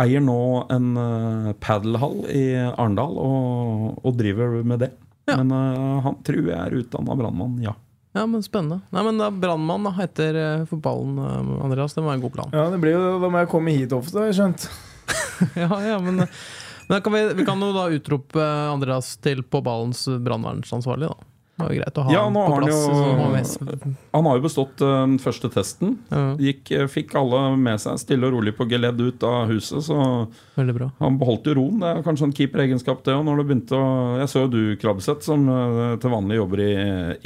eier 0.01 0.21
nå 0.23 0.37
en 0.71 0.85
uh, 0.95 1.51
padelhall 1.59 2.21
i 2.31 2.43
Arendal 2.71 3.17
og, 3.19 3.97
og 4.07 4.13
driver 4.19 4.61
med 4.63 4.85
det. 4.85 4.91
Ja. 5.27 5.35
Men 5.41 5.51
uh, 5.51 5.97
han 6.05 6.15
tror 6.25 6.45
jeg 6.47 6.55
er 6.55 6.77
utdanna 6.79 7.17
brannmann, 7.19 7.57
ja. 7.65 7.73
Ja, 8.11 8.25
men 8.27 8.43
spennende. 8.43 8.81
Nei, 8.91 9.03
men 9.07 9.19
da 9.21 9.29
Brannmann 9.31 9.87
etter 10.03 10.35
eh, 10.35 10.65
fotballen, 10.67 11.17
eh, 11.17 11.63
Andreas. 11.65 11.93
Det 11.95 12.03
var 12.03 12.17
en 12.17 12.23
god 12.25 12.33
plan. 12.33 12.51
Ja, 12.53 12.67
det 12.69 12.81
blir 12.83 12.97
jo, 12.97 13.19
Da 13.23 13.29
må 13.31 13.39
jeg 13.39 13.51
komme 13.51 13.75
hit 13.75 13.95
ofte, 13.95 14.19
har 14.19 14.27
jeg 14.31 14.39
skjønt. 14.39 14.67
ja, 15.63 15.69
ja, 15.87 15.97
men, 16.03 16.25
men 16.25 16.91
da 16.91 16.99
kan 17.03 17.15
vi, 17.15 17.23
vi 17.39 17.47
kan 17.47 17.63
jo 17.63 17.71
da 17.75 17.87
utrope 17.95 18.47
Andreas 18.71 19.13
til 19.23 19.45
på 19.47 19.63
ballens 19.63 20.03
brannvernsansvarlig, 20.11 21.11
da. 21.13 21.30
Det 21.61 21.67
var 21.67 21.75
jo 21.75 21.81
greit 21.81 21.99
å 22.01 22.05
ha 22.05 22.13
Ja, 22.15 22.23
nå 22.33 22.41
på 22.45 22.53
har 22.53 22.61
han 22.61 22.71
jo- 22.71 23.95
Han 24.13 24.25
har 24.25 24.37
jo 24.37 24.43
bestått 24.45 24.81
den 24.81 25.13
uh, 25.15 25.21
første 25.21 25.51
testen. 25.53 25.97
Gikk, 26.41 26.71
eh, 26.71 26.87
fikk 26.91 27.15
alle 27.19 27.41
med 27.57 27.79
seg 27.83 27.99
stille 28.01 28.27
og 28.27 28.33
rolig 28.35 28.55
på 28.57 28.67
geledd 28.69 28.99
ut 29.01 29.23
av 29.27 29.47
huset, 29.51 29.83
så 29.85 30.27
han 30.57 31.19
beholdt 31.21 31.47
jo 31.47 31.55
roen. 31.57 31.79
Det 31.79 31.91
er 31.91 32.03
kanskje 32.03 32.27
en 32.29 32.35
keeperegenskap, 32.35 33.03
det 33.05 33.15
òg. 33.15 34.19
Jeg 34.21 34.27
så 34.29 34.43
jo 34.45 34.51
du, 34.51 34.75
Krabbeseth, 34.81 35.23
som 35.23 35.47
uh, 35.49 35.95
til 36.01 36.11
vanlig 36.13 36.41
jobber 36.41 36.65
i, 36.65 36.73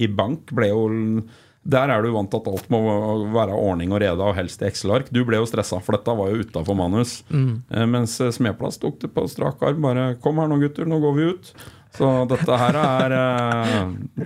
i 0.05 0.07
bank, 0.07 0.51
ble 0.55 0.69
jo 0.69 0.85
der 1.65 1.89
er 1.89 2.03
du 2.05 2.11
vant 2.13 2.29
til 2.29 2.43
at 2.43 2.47
alt 2.51 2.67
må 2.69 2.79
være 3.33 3.55
ordning 3.57 3.93
og 3.95 4.01
rede, 4.03 4.21
og 4.21 4.35
helst 4.37 4.61
i 4.61 4.67
Excel-ark. 4.67 5.07
Du 5.09 5.23
ble 5.25 5.39
jo 5.39 5.47
stressa, 5.49 5.79
for 5.81 5.97
dette 5.97 6.13
var 6.13 6.29
jo 6.29 6.43
utafor 6.45 6.77
manus. 6.77 7.23
Mm. 7.33 7.63
Mens 7.89 8.19
Smeplass 8.37 8.77
tok 8.77 8.99
det 9.01 9.09
på 9.15 9.25
strak 9.31 9.63
arm. 9.65 9.81
Bare 9.81 10.13
'kom 10.21 10.37
her 10.37 10.47
nå, 10.47 10.59
gutter, 10.61 10.85
nå 10.85 10.99
går 11.01 11.15
vi 11.17 11.23
ut'. 11.33 11.53
Så 11.95 12.09
dette 12.29 12.57
her 12.59 12.77
er 12.79 13.15
eh, 13.15 14.25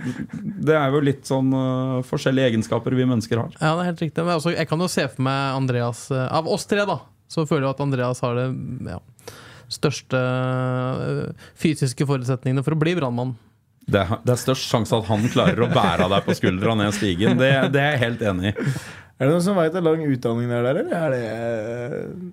Det 0.66 0.76
er 0.76 0.94
jo 0.94 1.02
litt 1.04 1.28
sånn 1.28 1.52
eh, 1.54 1.98
forskjellige 2.08 2.52
egenskaper 2.52 2.96
vi 2.98 3.06
mennesker 3.06 3.42
har. 3.42 3.52
Ja, 3.58 3.74
det 3.76 3.84
er 3.84 3.90
helt 3.92 4.02
riktig. 4.06 4.24
Men 4.24 4.36
altså, 4.38 4.54
jeg 4.54 4.70
kan 4.70 4.82
jo 4.82 4.88
se 4.90 5.06
for 5.12 5.26
meg 5.26 5.58
Andreas 5.58 6.06
eh, 6.14 6.26
Av 6.40 6.48
oss 6.50 6.66
tre, 6.70 6.86
da, 6.88 6.98
så 7.30 7.46
føler 7.46 7.68
jeg 7.68 7.76
at 7.76 7.84
Andreas 7.86 8.24
har 8.26 8.40
det 8.40 8.48
ja, 8.90 8.98
største 9.70 10.24
fysiske 11.60 12.08
forutsetningene 12.08 12.66
for 12.66 12.74
å 12.74 12.80
bli 12.80 12.96
brannmann. 12.98 13.36
Det 13.90 14.02
det 14.26 14.34
er 14.34 14.38
størst 14.38 14.70
sjanse 14.70 14.98
at 14.98 15.08
han 15.08 15.24
klarer 15.32 15.64
å 15.64 15.70
bære 15.70 16.10
deg 16.12 16.26
på 16.26 16.36
skuldra 16.38 16.76
ned 16.78 16.94
stigen. 16.94 17.38
Det, 17.40 17.50
det 17.74 17.80
er 17.82 17.94
jeg 17.96 18.02
helt 18.04 18.26
enig 18.32 18.52
i. 18.52 18.68
Er 19.20 19.28
det 19.28 19.34
noen 19.34 19.44
som 19.44 19.58
veit 19.58 19.74
hvor 19.76 19.84
lang 19.84 20.04
utdanning 20.06 20.48
det 20.48 20.58
er 20.58 20.66
der, 20.66 20.78
eller 20.80 21.00
er 21.00 21.14
det, 21.14 22.30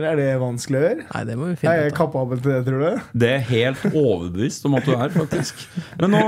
eller 0.00 0.10
er 0.12 0.16
det 0.20 0.40
vanskelig 0.40 0.78
å 0.78 0.82
gjøre? 0.84 1.04
Nei, 1.14 1.22
det 1.28 1.36
må 1.38 1.46
vi 1.48 1.52
Er 1.52 1.60
finne 1.60 1.74
jeg 1.78 1.86
ut 1.86 1.92
av. 1.92 1.98
kapabel 2.00 2.40
til 2.42 2.52
det, 2.52 2.60
tror 2.66 2.80
du? 2.84 3.00
Det 3.24 3.30
er 3.36 3.44
helt 3.50 3.84
overbevist 3.90 4.64
om 4.68 4.74
at 4.80 4.88
du 4.88 4.92
er, 4.96 5.08
faktisk. 5.14 5.64
Men 6.00 6.14
nå, 6.16 6.22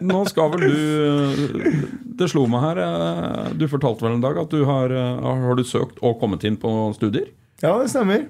nå 0.00 0.22
skal 0.30 0.50
vel 0.54 0.66
du 0.66 1.70
Det 2.16 2.28
slo 2.32 2.46
meg 2.50 2.60
her. 2.64 2.78
eh, 2.86 3.52
Du 3.60 3.66
fortalte 3.68 4.06
vel 4.06 4.16
en 4.16 4.24
dag 4.24 4.38
at 4.44 4.50
du 4.52 4.64
har, 4.68 4.90
eh, 4.92 5.22
har 5.46 5.56
du 5.58 5.64
søkt 5.64 5.98
og 6.02 6.18
kommet 6.20 6.44
inn 6.48 6.56
på 6.56 6.72
studier? 6.96 7.28
Ja, 7.62 7.74
det 7.80 7.90
stemmer. 7.92 8.26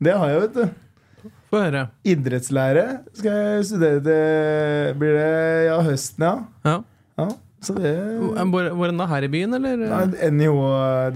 Det 0.00 0.14
har 0.16 0.28
jeg, 0.32 0.40
vet 0.48 0.54
du. 0.54 1.30
Få 1.50 1.58
høre. 1.64 1.88
Idrettslære 2.06 2.84
skal 3.18 3.32
jeg 3.34 3.64
studere 3.66 4.00
til 4.06 4.94
Blir 5.00 5.16
det 5.18 5.66
ja, 5.66 5.80
høsten, 5.82 6.22
ja. 6.24 6.34
Ja. 6.64 6.76
ja. 7.18 7.28
Så 7.60 7.74
det 7.76 7.92
Hvor, 8.16 8.70
hvor 8.72 8.88
enn 8.88 9.00
da? 9.00 9.06
Her 9.10 9.26
i 9.26 9.30
byen, 9.32 9.54
eller? 9.58 9.82
Nei, 9.84 10.30
NIH, 10.32 10.60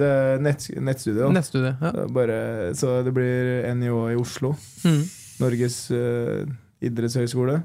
det 0.00 0.08
er 0.08 0.42
nett, 0.44 0.66
nettstudio. 0.76 1.30
nettstudio 1.32 1.72
Ja. 1.80 2.04
Bare, 2.12 2.36
så 2.76 2.98
det 3.06 3.14
blir 3.16 3.64
NIH 3.78 3.96
i 4.12 4.18
Oslo. 4.20 4.52
Mm. 4.84 5.00
Norges 5.40 5.78
uh, 5.94 6.44
idrettshøgskole. 6.84 7.62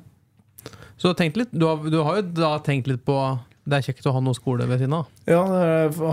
Så 1.00 1.12
du 1.12 1.22
har, 1.24 1.36
litt, 1.36 1.52
du, 1.52 1.66
har, 1.68 1.84
du 1.92 2.00
har 2.04 2.20
jo 2.20 2.24
da 2.42 2.56
tenkt 2.64 2.90
litt 2.92 3.06
på 3.08 3.16
Det 3.70 3.78
er 3.78 3.86
kjekt 3.86 4.08
å 4.10 4.14
ha 4.16 4.22
noe 4.24 4.36
skole 4.36 4.66
ved 4.68 4.82
siden 4.82 4.96
av. 4.98 5.12
Ja, 5.30 5.44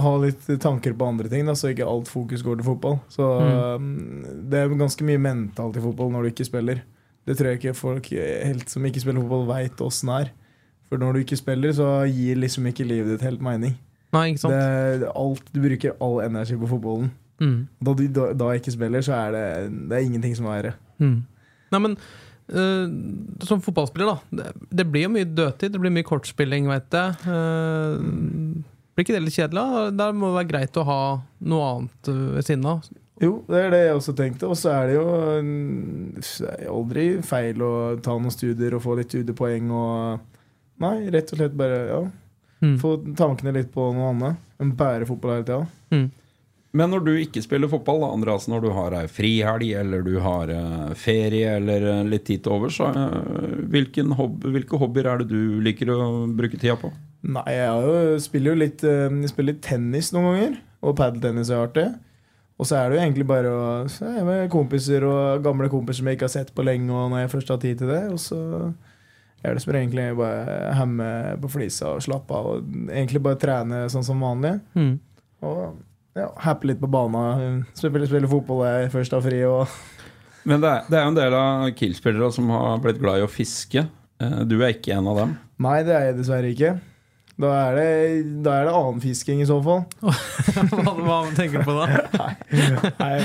ha 0.04 0.12
litt 0.22 0.46
tanker 0.62 0.94
på 0.94 1.08
andre 1.10 1.30
ting, 1.32 1.46
da, 1.48 1.54
så 1.58 1.72
ikke 1.72 1.86
alt 1.86 2.10
fokus 2.10 2.44
går 2.46 2.60
til 2.60 2.68
fotball. 2.68 2.98
Så 3.10 3.30
mm. 3.42 3.94
Det 4.50 4.60
er 4.60 4.74
ganske 4.74 5.06
mye 5.06 5.22
mentalt 5.22 5.78
i 5.78 5.84
fotball 5.86 6.12
når 6.14 6.26
du 6.26 6.32
ikke 6.34 6.48
spiller. 6.50 6.82
Det 7.26 7.34
tror 7.38 7.50
jeg 7.50 7.60
ikke 7.60 7.78
folk 7.78 8.10
helt 8.10 8.70
som 8.70 8.84
ikke 8.86 9.02
spiller 9.02 9.22
fotball, 9.22 9.48
veit 9.50 9.82
åssen 9.82 10.12
er. 10.14 10.34
For 10.90 11.02
når 11.02 11.16
du 11.16 11.22
ikke 11.24 11.38
spiller, 11.38 11.72
så 11.74 11.88
gir 12.10 12.38
liksom 12.38 12.66
ikke 12.70 12.86
livet 12.86 13.16
ditt 13.16 13.26
helt 13.26 13.42
mening. 13.42 13.74
Nei, 14.14 14.26
ikke 14.32 14.44
sant? 14.44 14.54
Det, 14.54 15.08
alt, 15.10 15.48
du 15.52 15.62
bruker 15.64 15.96
all 16.04 16.20
energi 16.24 16.58
på 16.58 16.68
fotballen. 16.70 17.10
Mm. 17.42 17.56
Da 17.84 17.94
du 17.96 18.04
da, 18.08 18.28
da 18.38 18.52
ikke 18.56 18.72
spiller, 18.72 19.02
så 19.04 19.16
er 19.18 19.34
det, 19.34 19.46
det 19.90 19.98
er 19.98 20.06
ingenting 20.06 20.36
som 20.38 20.48
er 20.48 20.56
verre. 20.60 20.76
Mm. 21.02 21.18
Nei, 21.74 21.80
men 21.82 21.96
eh, 22.48 23.42
som 23.48 23.64
fotballspiller, 23.64 24.14
da. 24.14 24.38
Det, 24.38 24.68
det 24.80 24.86
blir 24.92 25.08
jo 25.08 25.14
mye 25.16 25.28
dødtid. 25.28 25.74
Det 25.74 25.82
blir 25.82 25.94
mye 25.94 26.06
kortspilling, 26.06 26.70
veit 26.70 26.96
jeg. 26.96 27.18
Uh, 27.26 28.62
blir 28.96 29.04
ikke 29.04 29.16
det 29.18 29.24
litt 29.26 29.36
kjedelig? 29.36 29.64
da? 29.64 29.88
Der 30.04 30.14
må 30.16 30.30
det 30.30 30.38
være 30.38 30.52
greit 30.54 30.78
å 30.80 30.86
ha 30.88 31.00
noe 31.50 31.72
annet 31.74 32.12
eh, 32.12 32.22
ved 32.38 32.48
siden 32.48 32.70
av. 32.70 32.86
Jo, 33.20 33.32
det 33.48 33.60
er 33.64 33.70
det 33.72 33.82
jeg 33.82 33.98
også 33.98 34.14
tenkte. 34.16 34.48
Og 34.48 34.56
så 34.60 34.72
er 34.72 34.88
det 34.88 34.96
jo 34.96 35.04
det 36.16 36.48
er 36.54 36.72
aldri 36.72 37.04
feil 37.24 37.60
å 37.64 37.74
ta 38.04 38.16
noen 38.16 38.32
studier 38.32 38.76
og 38.76 38.84
få 38.84 38.96
litt 38.98 39.12
studiepoeng 39.12 39.68
og 39.72 40.32
Nei, 40.82 40.94
rett 41.14 41.32
og 41.32 41.38
slett 41.40 41.56
bare 41.56 41.82
ja, 41.88 42.04
Mm. 42.62 42.78
få 42.80 42.94
tankene 43.16 43.52
litt 43.52 43.68
på 43.74 43.90
noe 43.92 44.12
annet. 44.14 44.36
enn 44.58 44.70
Bære 44.76 45.04
fotball 45.06 45.34
hele 45.34 45.44
tida. 45.44 45.66
Mm. 45.92 46.06
Men 46.76 46.90
når 46.90 47.04
du 47.04 47.10
ikke 47.20 47.42
spiller 47.44 47.68
fotball, 47.68 48.00
da, 48.00 48.08
Andreas, 48.16 48.46
når 48.48 48.62
du 48.64 48.70
har 48.72 48.94
ei 48.96 49.06
frihelg, 49.08 49.62
eller 49.80 50.02
du 50.02 50.18
har 50.20 50.48
eh, 50.48 50.94
ferie 50.94 51.54
eller 51.56 51.84
eh, 51.90 52.02
litt 52.08 52.24
tid 52.24 52.42
til 52.44 52.52
overs, 52.56 52.76
så, 52.80 52.88
eh, 52.96 53.60
hvilken 53.72 54.12
hob 54.16 54.40
hvilke 54.44 54.80
hobbyer 54.80 55.06
er 55.12 55.18
det 55.22 55.28
du 55.30 55.60
liker 55.64 55.92
å 55.92 56.26
bruke 56.36 56.56
tida 56.58 56.76
på? 56.80 56.90
Nei, 57.28 57.44
jeg 57.52 57.68
jo, 57.86 58.18
spiller 58.24 58.52
jo 58.52 58.60
litt, 58.60 58.82
jeg 58.82 59.28
spiller 59.32 59.52
litt 59.54 59.62
tennis 59.64 60.12
noen 60.12 60.28
ganger. 60.32 60.58
Og 60.82 60.96
padeltennis 60.96 61.50
er 61.50 61.62
artig. 61.66 61.86
Og 62.56 62.64
så 62.68 62.76
er 62.80 62.88
det 62.88 62.96
jo 62.98 63.04
egentlig 63.04 63.26
bare 63.28 63.52
å 63.52 63.64
se 63.92 64.08
med 64.24 64.48
kompiser 64.52 65.04
og 65.04 65.42
gamle 65.44 65.68
kompiser 65.72 66.00
som 66.00 66.08
jeg 66.08 66.16
ikke 66.16 66.28
har 66.28 66.36
sett 66.38 66.54
på 66.56 66.64
lenge, 66.64 66.88
og 66.92 67.10
når 67.12 67.24
jeg 67.24 67.32
først 67.36 67.48
har 67.52 67.58
tid 67.64 67.78
til 67.82 67.88
det. 67.92 68.02
Og 68.12 68.20
så 68.20 68.40
det 69.42 69.60
som 69.62 69.74
egentlig 69.76 70.06
bare 70.18 70.72
hemme 70.74 71.08
på 71.42 71.50
flisa 71.52 71.92
og 71.96 72.02
slappe 72.04 72.34
av. 72.34 72.46
Og 72.56 72.88
egentlig 72.90 73.22
bare 73.22 73.38
trene 73.40 73.84
sånn 73.92 74.06
som 74.06 74.22
vanlig. 74.24 74.56
Mm. 74.74 74.96
Og 75.46 75.76
ja, 76.16 76.30
happe 76.46 76.70
litt 76.70 76.80
på 76.80 76.88
bana. 76.90 77.26
Spille, 77.76 78.08
spille 78.08 78.30
fotball 78.30 78.64
jeg 78.66 78.90
først 78.94 79.14
har 79.14 79.22
fri. 79.26 79.42
Og 79.46 79.68
Men 80.48 80.64
det 80.64 80.72
er, 80.72 80.82
det 80.88 80.98
er 80.98 81.04
jo 81.06 81.12
en 81.12 81.20
del 81.20 81.38
av 81.38 81.70
Kiel-spillere 81.76 82.32
som 82.34 82.50
har 82.54 82.82
blitt 82.82 83.00
glad 83.02 83.20
i 83.20 83.26
å 83.26 83.30
fiske. 83.30 83.86
Eh, 84.22 84.42
Du 84.48 84.58
er 84.62 84.74
ikke 84.74 84.96
en 84.96 85.10
av 85.12 85.22
dem. 85.22 85.38
Nei, 85.62 85.78
det 85.86 85.94
er 85.96 86.10
jeg 86.10 86.20
dessverre 86.20 86.52
ikke. 86.52 86.76
Da 87.36 87.50
er 87.52 87.74
det, 87.76 87.88
da 88.46 88.52
er 88.56 88.64
det 88.64 88.72
annen 88.78 89.00
fisking 89.04 89.42
i 89.44 89.48
så 89.48 89.58
fall. 89.60 89.82
hva, 90.00 90.92
hva 91.04 91.16
tenker 91.36 91.60
du 91.60 91.66
på 91.68 91.74
da? 91.76 91.98
Nei, 93.02 93.16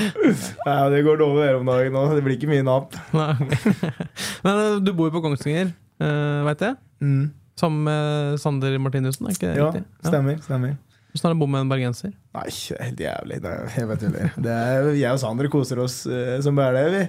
Nei 0.66 0.74
det 0.92 1.00
går 1.06 1.22
dårlig 1.22 1.46
der 1.46 1.56
om 1.62 1.70
dagen 1.70 1.96
nå. 1.96 2.02
Det 2.12 2.24
blir 2.26 2.36
ikke 2.36 2.50
mye 2.52 2.66
napp. 2.66 2.92
Men 3.16 4.52
eh, 4.52 4.76
du 4.84 4.92
bor 4.92 5.08
jo 5.08 5.14
på 5.16 5.22
Kongsvinger, 5.24 5.72
uh, 6.02 6.42
veit 6.50 6.64
jeg? 6.66 6.76
Mm. 7.02 7.24
Sammen 7.62 7.82
med 7.86 8.38
Sander 8.42 8.78
Martinussen, 8.82 9.26
er 9.28 9.36
ikke 9.36 9.50
det 9.52 9.56
Ja, 9.60 9.68
riktig? 9.70 9.84
stemmer. 10.08 10.38
stemmer. 10.42 10.76
Hvordan 11.12 11.28
er 11.28 11.34
det 11.34 11.36
å 11.36 11.40
bo 11.42 11.46
med 11.52 11.60
en 11.66 11.68
bergenser? 11.70 12.12
Nei, 12.34 12.46
helt 12.86 13.00
jævlig. 13.04 13.40
Nei, 13.44 13.56
jeg 13.76 13.88
vet 13.90 14.06
ikke. 14.08 14.30
Det 14.46 14.54
er, 14.56 14.86
jeg 14.96 15.12
og 15.12 15.20
Sander 15.20 15.48
koser 15.52 15.82
oss 15.84 15.98
uh, 16.08 16.38
som 16.42 16.56
bare 16.56 16.86
det. 16.88 16.88
Vi, 16.94 17.04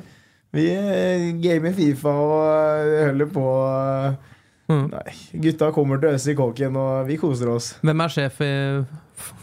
vi 0.60 0.66
eh, 0.76 1.24
gamer 1.42 1.74
Fifa 1.74 2.12
og 2.12 2.44
eh, 2.44 3.08
holder 3.10 3.32
på. 3.34 3.48
eh, 3.72 4.30
Mm. 4.72 4.86
Nei, 4.94 5.12
gutta 5.44 5.68
kommer 5.76 6.00
til 6.00 6.14
oss 6.16 6.24
i 6.32 6.34
kåken, 6.40 6.78
og 6.80 7.02
vi 7.10 7.18
koser 7.20 7.50
oss. 7.52 7.66
Hvem 7.84 8.00
er 8.06 8.12
sjef 8.14 8.38
i 8.46 8.52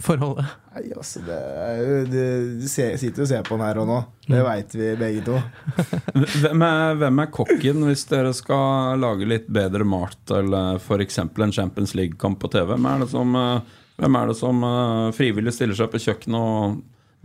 forholdet? 0.00 0.46
Nei, 0.70 0.84
altså, 0.94 1.18
det 1.26 1.34
er 1.34 1.80
jo 1.82 1.94
Du 2.06 2.18
du 2.60 2.66
ser, 2.70 2.94
sitter 3.00 3.22
jo 3.22 3.26
og 3.26 3.30
ser 3.32 3.46
på 3.46 3.56
den 3.56 3.64
her 3.66 3.80
og 3.82 3.88
nå. 3.88 3.98
Det 4.30 4.42
veit 4.46 4.74
vi 4.78 4.90
begge 5.00 5.24
to. 5.26 5.40
Hvem 6.44 6.62
er, 6.62 6.94
hvem 7.00 7.22
er 7.24 7.32
kokken 7.34 7.82
hvis 7.88 8.04
dere 8.10 8.30
skal 8.36 9.00
lage 9.02 9.26
litt 9.26 9.48
bedre 9.50 9.86
mat 9.88 10.34
eller 10.36 10.78
f.eks. 10.78 11.18
en 11.24 11.54
Champions 11.56 11.96
League-kamp 11.98 12.38
på 12.42 12.52
TV? 12.52 12.68
Hvem 12.70 12.86
er 12.86 13.02
det 13.02 13.10
som, 13.10 13.34
eh, 13.40 14.06
er 14.06 14.30
det 14.30 14.38
som 14.38 14.62
eh, 14.68 15.10
frivillig 15.16 15.56
stiller 15.56 15.78
seg 15.78 15.90
på 15.90 16.02
kjøkkenet 16.04 16.38
og 16.38 16.78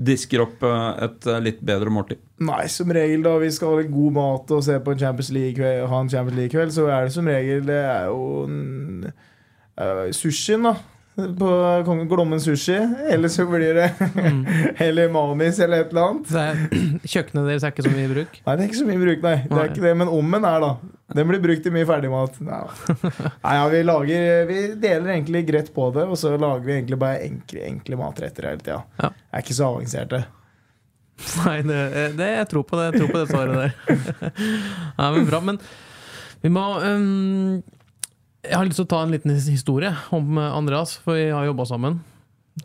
disker 0.09 0.41
opp 0.47 0.65
eh, 0.65 0.89
et 1.05 1.29
litt 1.45 1.61
bedre 1.67 1.93
måltid? 1.93 2.23
Nei, 2.41 2.63
som 2.71 2.89
regel 2.97 3.21
da 3.27 3.35
vi 3.43 3.51
skal 3.53 3.77
ha 3.77 3.85
god 3.85 4.17
mat 4.17 4.57
og 4.57 4.65
se 4.65 4.79
på 4.81 4.95
en 4.95 5.05
Champions 5.05 5.31
League-kveld, 5.37 5.85
ha 5.91 6.01
en 6.01 6.11
Champions 6.15 6.41
League-kveld, 6.41 6.73
så 6.73 6.89
er 6.89 7.05
det 7.05 7.15
som 7.15 7.29
regel 7.29 7.61
Det 7.69 7.79
er 7.83 8.09
jo 8.09 8.25
en, 8.49 9.05
uh, 9.77 10.05
sushien, 10.15 10.65
da. 10.65 10.73
På 11.15 12.05
Glommen 12.09 12.41
sushi. 12.41 12.75
Eller 13.09 13.27
så 13.31 13.45
blir 13.47 13.73
det 13.73 13.91
Eller 14.85 15.09
Mamis 15.09 15.59
eller 15.59 15.85
et 15.85 15.93
eller 15.93 16.09
annet. 16.09 16.31
Er- 16.35 16.65
Kjøkkenet 17.13 17.47
deres 17.47 17.63
er 17.63 17.71
ikke 17.71 17.85
så 17.87 17.93
mye 17.93 18.07
i 18.07 18.11
bruk? 18.11 18.39
Nei, 18.41 18.55
det 18.55 18.65
er 18.65 18.69
ikke 18.69 18.81
så 18.81 18.89
mye 18.89 19.01
bruk, 19.01 19.23
nei. 19.23 19.35
Det 19.47 19.61
er 19.61 19.71
ikke 19.71 19.85
det, 19.85 19.95
Men 20.01 20.11
ommen 20.11 20.47
er, 20.49 20.65
da. 20.65 20.93
Den 21.15 21.29
blir 21.29 21.43
brukt 21.43 21.63
til 21.63 21.75
mye 21.75 21.87
ferdigmat. 21.87 22.39
Nei, 22.43 22.61
nei 23.45 23.55
ja, 23.59 23.67
vi 23.71 23.83
lager 23.85 24.49
Vi 24.49 24.61
deler 24.81 25.13
egentlig 25.15 25.45
greit 25.47 25.69
på 25.75 25.91
det, 25.95 26.07
og 26.09 26.19
så 26.19 26.33
lager 26.35 26.65
vi 26.65 26.75
egentlig 26.79 26.99
bare 26.99 27.21
enkle, 27.27 27.63
enkle 27.69 27.99
matretter 28.01 28.49
hele 28.51 28.63
tida. 28.63 28.81
Ja. 28.99 29.11
Er 29.31 29.45
ikke 29.45 29.55
så 29.55 29.69
avanserte. 29.69 30.25
Nei, 31.45 31.59
det, 31.63 31.81
det, 32.19 32.29
jeg 32.41 32.47
tror 32.51 32.65
på 32.67 32.79
det. 32.79 32.89
Jeg 32.89 32.99
tror 32.99 33.13
på 33.13 33.21
det 33.21 33.29
svaret 33.31 33.55
der. 33.61 34.33
Nei, 34.99 35.11
men 35.15 35.29
bra, 35.29 35.39
men 35.47 35.61
vi 36.43 36.51
må 36.53 36.65
øhm, 36.83 37.61
Jeg 38.45 38.57
har 38.57 38.67
lyst 38.67 38.79
til 38.81 38.85
å 38.85 38.91
ta 38.91 39.03
en 39.05 39.13
liten 39.13 39.33
historie 39.35 39.91
om 40.15 40.37
eh, 40.37 40.57
Andreas, 40.57 40.97
for 41.01 41.17
vi 41.17 41.31
har 41.33 41.47
jobba 41.47 41.65
sammen. 41.69 42.03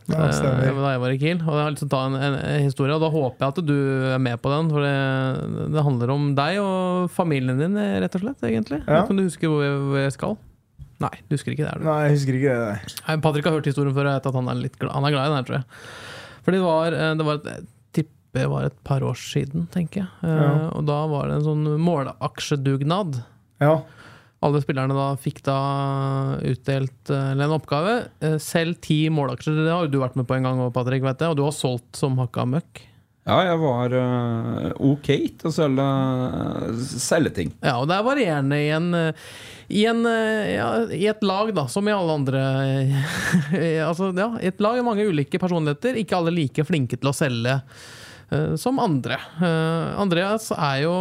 Ja, 0.06 0.28
da 0.30 0.90
jeg 0.92 1.00
var 1.02 1.12
i 1.12 1.18
Kiel. 1.18 1.40
Og 1.42 1.56
jeg 1.56 1.64
har 1.64 1.72
lyst 1.74 1.82
til 1.82 1.88
å 1.88 1.94
ta 1.96 2.02
en, 2.06 2.16
en, 2.20 2.36
historie, 2.62 2.94
og 2.94 3.02
da 3.02 3.10
håper 3.10 3.42
jeg 3.42 3.54
at 3.54 3.64
du 3.66 3.78
er 4.12 4.22
med 4.22 4.38
på 4.42 4.52
den. 4.52 4.70
For 4.70 4.86
det, 4.86 5.64
det 5.74 5.84
handler 5.86 6.12
om 6.14 6.28
deg 6.38 6.60
og 6.62 7.10
familien 7.14 7.58
din, 7.58 7.74
eh, 7.80 7.98
rett 8.04 8.14
og 8.18 8.24
slett. 8.24 8.46
egentlig 8.46 8.82
Ja. 8.84 9.02
Kan 9.08 9.18
du 9.18 9.24
huske 9.26 9.50
hvor 9.50 9.64
jeg, 9.64 10.14
skal? 10.14 10.38
Nei, 11.00 11.12
du 11.26 11.34
husker 11.34 11.56
ikke 11.56 11.66
det. 11.66 11.72
er 11.72 11.82
du? 11.82 11.88
Nei, 11.88 11.98
jeg 12.06 12.16
husker 12.18 12.38
ikke 12.38 12.56
det. 12.60 12.94
Nei. 13.08 13.18
Patrick 13.24 13.48
har 13.48 13.58
hørt 13.58 13.70
historien 13.70 13.96
før, 13.96 14.10
og 14.10 14.18
vet 14.18 14.30
at 14.30 14.40
han 14.40 14.52
er, 14.52 14.64
glad, 14.76 14.94
han 14.94 15.08
er 15.08 15.14
glad 15.16 15.22
i 15.22 15.32
den 15.32 15.38
her, 15.40 15.48
tror 15.48 15.58
jeg. 15.58 15.84
Fordi 16.46 16.60
det 16.60 16.66
var, 16.66 16.98
eh, 16.98 17.14
det 17.18 17.28
var 17.30 17.40
et, 17.40 17.70
tipper 17.98 18.50
var 18.52 18.68
et 18.68 18.82
par 18.86 19.06
år 19.06 19.18
siden, 19.18 19.66
tenker 19.74 20.04
jeg. 20.04 20.10
Ja. 20.22 20.50
Og 20.76 20.86
da 20.86 21.00
var 21.10 21.30
det 21.30 21.40
en 21.40 21.48
sånn 21.48 21.66
måleaksjedugnad. 21.82 23.24
Ja. 23.64 23.80
Alle 24.40 24.62
spillerne 24.62 24.96
da 24.96 25.10
fikk 25.20 25.42
da 25.44 25.56
utdelt 26.48 27.10
eh, 27.12 27.32
eller 27.34 27.44
en 27.44 27.56
oppgave. 27.58 27.96
Eh, 28.24 28.38
Selv 28.40 28.78
ti 28.80 29.02
målaksjer. 29.12 29.58
Det 29.66 29.72
har 29.72 29.84
jo 29.84 29.92
du 29.92 29.98
vært 30.00 30.16
med 30.16 30.28
på 30.28 30.38
en 30.38 30.48
gang, 30.48 30.62
Patrick, 30.72 31.04
vet 31.04 31.20
jeg. 31.20 31.34
Og 31.34 31.36
du 31.36 31.44
har 31.44 31.52
solgt 31.52 32.00
som 32.00 32.16
hakka 32.20 32.46
møkk. 32.48 32.86
Ja, 33.28 33.36
jeg 33.44 33.58
var 33.60 33.92
eh, 34.00 34.70
ok 34.80 35.10
til 35.42 35.50
å 35.50 35.52
selge, 35.52 35.88
selge 37.04 37.34
ting. 37.36 37.52
Ja, 37.60 37.76
og 37.82 37.90
det 37.90 37.98
er 37.98 38.06
varierende 38.08 38.62
i 38.64 38.70
en, 38.72 38.88
i, 39.68 39.84
en, 39.92 40.00
ja, 40.08 40.70
I 40.88 41.04
et 41.12 41.20
lag, 41.28 41.52
da, 41.54 41.66
som 41.68 41.84
i 41.84 41.92
alle 41.94 42.16
andre 42.22 42.40
Altså, 43.90 44.08
ja, 44.16 44.32
et 44.40 44.64
lag 44.64 44.80
er 44.80 44.88
mange 44.88 45.04
ulike 45.04 45.42
personligheter. 45.42 46.00
Ikke 46.00 46.16
alle 46.16 46.32
like 46.32 46.64
flinke 46.64 46.96
til 46.96 47.12
å 47.12 47.18
selge 47.20 47.60
som 48.56 48.78
andre. 48.78 49.16
Eh, 49.42 49.98
Andreas 49.98 50.50
er 50.54 50.84
jo 50.84 50.92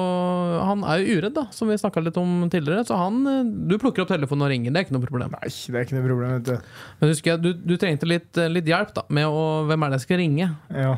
Han 0.66 0.82
er 0.82 1.04
jo 1.04 1.20
uredd, 1.20 1.36
da, 1.36 1.46
som 1.54 1.70
vi 1.70 1.78
snakka 1.78 2.02
litt 2.02 2.18
om 2.18 2.48
tidligere. 2.50 2.88
Så 2.88 2.98
han 2.98 3.22
eh, 3.30 3.52
Du 3.70 3.78
plukker 3.78 4.04
opp 4.04 4.10
telefonen 4.10 4.48
og 4.48 4.52
ringer, 4.54 4.74
det 4.74 4.82
er 4.82 4.88
ikke 4.88 4.98
noe 4.98 5.06
problem. 5.06 5.38
Nei, 5.38 5.52
det 5.52 5.78
er 5.78 5.86
ikke 5.86 5.98
noe 6.00 6.08
problem, 6.08 6.36
vet 6.40 6.50
du. 6.50 6.76
Men 7.00 7.14
husker 7.14 7.36
jeg, 7.36 7.44
du, 7.46 7.52
du 7.54 7.76
trengte 7.82 8.10
litt, 8.10 8.32
eh, 8.38 8.50
litt 8.50 8.70
hjelp 8.70 8.96
da 8.98 9.06
med 9.14 9.30
å, 9.30 9.46
hvem 9.70 9.86
er 9.86 9.94
det 9.94 10.02
jeg 10.02 10.08
skal 10.08 10.22
ringe. 10.24 10.50
Ja. 10.74 10.96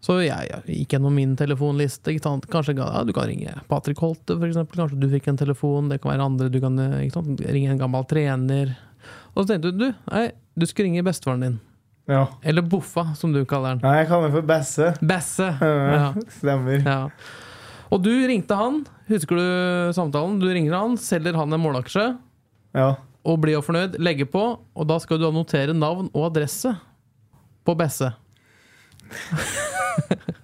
Så 0.00 0.16
jeg, 0.24 0.60
gikk 0.64 0.96
gjennom 0.96 1.14
min 1.14 1.36
telefonliste. 1.36 2.16
Kanskje 2.50 2.74
ja, 2.78 3.04
Du 3.04 3.12
kan 3.14 3.28
ringe 3.28 3.54
Patrick 3.68 4.00
Holte, 4.02 4.34
f.eks. 4.40 4.62
Kanskje 4.74 4.98
du 4.98 5.10
fikk 5.12 5.28
en 5.30 5.40
telefon. 5.40 5.92
Det 5.92 6.00
kan 6.00 6.14
være 6.14 6.26
andre. 6.32 6.50
Du 6.52 6.58
kan 6.62 6.78
eh, 6.80 7.10
ringe 7.46 7.74
en 7.76 7.82
gammel 7.82 8.06
trener. 8.10 8.74
Og 9.34 9.44
så 9.44 9.52
tenkte 9.52 9.70
du 9.70 9.84
du, 9.84 9.90
nei, 10.10 10.30
du 10.58 10.66
skal 10.66 10.88
ringe 10.88 11.06
bestefaren 11.06 11.46
din. 11.46 11.60
Ja. 12.10 12.24
Eller 12.42 12.64
Boffa, 12.66 13.06
som 13.18 13.32
du 13.34 13.40
kaller 13.48 13.76
den. 13.78 13.84
Nei, 13.86 14.00
jeg 14.02 14.08
kaller 14.10 14.28
den 14.28 14.34
for 14.40 14.48
Besse. 14.50 14.90
Besse. 15.00 15.46
Ja, 15.94 16.08
Stemmer. 16.40 16.82
ja. 16.82 16.98
Og 17.90 18.02
du 18.04 18.10
ringte 18.30 18.54
han. 18.58 18.82
Husker 19.10 19.38
du 19.38 19.92
samtalen? 19.96 20.36
Du 20.42 20.46
ringer 20.50 20.74
han, 20.76 20.98
selger 21.00 21.38
han 21.38 21.52
en 21.56 21.62
målaksje. 21.62 22.04
Ja. 22.76 22.90
Og 23.26 23.40
blir 23.42 23.56
jo 23.58 23.62
fornøyd, 23.66 23.96
legger 24.00 24.28
på, 24.30 24.42
og 24.74 24.86
da 24.88 24.96
skal 25.02 25.18
du 25.20 25.26
notere 25.34 25.74
navn 25.76 26.06
og 26.14 26.28
adresse 26.30 26.70
på 27.66 27.74
Besse. 27.76 28.12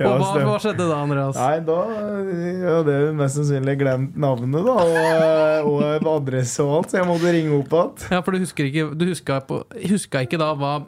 ja 0.00 0.08
og 0.08 0.22
hva, 0.22 0.30
hva 0.46 0.56
skjedde 0.62 0.86
da, 0.88 0.98
Andreas? 1.04 1.38
Nei, 1.38 1.58
da 1.66 1.78
ja, 2.62 2.76
det 2.86 2.96
er 2.96 3.16
mest 3.16 3.38
sannsynlig 3.38 3.76
glemt 3.80 4.16
navnet, 4.20 4.66
da. 4.66 4.76
Og, 5.62 5.82
og 6.02 6.10
adresse 6.16 6.64
og 6.64 6.78
alt, 6.80 6.92
så 6.92 7.00
jeg 7.00 7.08
måtte 7.10 7.34
ringe 7.34 7.54
opp 7.58 7.76
igjen. 7.76 8.08
Ja, 8.16 8.22
for 8.24 8.34
du 8.34 8.42
husker 8.42 8.68
ikke, 8.68 8.88
du 8.98 9.06
huska, 9.10 9.38
på, 9.48 9.62
huska 9.88 10.24
ikke 10.26 10.40
da 10.42 10.52
hva 10.58 10.78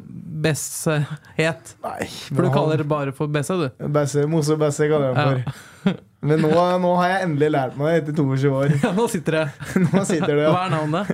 Besse 0.45 0.99
het? 1.39 1.77
Nei, 1.85 2.09
For 2.29 2.45
du 2.45 2.51
kaller 2.53 2.83
det 2.83 2.89
bare 2.91 3.15
for 3.17 3.31
Besse, 3.33 3.57
du? 3.57 3.87
Besse, 3.95 4.27
Mose 4.29 4.59
Besse 4.61 4.91
kaller 4.91 5.13
jeg 5.13 5.17
den 5.17 5.47
for. 5.47 6.03
Men 6.25 6.41
nå, 6.41 6.51
nå 6.81 6.91
har 6.97 7.11
jeg 7.11 7.25
endelig 7.27 7.49
lært 7.53 7.75
meg 7.77 7.91
det 7.91 7.97
etter 8.01 8.15
22 8.17 8.53
år. 8.57 8.75
Ja, 8.81 8.93
nå 8.97 9.05
sitter 9.13 9.37
det. 9.37 9.45
Nå 9.93 10.05
sitter 10.09 10.39
det, 10.39 10.47
Hva 10.49 10.63
er 10.65 10.73
navnet? 10.73 11.11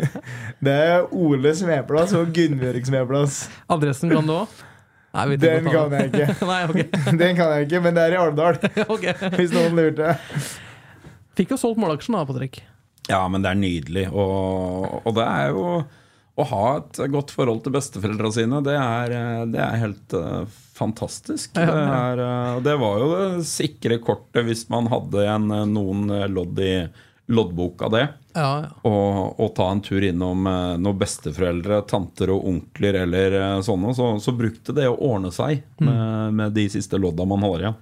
Det 0.62 0.74
er 0.86 1.08
Ole 1.10 1.50
Smeplass 1.58 2.14
og 2.14 2.30
Gunnbjørg 2.36 2.86
Smeplass. 2.86 3.40
Adressen 3.74 4.12
kan 4.14 4.28
du 4.28 4.36
òg? 4.36 4.60
Den 5.10 5.66
kan 5.66 5.94
jeg 5.96 6.10
ikke. 6.10 6.26
Nei, 6.50 6.58
okay. 6.68 6.88
Den 7.22 7.38
kan 7.38 7.54
jeg 7.56 7.68
ikke, 7.68 7.80
men 7.84 7.96
det 7.96 8.04
er 8.06 8.16
i 8.16 8.20
Alvdal. 8.20 8.60
ok. 8.94 9.06
Hvis 9.36 9.54
noen 9.54 9.78
lurte. 9.78 10.14
Fikk 11.38 11.54
jo 11.56 11.58
solgt 11.60 11.80
målaksjen 11.82 12.18
da, 12.18 12.26
Patrick. 12.28 12.60
Ja, 13.10 13.24
men 13.32 13.42
det 13.42 13.50
er 13.50 13.58
nydelig. 13.58 14.06
Og, 14.12 15.00
og 15.02 15.16
det 15.16 15.26
er 15.26 15.50
jo 15.50 15.64
Å 16.40 16.44
ha 16.46 16.64
et 16.78 17.00
godt 17.10 17.32
forhold 17.34 17.64
til 17.64 17.74
besteforeldra 17.74 18.30
sine, 18.32 18.60
det 18.64 18.76
er, 18.78 19.14
det 19.50 19.60
er 19.60 19.80
helt 19.82 20.14
eh, 20.16 20.44
fantastisk. 20.78 21.58
Ja, 21.58 21.66
Det, 21.66 21.82
er, 21.82 22.22
eh, 22.24 22.60
det 22.64 22.76
var 22.80 23.02
jo 23.02 23.08
det 23.10 23.48
sikre 23.50 23.98
kortet 24.00 24.46
hvis 24.46 24.62
man 24.72 24.88
hadde 24.88 25.26
en, 25.28 25.50
eh, 25.52 25.66
noen 25.68 26.06
lodd 26.32 26.62
i 26.64 26.72
loddboka 27.30 27.90
det. 27.92 28.06
Ja, 28.34 28.50
ja. 28.62 28.68
Og, 28.86 29.40
og 29.42 29.52
ta 29.56 29.66
en 29.74 29.80
tur 29.82 30.04
innom 30.06 30.46
eh, 30.46 30.76
noen 30.78 30.98
besteforeldre, 31.00 31.80
tanter 31.90 32.30
og 32.34 32.44
onkler 32.46 33.00
eller 33.02 33.36
eh, 33.40 33.60
sånne. 33.66 33.94
Så, 33.96 34.10
så 34.22 34.34
brukte 34.36 34.74
det 34.76 34.86
å 34.90 34.96
ordne 35.10 35.32
seg 35.34 35.62
Mm. 35.80 35.86
med, 35.88 36.34
med 36.36 36.52
de 36.58 36.66
siste 36.68 36.98
lodda 37.00 37.24
man 37.24 37.40
har 37.46 37.62
igjen. 37.64 37.78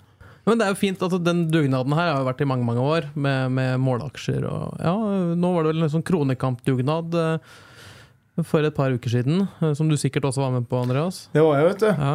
Men 0.46 0.60
det 0.60 0.64
er 0.64 0.70
jo 0.72 0.78
fint 0.80 1.02
at 1.04 1.16
den 1.26 1.40
dugnaden 1.52 1.92
her 1.98 2.06
har 2.12 2.20
jo 2.22 2.28
vært 2.30 2.40
i 2.40 2.46
mange 2.48 2.64
mange 2.64 2.80
år, 2.80 3.08
med, 3.18 3.50
med 3.52 3.80
måleaksjer 3.84 4.46
og 4.48 4.78
Ja, 4.80 4.94
nå 5.36 5.50
var 5.52 5.66
det 5.66 5.72
vel 5.74 5.82
en 5.84 5.90
sånn 5.92 6.06
Kronekamp-dugnad 6.08 7.16
eh, 7.20 7.56
for 8.46 8.62
et 8.64 8.76
par 8.78 8.94
uker 8.94 9.10
siden, 9.12 9.48
som 9.74 9.88
du 9.90 9.96
sikkert 9.98 10.28
også 10.30 10.44
var 10.46 10.52
med 10.54 10.68
på, 10.70 10.78
Andreas. 10.78 11.24
Det 11.34 11.42
var 11.42 11.58
jeg, 11.58 11.66
vet 11.72 11.82
du. 11.82 11.88
Ja. 11.90 12.14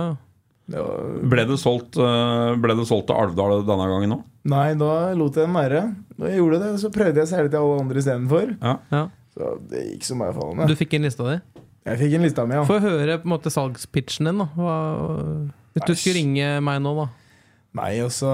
Ble 0.72 1.44
det 1.50 1.58
solgt, 1.60 1.98
eh, 2.00 2.54
ble 2.64 2.76
det 2.80 2.86
solgt 2.88 3.10
til 3.10 3.18
Alvdal 3.20 3.66
denne 3.68 3.88
gangen 3.92 4.14
òg? 4.16 4.22
nei, 4.48 4.74
da 4.80 4.92
lot 5.16 5.36
jeg 5.36 5.46
den 5.48 5.56
være. 5.56 5.82
Da 6.20 6.30
jeg 6.32 6.40
gjorde 6.40 6.60
det, 6.62 6.70
så 6.82 6.90
prøvde 6.92 7.20
jeg 7.20 7.28
å 7.28 7.32
selge 7.32 7.52
til 7.52 7.60
alle 7.60 7.82
andre 7.84 8.00
istedenfor. 8.02 8.54
Ja. 8.64 8.74
ja. 8.92 9.02
Så 9.36 9.52
det 9.72 9.84
gikk 9.90 10.08
som 10.08 10.20
bare 10.24 10.36
fallende. 10.38 10.68
Du 10.72 10.76
fikk 10.80 10.96
inn 10.98 11.04
lista 11.08 11.28
di? 11.28 11.36
Jeg 11.84 12.00
fikk 12.00 12.16
en 12.16 12.24
lista 12.28 12.46
mi, 12.48 12.56
ja. 12.56 12.64
Få 12.68 12.78
høre 12.84 13.18
på 13.20 13.28
en 13.28 13.34
måte 13.34 13.52
salgspitchen 13.52 14.30
din, 14.30 14.40
da. 14.44 14.48
Hva, 14.56 14.76
hvis 15.76 15.88
du 15.90 15.94
skulle 15.96 16.18
ringe 16.22 16.50
meg 16.64 16.80
nå, 16.84 16.94
da. 17.02 17.08
Nei, 17.80 17.94
altså 18.06 18.30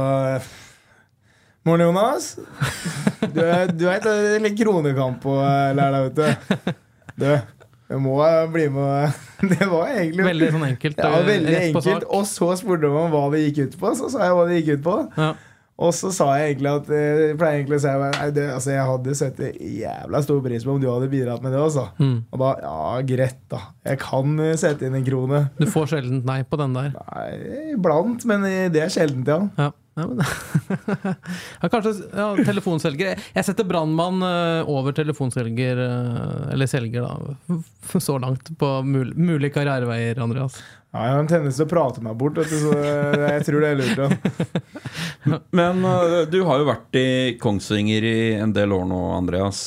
Morn, 1.65 1.82
Jonas. 1.82 2.36
Du, 3.34 3.41
er- 3.43 3.69
du 3.75 3.84
veit 3.86 4.05
det 4.05 4.11
er 4.15 4.41
litt 4.45 4.55
kronekamp 4.57 5.19
på 5.25 5.34
lærdag, 5.75 6.13
deg, 6.15 6.38
vet 6.39 6.69
du. 6.69 6.73
Du, 7.19 7.25
jeg 7.90 8.02
må 8.04 8.16
eh, 8.22 8.46
bli 8.54 8.68
med 8.70 9.14
Det 9.52 9.68
var 9.70 9.92
egentlig 9.96 10.26
Veldig 10.28 10.50
sånn 10.54 10.66
enkelt. 10.70 11.00
ja, 11.02 11.12
eh, 11.18 11.28
veldig 11.28 11.60
enkelt. 11.66 12.10
Og 12.14 12.26
så 12.30 12.50
spurte 12.60 12.86
de 12.86 12.92
om 12.94 13.14
hva 13.14 13.28
det 13.34 13.46
gikk 13.48 13.62
ut 13.66 13.78
på. 13.82 13.94
Så 13.98 14.12
sa 14.14 14.28
jeg 14.28 14.36
hva 14.38 14.44
det 14.50 14.60
gikk 14.60 14.76
ut 14.78 14.84
på. 14.86 14.98
Ja. 15.18 15.30
Og 15.80 15.94
så 15.96 16.10
sa 16.12 16.26
jeg 16.36 16.50
egentlig 16.52 16.72
at 16.76 16.90
eh, 16.92 17.20
Jeg 17.30 17.36
pleier 17.40 17.62
egentlig 17.62 17.78
å 17.78 17.84
si 17.86 17.92
det, 18.36 18.46
altså, 18.52 18.72
Jeg 18.74 18.88
hadde 18.90 19.14
sett 19.16 19.38
jævla 19.80 20.20
stor 20.26 20.42
pris 20.44 20.66
på 20.68 20.74
om 20.76 20.82
du 20.84 20.90
hadde 20.92 21.08
bidratt 21.12 21.46
med 21.46 21.56
det 21.56 21.62
også. 21.64 21.86
Mm. 22.04 22.18
Og 22.30 22.44
da 22.44 22.50
Ja, 22.66 22.80
greit, 23.14 23.40
da. 23.50 23.62
Jeg 23.88 24.02
kan 24.04 24.38
sette 24.60 24.86
inn 24.86 24.98
en 25.00 25.08
krone. 25.08 25.44
Du 25.58 25.66
får 25.72 25.94
sjelden 25.96 26.22
nei 26.28 26.42
på 26.44 26.60
den 26.62 26.76
der. 26.78 26.92
Nei, 27.00 27.30
iblant, 27.74 28.28
men 28.30 28.46
det 28.76 28.84
er 28.86 28.92
sjeldent, 28.94 29.32
ja. 29.32 29.40
Ja. 29.58 29.72
Ja, 30.00 30.08
men, 30.08 30.22
ja, 31.62 31.70
kanskje 31.70 31.93
ja, 32.16 32.28
telefonselger. 32.47 33.22
Jeg 33.36 33.47
setter 33.47 33.68
brannmann 33.68 34.24
eh, 34.24 34.70
over 34.70 34.95
telefonselger, 34.95 35.82
eh, 35.84 36.54
eller 36.54 36.70
selger, 36.72 37.08
da. 37.08 37.60
Så 38.00 38.18
langt 38.22 38.52
på 38.60 38.74
mul 38.86 39.12
mulige 39.18 39.58
karriereveier, 39.58 40.22
Andreas. 40.24 40.60
Ja, 40.89 41.04
jeg 41.06 41.14
har 41.14 41.20
en 41.22 41.30
tendens 41.30 41.58
til 41.60 41.68
å 41.68 41.70
prate 41.70 42.02
meg 42.02 42.16
bort, 42.18 42.39
du, 42.39 42.47
så 42.50 42.72
jeg 42.74 43.43
tror 43.45 43.62
det 43.62 43.74
er 43.74 43.78
lurt. 43.78 44.00
Ja. 45.28 45.41
Men 45.60 45.84
eh, 45.86 46.24
du 46.32 46.39
har 46.47 46.62
jo 46.62 46.70
vært 46.70 46.97
i 46.97 47.10
Kongsvinger 47.41 48.08
i 48.08 48.18
en 48.39 48.56
del 48.56 48.74
år 48.74 48.88
nå, 48.89 49.04
Andreas. 49.18 49.62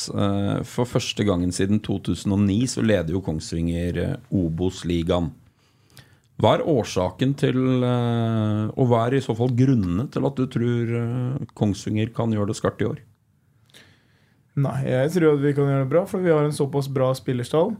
For 0.68 0.89
første 0.89 1.28
gangen 1.28 1.53
siden 1.55 1.83
2009 1.85 2.74
så 2.74 2.85
leder 2.87 3.14
jo 3.14 3.22
Kongsvinger 3.24 4.03
Obos-ligaen. 4.33 5.30
Hva 6.41 6.55
er 6.57 6.64
årsaken 6.66 7.35
til, 7.39 7.59
eh, 7.85 8.70
og 8.72 8.89
hva 8.89 9.07
er 9.07 9.18
i 9.18 9.20
så 9.22 9.35
fall 9.37 9.53
grunnene 9.55 10.09
til 10.11 10.24
at 10.26 10.39
du 10.39 10.47
tror 10.51 10.95
eh, 10.99 11.45
Kongsvinger 11.59 12.12
kan 12.16 12.33
gjøre 12.35 12.51
det 12.51 12.57
skarpt 12.59 12.83
i 12.83 12.89
år? 12.89 13.03
Nei, 14.62 14.78
jeg 14.85 15.12
tror 15.14 15.37
at 15.37 15.45
vi 15.45 15.53
kan 15.57 15.68
gjøre 15.70 15.85
det 15.85 15.93
bra, 15.93 16.03
for 16.09 16.20
vi 16.24 16.33
har 16.33 16.45
en 16.45 16.57
såpass 16.57 16.89
bra 16.93 17.12
spillerstall. 17.16 17.74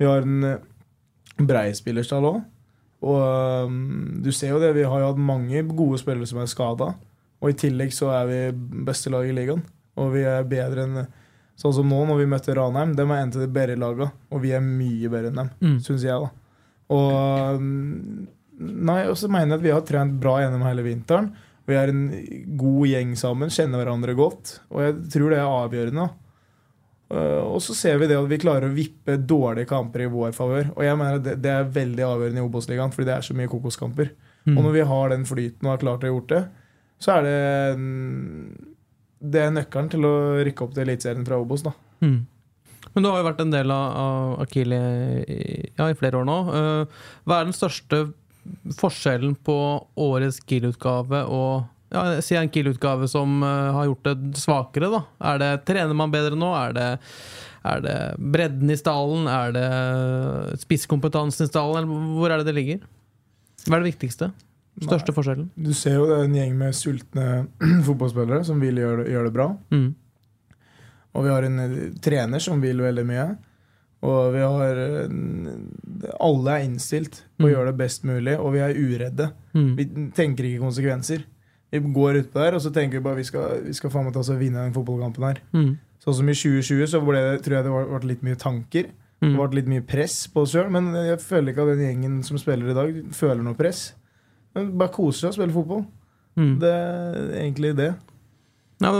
Vi 0.00 0.08
har 0.08 0.24
en, 0.26 0.44
eh, 0.44 0.58
brei 1.40 1.70
spillerstall 1.76 2.26
òg. 2.28 2.40
Og 3.00 3.64
um, 3.64 4.20
du 4.20 4.28
ser 4.32 4.50
jo 4.52 4.58
det, 4.60 4.74
vi 4.76 4.82
har 4.84 5.00
jo 5.00 5.06
hatt 5.08 5.20
mange 5.24 5.62
gode 5.70 5.96
spillere 6.02 6.28
som 6.28 6.42
er 6.42 6.50
skada. 6.52 6.90
Og 7.40 7.48
i 7.48 7.56
tillegg 7.56 7.94
så 7.96 8.10
er 8.12 8.26
vi 8.28 8.40
beste 8.84 9.08
lag 9.12 9.24
i 9.24 9.32
ligaen. 9.32 9.62
Og 9.96 10.12
vi 10.16 10.26
er 10.28 10.44
bedre 10.48 10.84
enn 10.88 11.06
Sånn 11.60 11.74
som 11.76 11.90
nå, 11.92 11.96
når 12.08 12.16
vi 12.22 12.28
møtte 12.32 12.54
Ranheim. 12.56 12.94
De 12.96 13.04
er 13.04 13.18
en 13.20 13.32
av 13.34 13.42
de 13.42 13.46
bedre 13.52 13.74
laga, 13.76 14.06
og 14.32 14.38
vi 14.40 14.54
er 14.56 14.62
mye 14.64 15.10
bedre 15.12 15.28
enn 15.28 15.36
dem, 15.42 15.50
Mm. 15.60 15.74
syns 15.84 16.00
jeg. 16.06 16.16
da 16.16 16.30
Og 16.90 17.60
um, 17.60 18.28
Nei, 18.60 19.06
og 19.08 19.14
så 19.16 19.28
mener 19.32 19.54
jeg 19.54 19.56
at 19.56 19.64
vi 19.64 19.70
har 19.72 19.84
trent 19.88 20.18
bra 20.20 20.34
gjennom 20.42 20.66
hele 20.66 20.82
vinteren. 20.84 21.30
Vi 21.64 21.76
er 21.80 21.88
en 21.88 22.02
god 22.60 22.90
gjeng 22.90 23.14
sammen, 23.16 23.52
kjenner 23.54 23.80
hverandre 23.80 24.12
godt. 24.18 24.58
Og 24.68 24.82
jeg 24.84 24.96
tror 25.14 25.32
det 25.32 25.38
er 25.38 25.48
avgjørende. 25.48 26.04
Uh, 27.10 27.54
og 27.54 27.62
så 27.64 27.72
ser 27.78 27.96
vi 28.02 28.08
det 28.10 28.18
at 28.20 28.28
vi 28.28 28.38
klarer 28.42 28.68
å 28.68 28.74
vippe 28.74 29.16
dårlige 29.16 29.70
kamper 29.70 30.04
i 30.04 30.10
vår 30.12 30.34
favør. 30.36 30.74
Og 30.74 30.84
jeg 30.84 30.98
mener 31.00 31.16
at 31.16 31.24
det, 31.24 31.38
det 31.40 31.54
er 31.54 31.72
veldig 31.78 32.04
avgjørende 32.06 32.42
i 32.42 32.44
Obos-ligaen, 32.44 32.92
fordi 32.92 33.08
det 33.08 33.14
er 33.16 33.26
så 33.30 33.38
mye 33.38 33.50
kokoskamper. 33.50 34.12
Mm. 34.44 34.58
Og 34.58 34.66
når 34.66 34.76
vi 34.76 34.84
har 34.92 35.14
den 35.14 35.24
flyten 35.28 35.66
og 35.66 35.72
har 35.74 35.82
klart 35.86 36.04
å 36.04 36.12
gjort 36.12 36.34
det, 36.34 36.42
så 37.00 37.16
er 37.16 37.24
det 37.24 37.40
mm, 37.80 38.44
Det 39.32 39.40
er 39.40 39.56
nøkkelen 39.56 39.88
til 39.92 40.04
å 40.04 40.14
rykke 40.44 40.64
opp 40.64 40.76
til 40.76 40.84
Eliteserien 40.84 41.24
fra 41.28 41.40
Obos. 41.40 41.64
da 41.64 41.72
Mm. 42.00 42.20
Men 42.94 43.04
du 43.04 43.10
har 43.10 43.20
jo 43.20 43.28
vært 43.28 43.42
en 43.44 43.52
del 43.52 43.70
av, 43.74 44.38
Akili 44.42 44.78
i, 45.22 45.42
ja, 45.76 45.90
i 45.90 45.98
flere 45.98 46.20
år 46.20 46.26
nå. 46.28 46.38
Eh, 46.58 47.02
hva 47.28 47.40
er 47.40 47.48
den 47.48 47.56
største 47.56 48.08
forskjellen 48.78 49.36
på 49.46 49.56
årets 50.00 50.40
Kiel-utgave 50.48 51.22
og 51.28 51.68
ja, 51.90 52.20
Si 52.22 52.36
en 52.38 52.50
Kiel-utgave 52.50 53.08
som 53.10 53.40
eh, 53.42 53.70
har 53.76 53.88
gjort 53.88 54.06
det 54.08 54.42
svakere, 54.42 54.90
da. 54.92 55.02
Er 55.32 55.40
det, 55.42 55.50
trener 55.68 55.96
man 55.96 56.12
bedre 56.12 56.38
nå? 56.38 56.50
Er 56.54 56.76
det, 56.76 56.88
er 57.66 57.82
det 57.84 57.96
bredden 58.18 58.70
i 58.70 58.78
stallen? 58.78 59.26
Er 59.30 59.56
det 59.56 60.60
spisskompetansen 60.62 61.46
i 61.46 61.50
stallen? 61.50 61.82
Eller 61.82 62.14
hvor 62.18 62.30
er 62.30 62.42
det 62.42 62.50
det 62.50 62.56
ligger? 62.58 62.86
Hva 63.66 63.76
er 63.76 63.84
det 63.84 63.92
viktigste? 63.92 64.30
Største 64.80 65.12
forskjellen? 65.12 65.50
Du 65.58 65.72
ser 65.76 65.98
jo 65.98 66.06
det 66.08 66.16
er 66.16 66.28
en 66.28 66.36
gjeng 66.38 66.54
med 66.60 66.76
sultne 66.78 67.26
fotballspillere 67.88 68.46
som 68.46 68.62
vil 68.62 68.78
gjøre 68.80 69.04
det, 69.04 69.18
det 69.26 69.34
bra. 69.34 69.50
Mm. 69.74 69.90
Og 71.14 71.24
vi 71.26 71.30
har 71.32 71.42
en 71.48 71.58
eh, 71.64 71.76
trener 72.00 72.38
som 72.42 72.60
vil 72.62 72.78
veldig 72.84 73.06
mye. 73.08 73.28
Og 74.06 74.32
vi 74.32 74.40
har 74.40 74.78
Alle 76.20 76.54
er 76.56 76.64
innstilt 76.64 77.22
på 77.38 77.44
å 77.44 77.48
Mm. 77.48 77.52
gjøre 77.54 77.66
det 77.66 77.76
best 77.76 78.04
mulig, 78.04 78.38
og 78.38 78.52
vi 78.54 78.58
er 78.60 78.74
uredde. 78.74 79.32
Mm. 79.54 79.76
Vi 79.76 79.84
tenker 80.16 80.44
ikke 80.44 80.62
konsekvenser. 80.64 81.24
Vi 81.72 81.78
går 81.80 82.22
utpå 82.22 82.34
der, 82.40 82.54
og 82.54 82.60
så 82.60 82.72
tenker 82.72 82.92
vi 82.98 83.04
bare 83.04 83.16
vi 83.16 83.24
skal, 83.24 83.60
vi 83.62 83.72
skal 83.72 83.90
faen 83.90 84.04
meg 84.04 84.14
ta 84.14 84.20
oss 84.20 84.30
og 84.30 84.38
vinne 84.40 84.54
den 84.64 84.72
fotballkampen 84.72 85.22
her. 85.22 85.38
Mm. 85.54 85.78
Sånn 86.02 86.14
som 86.16 86.28
i 86.28 86.32
2020 86.32 86.86
så 86.88 87.00
ble 87.04 87.20
det, 87.20 87.42
tror 87.44 87.56
jeg 87.58 87.64
det 87.64 88.00
ble 88.00 88.08
litt 88.08 88.22
mye 88.22 88.36
tanker. 88.40 88.86
Mm. 89.22 89.36
Det 89.36 89.50
ble 89.50 89.60
litt 89.60 89.68
mye 89.68 89.86
press 89.86 90.26
på 90.32 90.40
oss 90.42 90.52
sjøl, 90.54 90.70
men 90.70 90.92
jeg 90.94 91.18
føler 91.20 91.52
ikke 91.52 91.62
at 91.68 91.76
den 91.76 91.84
gjengen 92.02 92.24
som 92.24 92.38
spiller 92.40 92.70
i 92.70 92.74
dag, 92.74 93.12
føler 93.12 93.42
noe 93.44 93.54
press. 93.54 93.92
Men 94.54 94.72
bare 94.78 94.88
koser 94.90 95.28
seg 95.28 95.28
og 95.28 95.34
spiller 95.34 95.52
fotball. 95.54 95.86
Mm. 96.36 96.58
Det 96.58 96.72
er 96.72 97.42
egentlig 97.44 97.76
det. 97.76 97.94
Ja, 98.80 98.90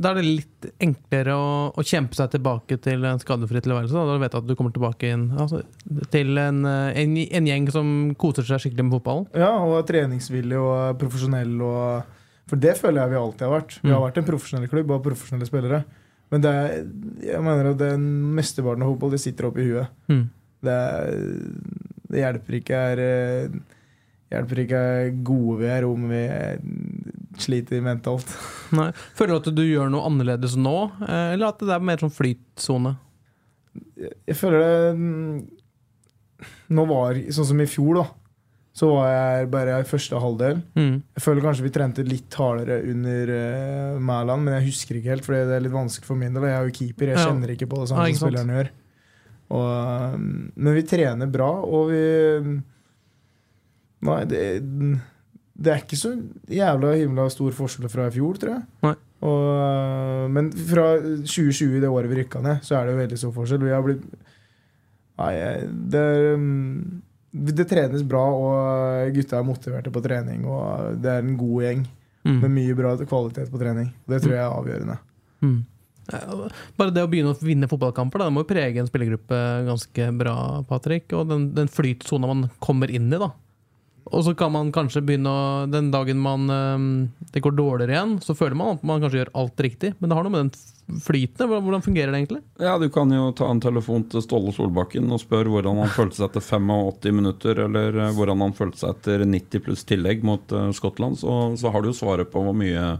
Da 0.00 0.10
er 0.14 0.18
det 0.18 0.24
litt 0.24 0.66
enklere 0.80 1.34
å, 1.36 1.48
å 1.76 1.82
kjempe 1.84 2.16
seg 2.16 2.30
tilbake 2.32 2.78
til 2.80 3.04
en 3.04 3.18
skadefri 3.20 3.60
tilværelse. 3.60 3.92
Da 3.92 4.06
Da 4.08 4.18
vet 4.22 4.32
du 4.32 4.38
at 4.40 4.46
du 4.48 4.54
kommer 4.56 4.72
tilbake 4.72 5.10
inn, 5.12 5.26
altså, 5.36 5.60
til 6.14 6.38
en, 6.40 6.62
eh, 6.64 6.96
en, 7.02 7.16
en 7.40 7.46
gjeng 7.50 7.68
som 7.74 7.90
koser 8.16 8.46
seg 8.48 8.62
skikkelig 8.64 8.86
med 8.88 8.96
fotballen. 8.98 9.26
Ja, 9.36 9.50
og 9.60 9.76
er 9.82 9.88
treningsvillig 9.92 10.56
og 10.56 10.72
er 10.78 10.96
profesjonell. 11.02 11.52
Og, 11.60 12.16
for 12.48 12.56
det 12.64 12.76
føler 12.80 13.02
jeg 13.04 13.12
vi 13.12 13.20
alltid 13.20 13.46
har 13.48 13.56
vært. 13.60 13.78
Vi 13.82 13.90
har 13.92 14.00
Mm. 14.00 14.06
vært 14.08 14.18
en 14.22 14.28
profesjonell 14.30 14.68
klubb 14.72 14.90
og 14.96 15.04
profesjonelle 15.04 15.46
spillere. 15.50 15.82
Men 16.32 16.40
det 16.44 16.50
er, 16.52 16.72
jeg 17.24 17.42
mener 17.44 17.70
at 17.70 17.78
den 17.80 18.02
mesteparten 18.36 18.82
av 18.84 18.90
fotball 18.94 19.10
det 19.14 19.20
sitter 19.20 19.46
oppi 19.48 19.64
huet. 19.68 19.88
Mm. 20.08 20.24
Det, 20.64 20.72
er, 20.72 21.12
det 22.12 22.20
hjelper 22.24 22.56
ikke 22.58 22.80
er 22.92 23.00
eh, 23.04 23.60
hjelper 24.32 24.60
ikke 24.64 24.80
er 24.96 25.10
gode 25.24 25.54
vi 25.62 25.68
er 25.72 25.86
om 25.88 26.08
vi 26.10 26.20
eh, 26.24 26.58
sliter 27.44 27.82
mentalt. 27.84 28.30
Nei. 28.78 28.90
Føler 29.18 29.34
du 29.34 29.38
at 29.50 29.56
du 29.56 29.64
gjør 29.66 29.90
noe 29.92 30.06
annerledes 30.08 30.56
nå, 30.58 30.76
eh, 31.06 31.34
eller 31.34 31.52
at 31.52 31.62
det 31.64 31.74
er 31.76 31.84
mer 31.90 32.00
sånn 32.02 32.14
flytsone? 32.14 32.94
Jeg 33.98 34.36
føler 34.38 34.62
det 34.64 34.96
mm, 34.98 35.36
Nå 36.74 36.84
var 36.88 37.18
Sånn 37.34 37.46
som 37.50 37.60
i 37.62 37.66
fjor, 37.70 38.00
da. 38.00 38.06
Så 38.78 38.88
var 38.92 39.08
jeg 39.10 39.48
bare 39.50 39.78
i 39.82 39.86
første 39.88 40.18
halvdel. 40.22 40.60
Mm. 40.78 40.98
Jeg 41.16 41.22
føler 41.24 41.42
kanskje 41.42 41.64
vi 41.66 41.72
trente 41.74 42.04
litt 42.06 42.34
hardere 42.38 42.76
under 42.86 43.32
uh, 43.34 43.96
Mæland, 43.98 44.44
men 44.46 44.54
jeg 44.58 44.68
husker 44.68 44.98
ikke 45.00 45.10
helt, 45.16 45.26
for 45.26 45.34
det 45.34 45.56
er 45.56 45.64
litt 45.64 45.74
vanskelig 45.74 46.06
for 46.06 46.20
min 46.20 46.36
del. 46.36 46.46
Jeg 46.46 46.58
er 46.60 46.68
jo 46.68 46.76
keeper, 46.76 47.10
jeg 47.10 47.18
Ja. 47.18 47.24
kjenner 47.26 47.54
ikke 47.56 47.66
på 47.72 47.80
det 47.82 47.88
samme 47.90 48.06
ja, 48.06 48.12
som 48.14 48.28
spilleren 48.28 48.46
spillerne 48.46 48.60
gjør. 48.60 48.70
Og, 49.48 50.14
um, 50.14 50.28
men 50.54 50.76
vi 50.78 50.84
trener 50.92 51.32
bra, 51.32 51.50
og 51.66 51.90
vi 51.90 52.02
Nei, 54.06 54.20
det, 54.30 54.42
det 55.58 55.72
er 55.72 55.82
ikke 55.82 55.98
så 55.98 56.14
jævla 56.54 56.94
himla 57.00 57.26
stor 57.34 57.54
forskjell 57.56 57.90
fra 57.90 58.06
i 58.06 58.14
fjor, 58.14 58.38
tror 58.38 58.54
jeg. 58.54 58.96
Og, 59.18 59.44
uh, 59.50 60.24
men 60.30 60.52
fra 60.54 60.86
2020, 61.02 61.80
det 61.82 61.90
året 61.90 62.12
vi 62.12 62.20
rykka 62.20 62.42
ned, 62.44 62.62
så 62.62 62.78
er 62.78 62.86
det 62.86 62.94
jo 62.94 63.02
veldig 63.02 63.18
stor 63.18 63.34
forskjell. 63.34 63.64
Vi 63.66 63.74
har 63.74 63.84
blitt 63.86 64.08
Nei, 65.18 65.32
det 65.90 66.02
um, 66.38 67.00
det 67.34 67.66
trenes 67.68 68.04
bra, 68.06 68.22
og 68.30 69.10
gutta 69.16 69.40
er 69.40 69.46
motiverte 69.46 69.90
på 69.90 70.02
trening. 70.04 70.44
Og 70.46 71.00
det 71.02 71.10
er 71.10 71.24
en 71.24 71.38
god 71.40 71.64
gjeng 71.66 71.86
Mm. 72.28 72.40
med 72.42 72.50
mye 72.50 72.74
bra 72.76 72.96
kvalitet 72.98 73.50
på 73.50 73.60
trening. 73.60 73.90
Det 74.08 74.20
tror 74.22 74.34
jeg 74.34 74.42
er 74.42 74.52
avgjørende. 74.52 74.96
Mm. 75.40 75.58
Bare 76.76 76.92
det 76.92 77.04
å 77.04 77.08
begynne 77.10 77.34
å 77.34 77.38
vinne 77.44 77.68
fotballkamper, 77.70 78.20
da, 78.20 78.28
det 78.28 78.34
må 78.34 78.42
jo 78.42 78.48
prege 78.50 78.82
en 78.82 78.88
spillergruppe 78.88 79.38
ganske 79.68 80.08
bra, 80.18 80.34
Patrick. 80.68 81.12
Og 81.16 81.28
den, 81.30 81.46
den 81.56 81.70
flytsona 81.72 82.28
man 82.30 82.48
kommer 82.64 82.90
inn 82.92 83.06
i, 83.12 83.20
da. 83.20 83.30
Og 84.08 84.24
så 84.24 84.32
kan 84.38 84.52
man 84.54 84.72
kanskje 84.74 85.02
begynne 85.04 85.30
å 85.30 85.66
Den 85.70 85.90
dagen 85.92 86.20
man 86.22 86.48
det 87.32 87.42
går 87.44 87.54
dårligere 87.58 87.92
igjen, 87.92 88.16
så 88.24 88.34
føler 88.36 88.56
man 88.56 88.78
at 88.78 88.84
man 88.86 89.02
kanskje 89.02 89.20
gjør 89.20 89.34
alt 89.36 89.60
riktig. 89.60 89.92
Men 89.98 90.10
det 90.10 90.16
har 90.16 90.26
noe 90.26 90.32
med 90.32 90.46
den 90.46 90.52
flytende. 90.88 91.04
flyten 91.04 91.48
Hvordan 91.48 91.64
hvordan 91.64 91.82
fungerer 91.84 92.12
det 92.12 92.18
egentlig? 92.18 92.42
Ja, 92.58 92.78
Du 92.78 92.88
kan 92.88 93.10
jo 93.12 93.32
ta 93.32 93.50
en 93.50 93.60
telefon 93.60 94.04
til 94.08 94.22
Ståle 94.22 94.52
Solbakken 94.52 95.10
og 95.12 95.20
spørre 95.20 95.48
hvordan 95.52 95.82
han 95.82 95.92
følte 95.92 96.16
seg 96.16 96.30
etter 96.30 96.40
85 96.40 97.14
minutter, 97.14 97.60
eller 97.66 97.98
eh, 97.98 98.14
hvordan 98.16 98.40
han 98.40 98.56
følte 98.56 98.78
seg 98.78 98.96
etter 98.96 99.24
90 99.26 99.64
pluss 99.66 99.84
tillegg 99.84 100.24
mot 100.24 100.52
eh, 100.52 100.70
Skottland, 100.72 101.18
så, 101.18 101.54
så 101.56 101.72
har 101.72 101.82
du 101.82 101.90
jo 101.90 101.98
svaret 101.98 102.32
på 102.32 102.42
hvor 102.42 102.56
mye 102.56 102.96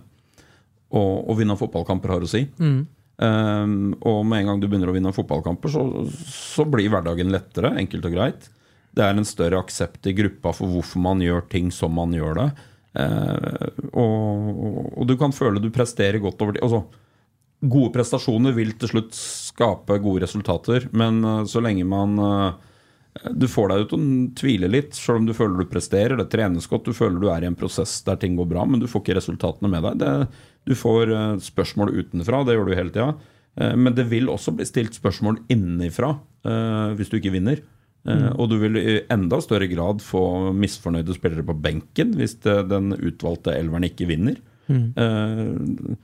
å, 0.89 1.03
å 1.29 1.37
vinne 1.39 1.57
fotballkamper 1.57 2.13
har 2.13 2.25
å 2.25 2.31
si. 2.31 2.45
Mm. 2.59 2.87
Um, 3.19 3.97
og 4.07 4.21
med 4.29 4.45
en 4.45 4.53
gang 4.53 4.61
du 4.61 4.69
begynner 4.69 4.93
å 4.93 4.95
vinne 4.95 5.13
fotballkamper, 5.13 5.73
så, 5.73 5.83
så 6.31 6.65
blir 6.69 6.93
hverdagen 6.93 7.33
lettere, 7.33 7.75
enkelt 7.81 8.07
og 8.07 8.15
greit. 8.15 8.49
Det 8.99 9.07
er 9.07 9.15
en 9.15 9.29
større 9.29 9.61
aksept 9.63 10.09
i 10.11 10.17
gruppa 10.19 10.51
for 10.57 10.71
hvorfor 10.73 11.03
man 11.05 11.23
gjør 11.23 11.45
ting 11.53 11.71
som 11.75 11.95
man 11.95 12.15
gjør 12.17 12.41
det. 12.41 12.49
Eh, 12.99 13.69
og, 13.93 14.49
og 14.99 15.05
du 15.07 15.15
kan 15.21 15.35
føle 15.35 15.63
du 15.63 15.71
presterer 15.75 16.19
godt 16.23 16.43
over 16.43 16.57
tid. 16.57 16.65
Altså, 16.67 16.83
gode 17.61 17.93
prestasjoner 17.95 18.57
vil 18.57 18.75
til 18.79 18.93
slutt 18.93 19.15
skape 19.19 20.01
gode 20.03 20.25
resultater, 20.27 20.89
men 20.97 21.23
eh, 21.23 21.45
så 21.51 21.63
lenge 21.65 21.87
man 21.89 22.19
eh, 22.25 22.67
Du 23.39 23.49
får 23.51 23.71
deg 23.71 23.81
jo 23.81 23.87
til 23.91 24.03
å 24.03 24.11
tvile 24.39 24.69
litt, 24.71 24.93
selv 24.95 25.23
om 25.23 25.31
du 25.31 25.35
føler 25.35 25.63
du 25.63 25.71
presterer. 25.71 26.19
Det 26.19 26.29
trenes 26.35 26.69
godt, 26.71 26.91
du 26.91 26.95
føler 26.95 27.19
du 27.23 27.31
er 27.33 27.43
i 27.43 27.51
en 27.51 27.59
prosess 27.59 28.01
der 28.07 28.19
ting 28.21 28.37
går 28.39 28.51
bra, 28.51 28.67
men 28.67 28.83
du 28.83 28.87
får 28.91 29.03
ikke 29.05 29.19
resultatene 29.19 29.71
med 29.73 29.87
deg. 29.87 30.03
Det, 30.03 30.45
du 30.67 30.77
får 30.79 31.15
eh, 31.15 31.33
spørsmål 31.43 31.95
utenfra, 31.97 32.45
det 32.47 32.59
gjør 32.59 32.71
du 32.71 32.79
hele 32.79 32.95
tida. 32.95 33.13
Men 33.59 33.91
det 33.91 34.05
vil 34.07 34.29
også 34.31 34.53
bli 34.55 34.63
stilt 34.69 34.95
spørsmål 34.95 35.41
innenfra 35.51 36.13
hvis 36.95 37.09
du 37.11 37.17
ikke 37.19 37.33
vinner. 37.35 37.59
Eh, 38.09 38.29
Og 38.41 38.49
du 38.51 38.57
vil 38.63 38.79
i 38.81 38.99
enda 39.13 39.41
større 39.45 39.69
grad 39.69 40.01
få 40.05 40.53
misfornøyde 40.57 41.17
spillere 41.17 41.45
på 41.45 41.57
benken 41.61 42.15
hvis 42.17 42.39
det, 42.47 42.55
den 42.71 42.95
utvalgte 42.97 43.53
elveren 43.57 43.85
ikke 43.89 44.09
vinner. 44.09 44.39
Eh, 44.69 45.97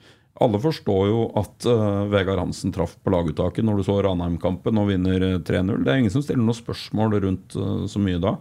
alle 0.45 0.59
forstår 0.59 1.05
jo 1.11 1.21
at 1.39 1.67
eh, 1.71 2.01
Vegard 2.11 2.41
Hansen 2.43 2.73
traff 2.75 2.97
på 3.05 3.13
laguttaket 3.15 3.65
når 3.65 3.79
du 3.79 3.85
så 3.87 4.01
Ranheim-kampen 4.03 4.81
og 4.83 4.89
vinner 4.91 5.23
eh, 5.23 5.39
3-0. 5.47 5.85
Det 5.87 5.93
er 5.93 6.01
ingen 6.03 6.15
som 6.15 6.25
stiller 6.27 6.43
noen 6.43 6.59
spørsmål 6.59 7.15
rundt 7.23 7.55
eh, 7.57 7.85
så 7.93 8.03
mye 8.03 8.19
da. 8.25 8.33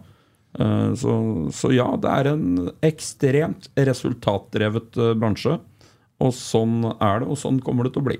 Eh, 0.58 0.90
så, 0.98 1.14
så 1.54 1.70
ja, 1.74 1.86
det 2.02 2.10
er 2.10 2.32
en 2.32 2.48
ekstremt 2.84 3.70
resultatdrevet 3.78 4.98
eh, 4.98 5.14
bransje. 5.22 5.58
Og 6.24 6.34
sånn 6.34 6.80
er 6.98 7.22
det, 7.22 7.28
og 7.30 7.38
sånn 7.40 7.62
kommer 7.62 7.86
det 7.86 7.94
til 7.94 8.04
å 8.04 8.08
bli. 8.10 8.18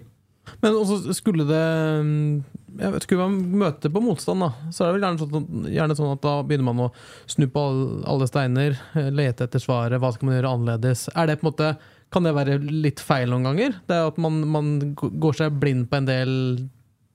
Men 0.60 0.76
også 0.76 1.14
skulle 1.16 1.46
det 1.48 1.64
mm, 2.04 2.44
jeg 2.78 2.92
vet, 2.94 3.06
Skulle 3.06 3.28
man 3.28 3.60
møte 3.64 3.90
på 3.92 4.02
motstand, 4.02 4.42
da, 4.44 4.70
så 4.74 4.84
er 4.84 4.90
det 4.90 4.96
vel 4.96 5.06
gjerne 5.06 5.22
sånn, 5.22 5.66
gjerne 5.72 5.96
sånn 5.98 6.14
at 6.16 6.22
da 6.24 6.34
begynner 6.46 6.68
man 6.68 6.86
å 6.86 6.92
snu 7.30 7.46
på 7.52 7.64
alle 8.10 8.28
steiner, 8.28 8.78
eh, 8.98 9.10
lete 9.14 9.46
etter 9.46 9.62
svaret, 9.62 10.00
hva 10.02 10.10
skal 10.14 10.28
man 10.28 10.38
gjøre 10.38 10.54
annerledes? 10.56 11.06
Er 11.14 11.30
det 11.30 11.38
på 11.40 11.46
en 11.46 11.52
måte 11.52 11.74
Kan 12.14 12.22
det 12.22 12.34
være 12.36 12.60
litt 12.62 13.00
feil 13.02 13.32
noen 13.32 13.42
ganger? 13.48 13.72
Det 13.88 13.94
er 13.96 14.04
at 14.06 14.18
man, 14.22 14.36
man 14.46 14.66
går 14.94 15.34
seg 15.34 15.56
blind 15.58 15.88
på 15.90 15.98
en 15.98 16.06
del 16.06 16.36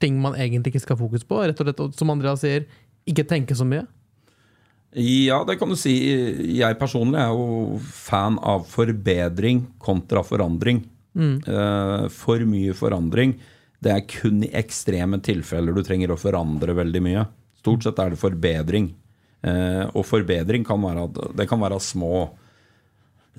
ting 0.03 0.17
man 0.19 0.35
egentlig 0.35 0.73
ikke 0.73 0.81
skal 0.83 0.99
fokus 0.99 1.23
på? 1.23 1.37
Rett 1.39 1.61
og 1.61 1.69
slett, 1.69 1.95
som 1.95 2.11
Andreas 2.11 2.43
sier, 2.43 2.65
ikke 3.07 3.23
tenke 3.29 3.55
så 3.55 3.67
mye? 3.67 3.85
Ja, 4.97 5.43
det 5.45 5.59
kan 5.61 5.69
du 5.69 5.77
si. 5.77 5.93
Jeg 6.57 6.79
personlig 6.81 7.21
er 7.21 7.31
jo 7.31 7.77
fan 7.79 8.39
av 8.41 8.65
forbedring 8.67 9.67
kontra 9.79 10.23
forandring. 10.25 10.81
Eh, 11.17 12.07
for 12.13 12.45
mye 12.45 12.75
forandring. 12.77 13.35
Det 13.79 13.93
er 13.93 14.07
kun 14.09 14.43
i 14.43 14.51
ekstreme 14.59 15.21
tilfeller 15.23 15.75
du 15.75 15.83
trenger 15.85 16.13
å 16.13 16.19
forandre 16.19 16.75
veldig 16.77 17.03
mye. 17.03 17.25
Stort 17.59 17.85
sett 17.85 17.99
er 17.99 18.13
det 18.13 18.21
forbedring. 18.21 18.91
Eh, 19.41 19.85
og 19.93 20.03
forbedring 20.05 20.65
kan 20.67 20.81
være 20.83 21.07
Det 21.35 21.47
kan 21.47 21.59
være 21.59 21.79
små 21.79 22.29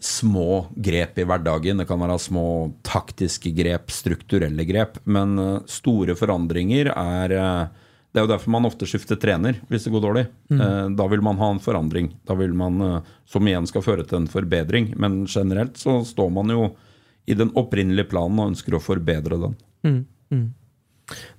små 0.01 0.65
grep 0.81 1.19
i 1.19 1.27
hverdagen. 1.29 1.77
Det 1.77 1.85
kan 1.85 2.01
være 2.01 2.17
små 2.19 2.73
taktiske 2.83 3.51
grep, 3.53 3.91
strukturelle 3.93 4.65
grep. 4.65 4.97
Men 5.05 5.39
eh, 5.39 5.61
store 5.69 6.17
forandringer 6.17 6.95
er 6.95 7.69
Det 8.11 8.19
er 8.19 8.25
jo 8.25 8.33
derfor 8.33 8.51
man 8.51 8.65
ofte 8.67 8.89
skifter 8.89 9.15
trener 9.21 9.61
hvis 9.69 9.85
det 9.85 9.93
går 9.93 10.03
dårlig. 10.03 10.27
Mm. 10.51 10.97
Da 10.97 11.07
vil 11.07 11.21
man 11.23 11.37
ha 11.39 11.51
en 11.53 11.61
forandring. 11.61 12.09
Da 12.27 12.35
vil 12.35 12.53
man, 12.53 13.05
Som 13.25 13.47
igjen 13.47 13.69
skal 13.69 13.83
føre 13.83 14.03
til 14.03 14.19
en 14.19 14.27
forbedring. 14.27 14.95
Men 14.97 15.27
generelt 15.27 15.77
så 15.77 16.01
står 16.03 16.33
man 16.33 16.51
jo 16.51 16.73
i 17.31 17.37
den 17.39 17.53
opprinnelige 17.59 18.11
planen 18.13 18.41
og 18.43 18.53
ønsker 18.53 18.77
å 18.79 18.83
forbedre 18.83 19.39
den. 19.47 19.59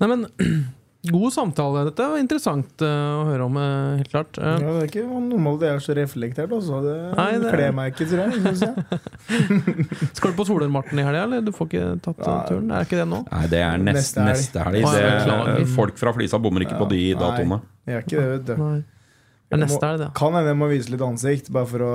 Nei, 0.02 0.08
men 0.08 0.28
God 1.02 1.32
samtale. 1.34 1.82
Dette 1.88 2.06
var 2.12 2.20
interessant 2.22 2.84
uh, 2.86 3.22
å 3.22 3.22
høre 3.26 3.46
om, 3.48 3.56
uh, 3.58 3.96
helt 3.98 4.12
klart. 4.12 4.38
Uh, 4.38 4.52
Ja, 4.62 4.74
det 4.76 4.84
er 4.84 4.90
ikke 4.92 5.06
normalt 5.10 5.64
jeg 5.66 5.74
er 5.74 5.80
så 5.82 5.96
reflektert. 5.98 6.52
Altså. 6.54 6.82
Det, 6.86 6.94
Nei, 7.18 7.30
det- 7.42 7.54
kler 7.56 7.74
meg 7.74 7.96
ikke, 7.96 8.06
tror 8.12 8.22
jeg. 8.22 8.44
Synes 8.44 8.62
jeg. 8.68 10.12
skal 10.20 10.36
du 10.36 10.38
på 10.38 10.46
Solørmarten 10.52 11.02
i 11.02 11.06
helga, 11.08 11.24
eller? 11.26 11.42
Du 11.48 11.50
får 11.58 11.72
ikke 11.72 11.88
tatt 12.06 12.22
ja. 12.22 12.36
turen? 12.52 12.70
Er 12.78 12.86
ikke 12.86 13.00
det 13.02 13.08
nå? 13.10 13.24
Nei, 13.32 13.42
det 13.50 13.64
er 13.66 13.82
nest, 13.82 14.20
Neste 14.22 14.68
helg. 14.68 14.84
neste 14.86 15.02
helg. 15.02 15.52
Det, 15.58 15.68
folk 15.74 15.98
fra 16.04 16.14
Flisa 16.20 16.38
bommer 16.44 16.68
ikke 16.68 16.78
på 16.84 16.90
de 16.94 17.02
Nei, 17.02 17.18
datoene. 17.24 17.62
Jeg 17.90 17.98
er 17.98 18.06
ikke 18.06 18.20
det, 18.20 18.28
vet 18.36 18.50
du. 18.52 18.56
Nei. 18.62 18.80
Det 19.52 19.58
er 19.58 19.64
neste 19.66 19.88
helg, 19.90 20.04
det. 20.06 20.12
Kan 20.22 20.38
hende 20.38 20.54
jeg 20.54 20.60
må 20.62 20.70
vise 20.72 20.94
litt 20.94 21.02
ansikt, 21.08 21.50
bare 21.52 21.68
for 21.74 21.84
å 21.88 21.94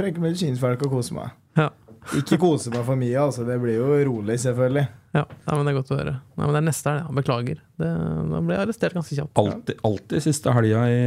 brekke 0.00 0.22
medisinsk 0.24 0.64
folk 0.64 0.80
og 0.88 0.96
kose 0.96 1.14
meg. 1.18 1.36
Ja. 1.60 1.68
Ikke 2.14 2.38
kose 2.38 2.70
meg 2.70 2.84
for 2.86 2.98
mye, 2.98 3.16
altså. 3.18 3.44
Det 3.46 3.56
blir 3.62 3.78
jo 3.80 3.86
rolig, 4.06 4.38
selvfølgelig. 4.42 4.84
Ja, 5.16 5.24
ja 5.24 5.56
men 5.56 5.66
Det 5.66 5.72
er 5.72 5.78
godt 5.80 5.92
å 5.92 5.98
høre. 5.98 6.14
Nei, 6.36 6.44
men 6.44 6.54
Det 6.54 6.60
er 6.60 6.66
neste 6.68 6.92
helg, 6.92 7.02
ja. 7.02 7.14
Beklager. 7.18 7.62
Det, 7.82 7.90
da 8.30 8.42
ble 8.42 8.56
jeg 8.56 8.66
arrestert 8.66 8.98
ganske 8.98 9.18
kjapt. 9.18 9.40
Altid, 9.42 9.80
alltid 9.90 10.26
siste 10.26 10.54
helga 10.54 10.84
i 10.92 11.00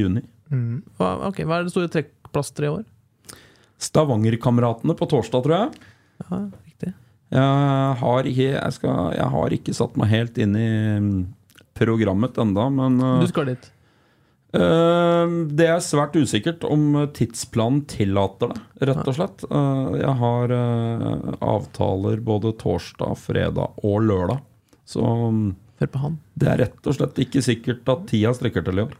juni. 0.00 0.24
Hva, 0.98 1.12
ok, 1.30 1.44
hva 1.48 1.60
er 1.60 1.68
det 1.68 1.74
store 1.74 1.92
trekkplasteret 1.92 2.68
i 2.68 2.72
år? 2.72 3.38
Stavangerkameratene 3.82 4.96
på 4.98 5.08
torsdag, 5.10 5.46
tror 5.46 5.56
jeg. 5.56 5.92
Ja, 6.22 6.40
riktig. 6.66 6.92
Jeg 7.32 7.94
har, 8.02 8.28
ikke, 8.28 8.48
jeg, 8.50 8.76
skal, 8.76 8.98
jeg 9.16 9.28
har 9.36 9.56
ikke 9.56 9.76
satt 9.76 9.96
meg 10.00 10.12
helt 10.12 10.42
inn 10.42 10.58
i 10.58 10.68
mm, 11.00 11.14
programmet 11.78 12.36
enda, 12.42 12.68
men 12.72 13.00
Du 13.00 13.24
uh, 13.24 13.30
skal 13.30 13.54
dit. 13.54 13.71
Uh, 14.56 15.26
det 15.48 15.68
er 15.68 15.82
svært 15.84 16.16
usikkert 16.18 16.66
om 16.68 16.96
tidsplanen 17.16 17.84
tillater 17.90 18.52
det, 18.52 18.60
rett 18.90 19.06
og 19.06 19.16
slett. 19.16 19.46
Uh, 19.48 19.94
jeg 20.00 20.14
har 20.22 20.54
uh, 20.56 21.34
avtaler 21.54 22.22
både 22.24 22.54
torsdag, 22.60 23.16
fredag 23.20 23.82
og 23.84 24.02
lørdag. 24.08 24.42
Så 24.88 25.02
um, 25.02 25.52
det 25.78 26.48
er 26.48 26.60
rett 26.66 26.86
og 26.86 26.94
slett 26.94 27.16
ikke 27.24 27.42
sikkert 27.42 27.88
at 27.90 28.04
tida 28.10 28.30
strekker 28.36 28.62
til 28.66 28.78
i 28.78 28.84
år. 28.84 28.98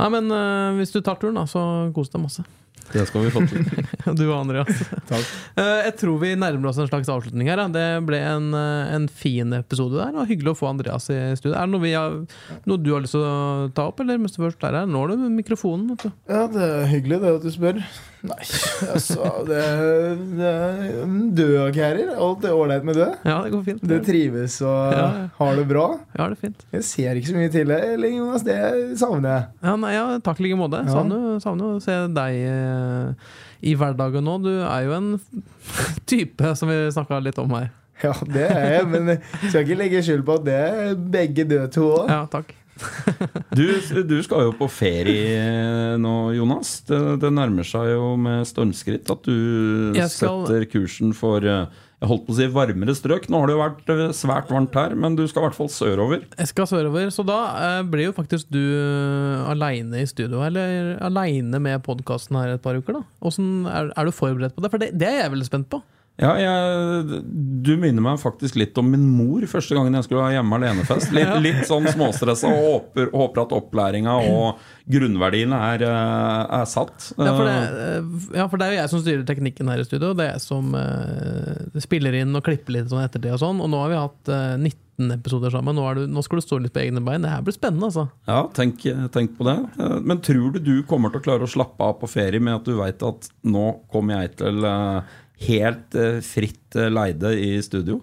Nei, 0.00 0.08
men 0.14 0.32
eh, 0.32 0.78
hvis 0.78 0.94
du 0.94 1.02
tar 1.04 1.18
turen, 1.20 1.36
da, 1.36 1.46
så 1.50 1.62
kos 1.96 2.12
deg 2.12 2.22
masse. 2.22 2.44
Det 2.90 3.04
skal 3.08 3.26
vi 3.26 3.32
få 3.34 3.42
til. 3.50 3.66
Du 4.18 4.24
og 4.26 4.40
Andreas. 4.40 4.80
Takk. 5.06 5.26
jeg 5.56 5.92
tror 6.00 6.16
vi 6.22 6.32
nærmer 6.38 6.70
oss 6.70 6.80
en 6.82 6.88
slags 6.88 7.10
avslutning 7.12 7.50
her. 7.50 7.62
Det 7.70 7.84
ble 8.08 8.18
en, 8.18 8.48
eh, 8.56 8.94
en 8.96 9.06
fin 9.06 9.54
episode 9.54 9.98
der. 10.00 10.16
Og 10.18 10.30
hyggelig 10.30 10.54
å 10.54 10.58
få 10.58 10.70
Andreas 10.72 11.06
i 11.12 11.18
studio. 11.38 11.54
Er 11.54 11.68
det 11.68 11.74
noe, 11.74 11.84
vi 11.84 11.94
har, 11.94 12.16
noe 12.66 12.82
du 12.82 12.92
har 12.94 13.04
lyst 13.04 13.14
til 13.14 13.26
å 13.26 13.70
ta 13.76 13.86
opp, 13.92 14.02
eller 14.02 14.18
mens 14.20 14.34
du 14.34 14.42
først 14.42 14.64
er 14.66 14.80
her? 14.82 14.90
Nå 14.90 15.04
har 15.04 15.14
du 15.14 15.28
mikrofonen. 15.30 15.92
Vet 15.94 16.08
du. 16.08 16.16
Ja, 16.32 16.46
det 16.50 16.66
er 16.66 16.88
hyggelig 16.90 17.20
det 17.22 17.36
at 17.38 17.46
du 17.46 17.52
spør. 17.54 17.82
Nei, 18.20 18.44
altså 18.92 19.28
Det, 19.48 19.60
det 20.36 20.48
er 20.50 21.04
dødkærer. 21.38 22.10
Alt 22.20 22.44
er 22.44 22.52
ålreit 22.56 22.84
med 22.84 22.98
død. 22.98 23.14
Ja, 23.24 23.38
det 23.46 23.52
går 23.54 23.62
fint. 23.64 23.84
Det 23.92 24.00
trives 24.04 24.58
og 24.66 24.92
Ja, 24.92 25.06
ja. 25.06 25.22
har 25.38 25.56
det 25.56 25.64
bra. 25.70 25.86
Ja, 26.18 26.26
det 26.28 26.36
er 26.36 26.40
fint. 26.42 26.66
Jeg 26.76 26.84
ser 26.84 27.20
ikke 27.20 27.30
så 27.32 27.38
mye 27.38 27.52
til 27.54 27.72
deg, 27.72 28.04
Jonas. 28.12 28.44
Det 28.44 28.58
savner 29.00 29.30
jeg. 29.32 29.46
Ja, 29.64 29.76
nei, 29.80 29.92
ja, 29.96 30.04
takk 30.26 30.42
i 30.42 30.48
like 30.48 30.58
måte. 30.60 30.82
Ja. 30.84 30.92
Savner 30.98 31.40
savner 31.44 31.76
å 31.78 31.80
se 31.84 31.96
deg 32.20 32.38
eh, 32.50 33.34
i 33.72 33.74
hverdagen 33.80 34.24
nå. 34.28 34.36
Du 34.44 34.52
er 34.58 34.84
jo 34.88 34.96
en 34.98 35.10
type 36.10 36.54
som 36.60 36.68
vi 36.72 36.78
snakka 36.92 37.22
litt 37.24 37.40
om 37.40 37.56
her. 37.56 37.70
Ja, 38.00 38.14
det 38.24 38.46
er 38.48 38.70
jeg, 38.78 38.86
men 38.88 39.10
jeg 39.12 39.20
skal 39.50 39.64
ikke 39.66 39.76
legge 39.76 40.00
skyld 40.06 40.22
på 40.24 40.38
at 40.40 40.44
det 40.46 40.54
er 40.56 40.94
begge 41.16 41.44
døde 41.44 41.68
to 41.74 41.88
òg. 41.98 42.08
Ja, 42.08 42.22
takk. 42.32 42.54
Du, 43.58 43.64
du 44.06 44.16
skal 44.22 44.46
jo 44.48 44.52
på 44.56 44.68
ferie 44.70 45.96
nå, 46.00 46.14
Jonas. 46.36 46.80
Det, 46.88 46.98
det 47.22 47.30
nærmer 47.34 47.66
seg 47.66 47.92
jo 47.94 48.14
med 48.20 48.46
stormskritt 48.48 49.10
at 49.12 49.22
du 49.26 49.92
skal- 50.08 50.44
setter 50.46 50.66
kursen 50.70 51.14
for 51.16 51.44
eh, 51.44 51.66
jeg 52.00 52.08
holdt 52.08 52.22
på 52.24 52.32
å 52.32 52.36
si 52.38 52.46
varmere 52.48 52.94
strøk. 52.96 53.26
Nå 53.28 53.42
har 53.42 53.50
det 53.50 53.56
jo 53.56 53.60
vært 53.60 53.90
eh, 53.92 54.02
svært 54.16 54.48
varmt 54.54 54.76
her, 54.78 54.94
men 54.96 55.18
du 55.18 55.26
skal 55.28 55.42
i 55.42 55.46
hvert 55.48 55.58
fall 55.58 55.68
sørover. 55.74 56.22
Jeg 56.38 56.48
skal 56.48 56.68
sørover, 56.70 57.10
så 57.12 57.26
da 57.28 57.38
eh, 57.60 57.82
blir 57.92 58.06
jo 58.08 58.14
faktisk 58.16 58.48
du 58.54 58.62
aleine 59.50 60.00
i 60.00 60.08
studio. 60.08 60.40
Eller 60.46 60.94
aleine 61.04 61.60
med 61.60 61.82
podkasten 61.84 62.38
her 62.40 62.54
et 62.54 62.64
par 62.64 62.78
uker, 62.80 63.00
da. 63.00 63.04
Hvordan, 63.20 63.50
er, 63.68 63.90
er 64.00 64.08
du 64.08 64.14
forberedt 64.16 64.56
på 64.56 64.64
det? 64.64 64.72
For 64.72 64.80
det, 64.82 64.92
det 64.96 65.10
er 65.10 65.20
jeg 65.26 65.34
veldig 65.36 65.50
spent 65.50 65.68
på. 65.74 65.82
Ja, 66.20 66.34
jeg, 66.36 67.20
Du 67.64 67.70
minner 67.80 68.04
meg 68.04 68.18
faktisk 68.20 68.58
litt 68.60 68.76
om 68.80 68.90
min 68.92 69.06
mor 69.08 69.44
første 69.48 69.76
gangen 69.76 69.96
jeg 69.96 70.04
skulle 70.04 70.26
ha 70.26 70.34
hjemme 70.34 70.58
alene-fest. 70.58 71.14
Litt, 71.16 71.32
litt 71.46 71.62
sånn 71.68 71.88
småstressa 71.88 72.50
og 72.50 72.66
håper, 72.66 73.08
håper 73.14 73.44
at 73.46 73.54
opplæringa 73.56 74.18
og 74.28 74.60
grunnverdiene 74.90 75.62
er, 75.70 75.86
eh, 75.88 76.58
er 76.60 76.68
satt. 76.68 77.12
Ja 77.16 77.32
for, 77.36 77.46
det, 77.48 77.56
eh, 77.86 78.36
ja, 78.36 78.46
for 78.50 78.60
det 78.60 78.68
er 78.68 78.74
jo 78.74 78.80
jeg 78.82 78.92
som 78.92 79.04
styrer 79.04 79.24
teknikken 79.28 79.72
her 79.72 79.80
i 79.80 79.88
studio. 79.88 80.12
Det 80.18 80.26
er 80.26 80.34
jeg 80.34 80.44
som 80.44 80.74
uh, 80.76 81.80
spiller 81.80 82.20
inn 82.20 82.36
og 82.36 82.44
klipper 82.44 82.76
litt 82.76 82.92
sånn 82.92 83.04
ettertid 83.06 83.32
og 83.38 83.42
sånn. 83.44 83.64
Og 83.64 83.72
nå 83.72 83.80
har 83.84 83.92
vi 83.94 84.00
hatt 84.02 84.32
uh, 84.34 84.58
19 84.60 85.14
episoder 85.16 85.50
sammen. 85.54 85.78
Nå, 85.78 85.86
du, 85.96 86.04
nå 86.10 86.22
skal 86.26 86.40
du 86.40 86.44
stå 86.44 86.58
litt 86.60 86.74
på 86.76 86.82
egne 86.82 87.00
bein. 87.04 87.24
Det 87.24 87.32
her 87.32 87.46
blir 87.46 87.56
spennende, 87.56 87.88
altså. 87.88 88.08
Ja, 88.28 88.42
tenk, 88.56 88.84
tenk 89.14 89.38
på 89.38 89.46
det. 89.48 89.56
Eh, 89.80 89.96
Men 90.04 90.20
tror 90.24 90.52
du 90.52 90.60
du 90.60 90.74
kommer 90.88 91.12
til 91.14 91.22
å 91.22 91.24
klare 91.24 91.48
å 91.48 91.50
slappe 91.50 91.80
av 91.86 91.96
på 92.02 92.10
ferie 92.10 92.42
med 92.42 92.60
at 92.60 92.68
du 92.68 92.76
veit 92.76 93.02
at 93.06 93.30
nå 93.48 93.66
kommer 93.92 94.20
jeg 94.20 94.36
til 94.42 94.64
eh, 94.68 95.16
helt 95.46 95.96
eh, 95.98 96.20
fritt 96.24 96.76
eh, 96.78 96.90
leide 96.92 97.32
i 97.38 97.52
studio? 97.64 98.00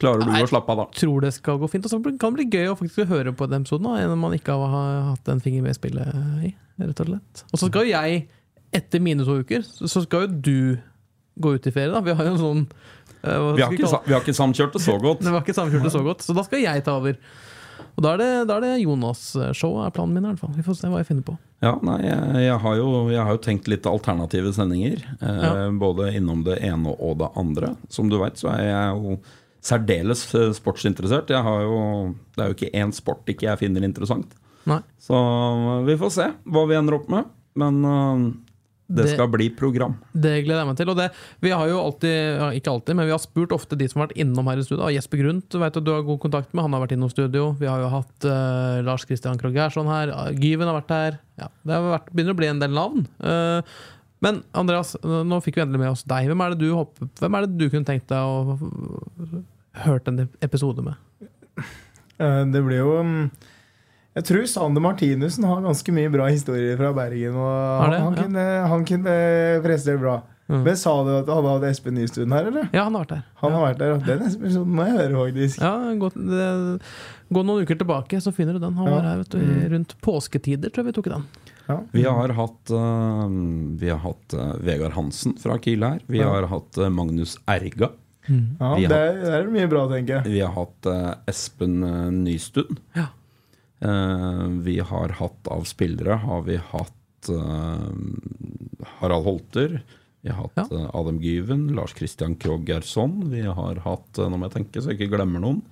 Klarer 0.00 0.24
du 0.24 0.30
Nei. 0.32 0.40
å 0.42 0.48
slappe 0.48 0.72
av 0.72 0.78
da? 0.80 0.86
Tror 0.96 1.24
det 1.26 1.34
skal 1.36 1.58
gå 1.60 1.68
fint. 1.68 1.84
Og 1.84 1.92
så 1.92 1.98
kan 2.00 2.32
det 2.32 2.36
bli 2.38 2.46
gøy 2.48 2.70
å 2.72 2.76
faktisk 2.78 3.10
høre 3.10 3.34
på 3.36 3.48
den 3.50 3.66
episoden, 3.66 3.90
da, 3.90 3.98
enn 4.00 4.14
om 4.14 4.22
man 4.24 4.36
ikke 4.36 4.56
har 4.56 5.10
hatt 5.10 5.28
en 5.28 5.42
finger 5.44 5.66
med 5.66 5.76
i 5.76 5.78
spillet 5.78 6.46
i. 6.48 6.54
rett 6.80 7.02
Og 7.04 7.10
slett 7.10 7.42
Og 7.50 7.60
så 7.60 7.68
skal 7.68 7.84
jo 7.84 7.92
jeg, 7.92 8.22
etter 8.80 9.02
mine 9.04 9.26
to 9.26 9.36
uker, 9.42 9.66
så 9.66 10.04
skal 10.06 10.24
jo 10.24 10.38
du 10.40 10.56
gå 11.40 11.54
ut 11.56 11.68
i 11.68 11.74
ferie. 11.74 11.92
da 11.92 12.00
Vi 12.04 12.16
har 12.16 12.30
jo 12.30 12.32
en 12.32 12.40
sånn 12.40 12.64
eh, 12.64 13.46
Vi 13.58 13.64
har 13.66 13.76
ikke, 13.76 13.92
vi 14.06 14.16
har 14.16 14.24
ikke 14.24 14.36
samkjørt 14.40 14.78
det 14.78 14.82
så 14.86 14.96
godt. 15.02 15.22
Det 15.26 15.34
var 15.34 15.44
ikke 15.44 15.58
samkjørt 15.58 15.88
det 15.88 15.94
så 15.94 16.04
godt, 16.06 16.24
så 16.24 16.36
da 16.36 16.46
skal 16.48 16.64
jeg 16.64 16.86
ta 16.88 16.96
over. 16.96 17.20
Og 17.96 18.04
da 18.04 18.12
er 18.14 18.20
det, 18.22 18.28
da 18.48 18.56
er 18.58 18.64
det 18.66 18.72
Jonas-show, 18.84 19.78
er 19.84 19.90
planen 19.94 20.14
min 20.16 20.24
i 20.24 20.30
hvert 20.32 20.40
fall. 20.42 20.52
Vi 20.56 20.64
får 20.66 20.78
se 20.78 20.90
hva 20.92 21.00
jeg 21.02 21.08
finner 21.10 21.26
på. 21.26 21.34
Ja, 21.60 21.74
nei, 21.84 21.98
jeg, 22.06 22.44
jeg, 22.46 22.56
har 22.62 22.76
jo, 22.78 22.86
jeg 23.12 23.20
har 23.26 23.34
jo 23.36 23.42
tenkt 23.44 23.68
litt 23.68 23.86
alternative 23.90 24.52
sendinger. 24.56 25.02
Eh, 25.20 25.42
Ja. 25.44 25.68
Både 25.82 26.08
innom 26.16 26.44
det 26.46 26.58
ene 26.64 26.94
og 26.96 27.18
det 27.20 27.28
andre. 27.36 27.74
Som 27.92 28.08
du 28.12 28.16
veit, 28.22 28.38
så 28.40 28.48
er 28.54 28.62
jeg 28.70 28.94
jo 28.96 29.18
særdeles 29.60 30.22
eh, 30.38 30.52
sportsinteressert. 30.56 31.28
Jeg 31.34 31.44
har 31.44 31.66
jo, 31.66 31.80
det 32.36 32.44
er 32.46 32.52
jo 32.52 32.56
ikke 32.56 32.72
én 32.80 32.94
sport 32.96 33.28
ikke 33.28 33.50
jeg 33.50 33.60
finner 33.66 33.84
interessant. 33.84 34.32
Nei. 34.70 34.80
Så 35.00 35.16
vi 35.88 35.98
får 36.00 36.14
se 36.16 36.30
hva 36.48 36.64
vi 36.70 36.78
ender 36.78 36.96
opp 37.00 37.10
med. 37.12 37.28
Men 37.60 37.82
eh, 37.84 38.24
det 38.90 39.04
Det- 39.06 39.12
skal 39.14 39.28
bli 39.30 39.46
program. 39.54 39.94
Det 40.12 40.32
gleder 40.44 40.60
jeg 40.64 40.66
meg 40.66 40.76
til. 40.80 40.88
Og 40.90 40.96
det, 40.98 41.06
vi 41.40 41.50
har 41.54 41.68
jo 41.70 41.78
alltid, 41.78 42.14
ja, 42.40 42.48
ikke 42.58 42.72
alltid, 42.72 42.96
men 42.98 43.06
vi 43.06 43.12
har 43.14 43.22
spurt 43.22 43.52
ofte 43.54 43.78
de 43.78 43.86
som 43.88 44.00
har 44.00 44.08
vært 44.08 44.18
innom 44.18 44.50
her 44.50 44.58
i 44.58 44.64
studio. 44.66 44.90
Jesper 44.90 45.22
Grundt 45.22 45.54
vet 45.62 45.78
du, 45.78 45.80
du 45.80 45.92
har 45.94 46.02
god 46.02 46.18
kontakt 46.24 46.52
med, 46.52 46.64
han 46.66 46.74
har 46.74 46.82
vært 46.82 46.96
innom 46.98 47.10
studio. 47.12 47.52
Vi 47.60 47.70
har 47.70 47.78
jo 47.84 47.88
hatt 47.92 48.26
uh, 48.26 48.82
Lars 48.82 49.06
Christian 49.06 49.38
Krogh 49.38 49.54
Gerson 49.54 49.86
her. 49.86 50.10
Gyven 50.34 50.66
har 50.66 50.80
vært 50.82 50.90
her. 50.96 51.18
Ja, 51.38 51.48
det 51.64 51.72
har 51.78 51.86
vært, 51.98 52.10
begynner 52.12 52.34
å 52.34 52.40
bli 52.42 52.50
en 52.50 52.58
del 52.58 52.74
navn. 52.74 53.06
Uh, 53.22 53.62
men 54.20 54.42
Andreas, 54.52 54.96
nå 55.02 55.38
fikk 55.40 55.56
vi 55.56 55.62
endelig 55.62 55.80
med 55.80 55.94
oss 55.94 56.02
deg. 56.04 56.26
Hvem 56.28 56.42
er 56.44 56.50
det 56.52 56.58
du, 56.60 56.74
håper, 56.76 57.08
hvem 57.22 57.38
er 57.38 57.46
det 57.46 57.56
du 57.56 57.70
kunne 57.70 57.88
tenkt 57.88 58.10
deg 58.10 58.18
å 58.20 58.58
hørt 59.86 60.08
en 60.10 60.26
episode 60.42 60.82
med? 60.84 60.98
Eh, 62.20 62.44
Det 62.52 62.60
blir 62.66 62.82
jo 62.82 62.98
mm, 63.00 63.30
Jeg 64.18 64.24
tror 64.26 64.46
Sander 64.50 64.82
Martinussen 64.82 65.44
har 65.46 65.60
ganske 65.62 65.92
mye 65.94 66.10
bra 66.10 66.26
historier 66.26 66.76
fra 66.80 66.90
Bergen. 66.96 67.34
Han, 67.38 67.92
han, 67.92 68.16
Ja. 68.16 68.22
kunne, 68.24 68.44
han 68.72 68.84
kunne 68.88 69.14
prestert 69.62 70.00
bra. 70.02 70.16
Mm. 70.50 70.64
Men 70.66 70.74
sa 70.76 70.90
du 71.06 71.10
at 71.14 71.28
han 71.30 71.44
hadde 71.46 71.68
Espen 71.70 71.94
Nystuen 71.94 72.32
her, 72.34 72.48
eller? 72.50 72.64
Ja, 72.74 72.82
han 72.88 72.96
har 72.98 73.04
vært 73.04 73.12
der. 73.14 73.20
Han 73.38 73.52
har 73.54 73.62
vært 73.68 73.78
der, 73.78 73.92
og 73.94 74.00
Den 74.08 74.24
episoden 74.26 74.72
må 74.74 74.86
jeg 74.88 74.96
høre, 74.98 75.20
faktisk. 75.20 75.60
Ja, 75.62 75.74
gå, 76.00 76.08
det, 76.16 76.48
gå 77.30 77.44
noen 77.46 77.62
uker 77.62 77.78
tilbake, 77.78 78.18
så 78.24 78.32
finner 78.34 78.58
du 78.58 78.58
den. 78.64 78.74
Han 78.74 78.88
Ja. 78.90 78.96
var 78.96 79.06
her 79.12 79.16
vet 79.22 79.28
du, 79.30 79.38
i- 79.38 79.68
rundt 79.70 79.94
påsketider, 80.02 80.72
tror 80.74 80.82
jeg 80.82 80.90
vi 80.90 80.96
tok 80.98 81.12
den. 81.14 81.24
Ja. 81.68 81.78
Vi 81.92 82.02
har 82.02 82.28
hatt, 82.34 82.70
uh, 82.74 83.28
vi 83.78 83.88
har 83.94 83.98
hatt 84.02 84.34
uh, 84.34 84.56
Vegard 84.58 84.92
Hansen 84.98 85.38
fra 85.38 85.56
Kiel 85.62 85.84
her. 85.86 86.00
Vi 86.08 86.18
Ja. 86.18 86.32
har 86.34 86.48
hatt 86.50 86.76
uh, 86.82 86.88
Magnus 86.90 87.36
Erga. 87.46 87.92
Ja, 88.26 88.74
det, 88.76 88.90
er, 88.90 89.14
det 89.22 89.30
er 89.38 89.46
mye 89.50 89.68
bra, 89.70 89.86
tenker 89.88 90.18
jeg. 90.18 90.24
Vi 90.34 90.40
har 90.40 90.52
hatt 90.54 90.86
eh, 90.86 91.14
Espen 91.26 91.82
eh, 91.82 92.10
Nystuen. 92.14 92.76
Ja. 92.94 93.06
Eh, 93.80 94.46
vi 94.66 94.78
har 94.84 95.08
hatt 95.20 95.48
av 95.48 95.64
spillere 95.68 96.18
har 96.20 96.42
vi 96.44 96.58
hatt 96.70 97.30
eh, 97.32 97.88
Harald 99.00 99.24
Holter. 99.24 99.80
Vi 100.20 100.28
har 100.28 100.42
hatt 100.42 100.56
Ja. 100.60 100.66
eh, 100.78 100.90
Adam 100.94 101.20
Gyven, 101.22 101.68
Lars 101.74 101.94
Christian 101.96 102.34
Krogh 102.36 102.64
Gerson. 102.68 103.30
Vi 103.30 103.40
har 103.46 103.80
hatt 103.86 104.18
Nå 104.20 104.36
må 104.36 104.50
jeg 104.50 104.58
tenke 104.58 104.82
så 104.82 104.92
jeg 104.92 105.00
ikke 105.00 105.16
glemmer 105.16 105.40
noen. 105.40 105.62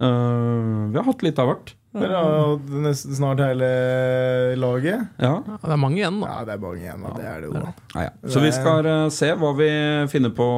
Eh, 0.00 0.90
vi 0.90 0.96
har 0.98 1.04
hatt 1.06 1.22
litt 1.22 1.38
av 1.38 1.48
hvert. 1.52 1.74
Dere 1.96 2.12
har 2.12 2.34
hatt 2.50 2.66
nesten 2.84 3.14
snart 3.16 3.38
hele 3.40 3.68
laget. 4.60 5.06
Ja. 5.22 5.30
Ja, 5.46 5.54
det 5.62 5.70
er 5.72 5.78
mange 5.80 5.96
igjen, 6.02 6.18
da. 6.20 6.26
Ja, 6.28 6.42
det 6.44 6.52
er 6.52 6.58
mange 6.60 6.82
igjen, 6.82 7.00
da. 7.06 7.12
Det 7.16 7.24
er 7.30 7.40
det 7.40 7.48
jo. 7.48 7.54
Ja, 7.94 8.02
ja. 8.04 8.10
Så 8.28 8.42
vi 8.42 8.50
skal 8.52 8.88
se 9.16 9.30
hva 9.40 9.52
vi 9.56 9.68
finner 10.12 10.34
på 10.36 10.48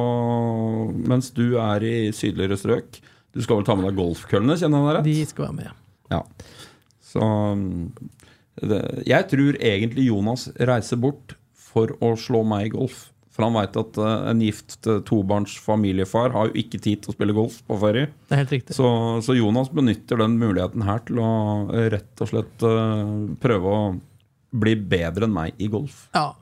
mens 1.07 1.29
du 1.37 1.45
er 1.61 1.85
i 1.87 1.93
sydligere 2.11 2.57
strøk. 2.59 2.99
Du 3.31 3.39
skal 3.45 3.61
vel 3.61 3.67
ta 3.69 3.75
med 3.77 3.87
deg 3.87 4.01
golfkøllene, 4.01 4.57
kjenner 4.59 4.81
jeg 4.81 4.89
deg 4.89 4.97
rett? 4.97 5.07
De 5.07 5.25
skal 5.29 5.45
være 5.45 5.57
med. 5.61 5.71
Ja. 6.11 6.21
Så 7.09 7.21
mm, 7.21 7.91
det, 8.69 8.81
Jeg 9.09 9.29
tror 9.31 9.59
egentlig 9.59 10.09
Jonas 10.09 10.49
reiser 10.57 10.99
bort 11.01 11.37
for 11.69 11.95
å 12.03 12.15
slå 12.19 12.43
meg 12.47 12.69
i 12.69 12.75
golf. 12.77 13.07
For 13.39 13.47
han 13.47 13.55
veit 13.55 13.77
at 13.79 13.95
eh, 14.03 14.25
en 14.33 14.41
gift 14.43 14.87
eh, 14.89 14.99
tobarns 15.07 15.53
familiefar 15.63 16.33
har 16.35 16.49
jo 16.49 16.59
ikke 16.59 16.81
tid 16.83 17.05
til 17.05 17.13
å 17.13 17.15
spille 17.15 17.35
golf 17.37 17.61
på 17.63 17.77
ferie. 17.79 18.09
Det 18.27 18.35
er 18.35 18.41
helt 18.41 18.51
riktig. 18.57 18.75
Så, 18.75 18.89
så 19.23 19.37
Jonas 19.37 19.71
benytter 19.71 20.19
den 20.19 20.35
muligheten 20.41 20.83
her 20.83 20.99
til 21.07 21.21
å 21.23 21.31
eh, 21.71 21.87
rett 21.95 22.25
og 22.25 22.33
slett 22.33 22.67
prøve 23.39 23.71
å 23.77 23.79
bli 24.59 24.75
bedre 24.91 25.29
enn 25.29 25.35
meg 25.37 25.55
i 25.61 25.69
golf. 25.71 26.09
Ja. 26.17 26.33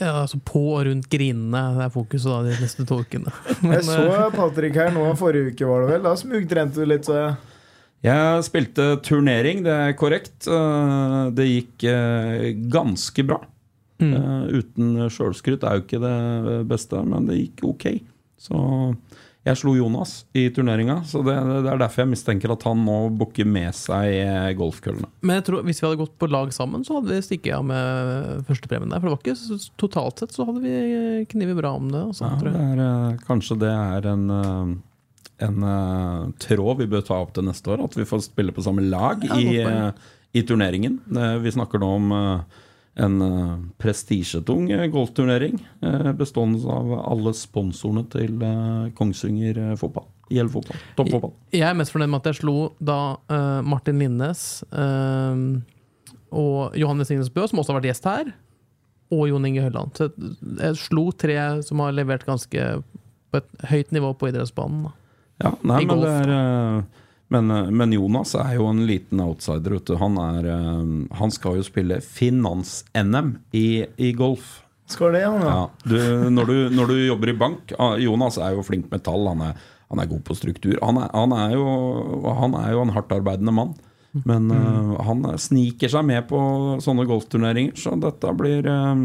ja, 0.00 0.14
altså 0.22 0.40
På 0.40 0.62
og 0.78 0.86
rundt 0.88 1.10
grinene 1.12 1.62
det 1.76 1.84
er 1.88 1.92
fokuset 1.92 2.30
da 2.32 2.40
de 2.46 2.56
neste 2.62 2.88
to 2.88 3.02
ukene. 3.02 3.34
Jeg 3.74 3.84
så 3.90 4.30
Patrick 4.32 4.80
her 4.80 4.94
nå 4.96 5.04
forrige 5.20 5.52
uke, 5.52 5.68
var 5.68 5.84
det 5.84 5.92
vel? 5.92 6.04
Da 6.06 6.16
smugtrente 6.16 6.80
du 6.80 6.88
litt, 6.88 7.04
så 7.04 7.18
jeg. 7.18 7.54
Jeg 8.04 8.42
spilte 8.46 8.84
turnering, 9.02 9.64
det 9.66 9.72
er 9.74 9.94
korrekt. 9.98 10.46
Eh, 10.46 11.30
Det 11.34 11.46
gikk 11.48 11.84
eh, 11.90 12.52
ganske 12.70 13.24
bra. 13.26 13.40
Mm. 13.98 14.12
Eh, 14.14 14.58
Uten 14.60 14.92
sjølskryt 15.10 15.64
er 15.66 15.80
jo 15.80 15.86
ikke 15.86 16.02
det 16.04 16.60
beste, 16.70 17.00
men 17.02 17.26
det 17.26 17.40
gikk 17.40 17.64
ok. 17.72 17.88
Så 18.38 18.60
jeg 19.48 19.56
slo 19.56 19.72
Jonas 19.74 20.26
i 20.36 20.44
turneringa, 20.52 20.98
så 21.08 21.22
det, 21.24 21.34
det 21.64 21.70
er 21.72 21.78
derfor 21.80 22.02
jeg 22.04 22.10
mistenker 22.12 22.52
at 22.52 22.62
han 22.68 22.82
nå 22.84 22.96
booker 23.16 23.46
med 23.48 23.72
seg 23.74 24.54
golfkøllene. 24.58 25.08
Men 25.24 25.38
jeg 25.40 25.46
tror 25.48 25.64
hvis 25.66 25.80
vi 25.80 25.86
hadde 25.88 26.00
gått 26.02 26.14
på 26.20 26.28
lag 26.30 26.52
sammen, 26.54 26.84
så 26.86 26.98
hadde 26.98 27.14
vi 27.16 27.22
stikket 27.24 27.56
av 27.56 27.64
med 27.66 28.44
førstepremien 28.46 28.92
der. 28.92 29.00
For 29.00 29.08
det 29.08 29.14
var 29.16 29.22
ikke 29.24 29.72
totalt 29.80 30.20
sett 30.22 30.36
så 30.36 30.46
hadde 30.46 30.62
vi 30.62 31.24
knivet 31.32 31.58
bra 31.58 31.72
om 31.80 31.88
det. 31.90 32.02
Altså, 32.12 32.28
Ja, 32.28 32.38
det 32.44 32.84
er, 32.84 33.16
kanskje 33.26 33.58
det 33.64 33.72
er 33.72 34.10
en, 34.12 34.26
en 35.38 35.62
uh, 35.62 36.30
tråd 36.42 36.80
vi 36.82 36.88
bør 36.90 37.04
ta 37.06 37.18
opp 37.22 37.34
til 37.36 37.46
neste 37.46 37.70
år. 37.72 37.84
At 37.86 37.96
vi 37.98 38.06
får 38.08 38.24
spille 38.26 38.54
på 38.54 38.64
samme 38.64 38.84
lag 38.86 39.22
Ja, 39.26 39.38
i, 39.38 39.58
uh, 39.62 40.16
i 40.34 40.44
turneringen. 40.46 41.00
Uh, 41.14 41.38
Vi 41.44 41.54
snakker 41.54 41.82
nå 41.82 41.92
om 41.98 42.16
en 42.98 43.20
prestisjetung 43.78 44.64
golfturnering 44.90 45.60
bestående 46.18 46.66
av 46.66 46.88
alle 47.12 47.30
sponsorene 47.38 48.02
til 48.10 48.40
Kongsvinger 48.98 49.60
fotball. 49.78 50.08
IL 50.34 50.50
fotball. 50.50 50.80
Toppfotball. 50.98 51.30
Jeg 51.54 51.62
er 51.68 51.78
mest 51.78 51.94
fornøyd 51.94 52.10
med 52.10 52.24
at 52.24 52.32
jeg 52.32 52.40
slo 52.40 52.56
da 52.82 52.98
Martin 53.62 54.02
Linnes 54.02 54.42
og 56.34 56.74
Johannes 56.74 57.14
Ingnes 57.14 57.30
Bø, 57.30 57.46
som 57.46 57.62
også 57.62 57.70
har 57.70 57.78
vært 57.78 57.90
gjest 57.92 58.10
her, 58.10 58.32
og 59.14 59.28
Jon 59.30 59.46
Inge 59.46 59.62
Hølland. 59.68 59.94
Så 59.94 60.08
jeg, 60.08 60.34
jeg 60.58 60.82
slo 60.82 61.06
tre 61.14 61.38
som 61.64 61.84
har 61.84 61.94
levert 61.94 62.26
ganske 62.26 62.66
på 63.30 63.40
et 63.40 63.68
høyt 63.70 63.94
nivå 63.94 64.10
på 64.18 64.32
idrettsbanen. 64.32 64.88
Da. 64.88 65.07
Ja, 65.38 65.52
nei, 65.62 65.82
men, 65.86 66.00
det 66.02 66.12
er, 66.24 66.32
eh, 66.34 67.08
men, 67.34 67.50
eh, 67.54 67.70
men 67.70 67.94
Jonas 67.94 68.34
er 68.38 68.56
jo 68.58 68.68
en 68.70 68.84
liten 68.88 69.22
outsider. 69.22 69.76
Vet 69.78 69.90
du. 69.90 69.96
Han, 70.00 70.18
er, 70.22 70.48
eh, 70.54 71.18
han 71.20 71.34
skal 71.34 71.60
jo 71.60 71.66
spille 71.66 72.00
finans-NM 72.04 73.36
i, 73.54 73.68
i 73.96 74.12
golf. 74.18 74.58
Skal 74.88 75.12
det, 75.14 75.26
han, 75.26 75.42
ja. 75.44 75.54
Ja, 75.54 75.66
du, 75.84 75.98
når, 76.32 76.48
du, 76.48 76.76
når 76.76 76.90
du 76.90 76.96
jobber 77.02 77.28
i 77.28 77.36
bank 77.36 77.74
ah, 77.76 77.98
Jonas 78.00 78.38
er 78.40 78.54
jo 78.56 78.64
flink 78.64 78.88
med 78.90 79.04
tall. 79.04 79.26
Han 79.28 79.44
er, 79.50 79.58
han 79.92 80.00
er 80.00 80.08
god 80.10 80.24
på 80.24 80.36
struktur. 80.38 80.78
Han 80.82 81.00
er, 81.02 81.12
han 81.12 81.34
er, 81.36 81.54
jo, 81.58 82.32
han 82.40 82.56
er 82.56 82.72
jo 82.72 82.86
en 82.86 82.94
hardtarbeidende 82.96 83.54
mann. 83.54 83.76
Men 84.24 84.50
eh, 84.50 84.94
han 85.04 85.24
sniker 85.38 85.92
seg 85.92 86.06
med 86.08 86.26
på 86.30 86.40
sånne 86.82 87.04
golfturneringer, 87.08 87.76
så 87.78 87.92
dette 88.00 88.32
blir 88.38 88.66
eh, 88.66 89.02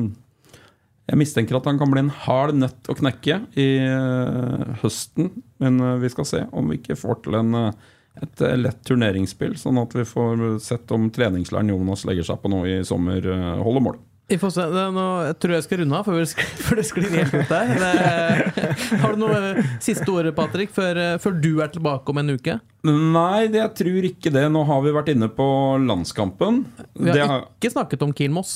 Jeg 1.03 1.19
mistenker 1.19 1.57
at 1.57 1.65
han 1.67 1.79
kan 1.79 1.91
bli 1.91 2.05
en 2.05 2.13
hard 2.23 2.55
nøtt 2.55 2.87
å 2.87 2.95
knekke 2.95 3.41
i 3.59 3.67
eh, 3.83 4.69
høsten. 4.83 5.33
Men 5.63 5.81
eh, 5.83 5.99
vi 5.99 6.11
skal 6.13 6.27
se 6.29 6.45
om 6.55 6.71
vi 6.71 6.79
ikke 6.79 6.97
får 6.99 7.25
til 7.25 7.35
en, 7.41 7.57
eh, 7.59 7.91
et 8.23 8.45
lett 8.61 8.79
turneringsspill, 8.87 9.57
sånn 9.59 9.81
at 9.81 9.95
vi 9.97 10.07
får 10.07 10.61
sett 10.63 10.91
om 10.95 11.09
treningslæren 11.11 11.73
Jonas 11.73 12.05
legger 12.07 12.29
seg 12.29 12.39
på 12.39 12.51
nå 12.53 12.63
i 12.69 12.79
sommer, 12.87 13.25
holder 13.59 13.83
mål. 13.83 13.99
Vi 14.31 14.37
får 14.39 14.53
se. 14.55 14.65
Det, 14.71 14.83
nå, 14.95 15.05
jeg 15.27 15.35
tror 15.43 15.53
jeg 15.57 15.65
skal 15.65 15.81
runde 15.81 15.97
av 15.97 16.07
før, 16.07 16.21
før 16.65 16.79
det 16.79 16.85
sklir 16.87 17.09
helt 17.17 17.33
ut 17.35 17.51
der. 17.51 17.73
Det, 17.81 18.75
har 19.01 19.17
du 19.17 19.19
noe 19.25 19.65
siste 19.83 20.07
ord, 20.13 20.29
Patrick, 20.37 20.71
før, 20.71 21.01
før 21.19 21.35
du 21.43 21.51
er 21.65 21.73
tilbake 21.73 22.13
om 22.13 22.21
en 22.21 22.31
uke? 22.37 22.55
Nei, 22.87 23.49
det, 23.51 23.59
jeg 23.59 23.73
tror 23.81 24.07
ikke 24.13 24.31
det. 24.37 24.45
Nå 24.55 24.63
har 24.71 24.79
vi 24.87 24.95
vært 24.95 25.11
inne 25.11 25.27
på 25.33 25.49
landskampen. 25.83 26.63
Vi 26.95 27.11
har 27.11 27.27
har, 27.27 27.45
ikke 27.59 27.73
snakket 27.75 28.07
om 28.07 28.15
Kiel-Moss. 28.15 28.55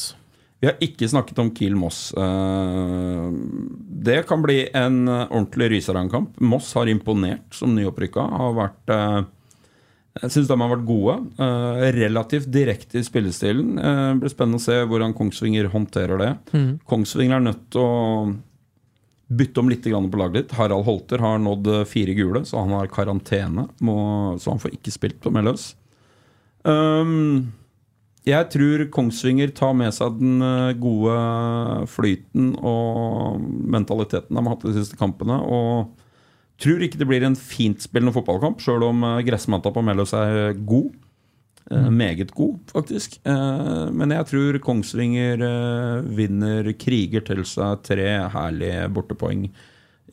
Vi 0.60 0.66
har 0.68 0.80
ikke 0.82 1.05
snakket 1.10 1.38
om 1.41 1.51
Kiel-Moss. 1.53 2.14
Eh, 2.18 3.26
Det 4.08 4.24
kan 4.28 4.41
bli 4.41 4.64
en 4.74 5.08
eh, 5.08 5.26
ordentlig 5.30 5.70
Rysarang-kamp. 5.76 6.39
Moss 6.41 6.72
har 6.74 6.89
imponert 6.89 7.53
som 7.53 7.76
nyopprykka. 7.76 8.24
Har 8.41 8.55
vært 8.58 8.93
eh, 8.93 9.20
Jeg 10.24 10.34
syns 10.34 10.49
de 10.49 10.58
har 10.58 10.72
vært 10.72 10.88
gode. 10.88 11.16
Relativt 11.93 12.49
direkte 12.49 12.97
i 12.97 13.05
spillestilen. 13.05 13.76
Det 13.78 14.18
blir 14.24 14.32
spennende 14.34 14.58
å 14.58 14.64
se 14.66 14.80
hvordan 14.89 15.14
Kongsvinger 15.14 15.70
håndterer 15.70 16.18
det. 16.24 16.32
Kongsvinger 16.89 17.38
er 17.38 17.45
nødt 17.51 17.68
til 17.76 17.84
å 17.86 18.32
bytte 19.28 19.62
om 19.62 19.70
litt 19.70 19.86
på 19.86 20.18
laget 20.18 20.34
ditt. 20.39 20.55
Harald 20.58 20.88
Holter 20.88 21.22
har 21.22 21.38
nådd 21.38 21.70
fire 21.86 22.16
gule, 22.18 22.41
så 22.49 22.64
han 22.64 22.74
har 22.74 22.89
karantene. 22.89 23.68
Må, 23.86 24.39
så 24.41 24.55
han 24.55 24.64
får 24.64 24.74
ikke 24.80 24.95
spilt 24.95 25.22
på 25.22 25.30
Melløs. 25.30 25.76
Um, 26.66 27.53
jeg 28.28 28.49
tror 28.53 28.84
Kongsvinger 28.93 29.53
tar 29.55 29.73
med 29.78 29.93
seg 29.95 30.19
den 30.19 30.43
eh, 30.43 30.75
gode 30.80 31.15
flyten 31.91 32.51
og 32.59 33.39
mentaliteten 33.41 34.36
de 34.36 34.43
har 34.43 34.53
hatt 34.53 34.65
de 34.67 34.75
siste 34.75 34.99
kampene. 34.99 35.39
Og 35.41 35.93
tror 36.61 36.84
ikke 36.84 36.99
det 36.99 37.07
blir 37.09 37.25
en 37.28 37.38
fintspillende 37.39 38.15
fotballkamp, 38.15 38.61
sjøl 38.63 38.86
om 38.89 39.05
eh, 39.07 39.21
gressmatta 39.28 39.71
på 39.73 39.84
Melløs 39.86 40.15
er 40.17 40.57
god. 40.57 40.91
Mm. 41.67 41.97
Meget 41.99 42.32
god, 42.32 42.59
faktisk. 42.71 43.19
Eh, 43.28 43.88
Men 43.91 44.13
jeg 44.15 44.28
tror 44.30 44.59
Kongsvinger 44.63 45.41
eh, 45.43 46.11
vinner, 46.15 46.71
kriger 46.80 47.25
til 47.28 47.43
seg 47.47 47.82
tre 47.84 48.11
herlige 48.32 48.86
bortepoeng 48.95 49.49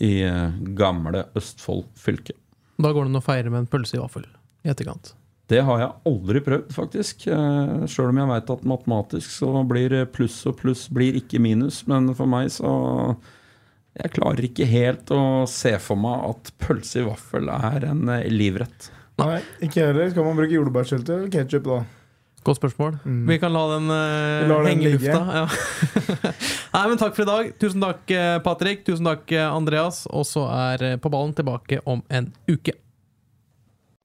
i 0.03 0.15
eh, 0.27 0.57
gamle 0.75 1.29
Østfold 1.39 1.87
fylke. 1.95 2.35
Da 2.75 2.91
går 2.91 3.07
det 3.07 3.13
an 3.13 3.23
å 3.23 3.23
feire 3.23 3.53
med 3.53 3.65
en 3.65 3.71
pølse 3.71 3.99
i 3.99 4.03
vaffel 4.03 4.27
i 4.65 4.73
etterkant. 4.73 5.13
Det 5.51 5.61
har 5.61 5.81
jeg 5.81 5.93
aldri 6.09 6.41
prøvd, 6.45 6.71
faktisk. 6.73 7.27
Eh, 7.29 7.85
Sjøl 7.91 8.15
om 8.15 8.21
jeg 8.23 8.31
veit 8.31 8.53
at 8.55 8.69
matematisk 8.69 9.33
så 9.33 9.51
blir 9.69 9.97
pluss 10.13 10.39
og 10.49 10.57
pluss 10.63 10.87
blir 10.93 11.19
ikke 11.21 11.41
minus. 11.43 11.83
Men 11.91 12.13
for 12.17 12.31
meg 12.31 12.53
så 12.55 12.73
Jeg 13.95 14.11
klarer 14.11 14.49
ikke 14.49 14.67
helt 14.67 15.11
å 15.15 15.45
se 15.47 15.71
for 15.79 15.95
meg 15.95 16.25
at 16.27 16.49
pølse 16.59 16.99
i 16.99 17.05
vaffel 17.07 17.47
er 17.53 17.85
en 17.93 18.09
eh, 18.11 18.25
livrett. 18.33 18.89
Nei, 19.21 19.37
ikke 19.63 19.85
heller. 19.85 20.09
Skal 20.11 20.27
man 20.27 20.41
bruke 20.41 20.57
jordbærsyltetøy 20.57 21.15
eller 21.15 21.31
ketsjup, 21.31 21.69
da? 21.69 21.85
Godt 22.45 22.59
spørsmål. 22.59 22.97
Vi 23.05 23.37
kan 23.41 23.55
la 23.55 23.63
den, 23.71 23.87
uh, 23.89 24.49
den 24.51 24.67
henge 24.67 24.89
i 24.91 24.97
lufta. 24.97 25.21
Ja. 25.39 25.45
Nei, 26.75 26.83
men 26.91 26.99
Takk 27.01 27.15
for 27.15 27.23
i 27.25 27.31
dag. 27.31 27.55
Tusen 27.63 27.87
takk, 27.87 28.03
Patrick. 28.45 28.83
Tusen 28.85 29.07
takk, 29.09 29.31
Andreas. 29.47 30.03
Og 30.11 30.27
så 30.29 30.43
er 30.51 30.99
På 31.01 31.13
ballen 31.15 31.33
tilbake 31.39 31.79
om 31.89 32.03
en 32.13 32.33
uke. 32.51 32.75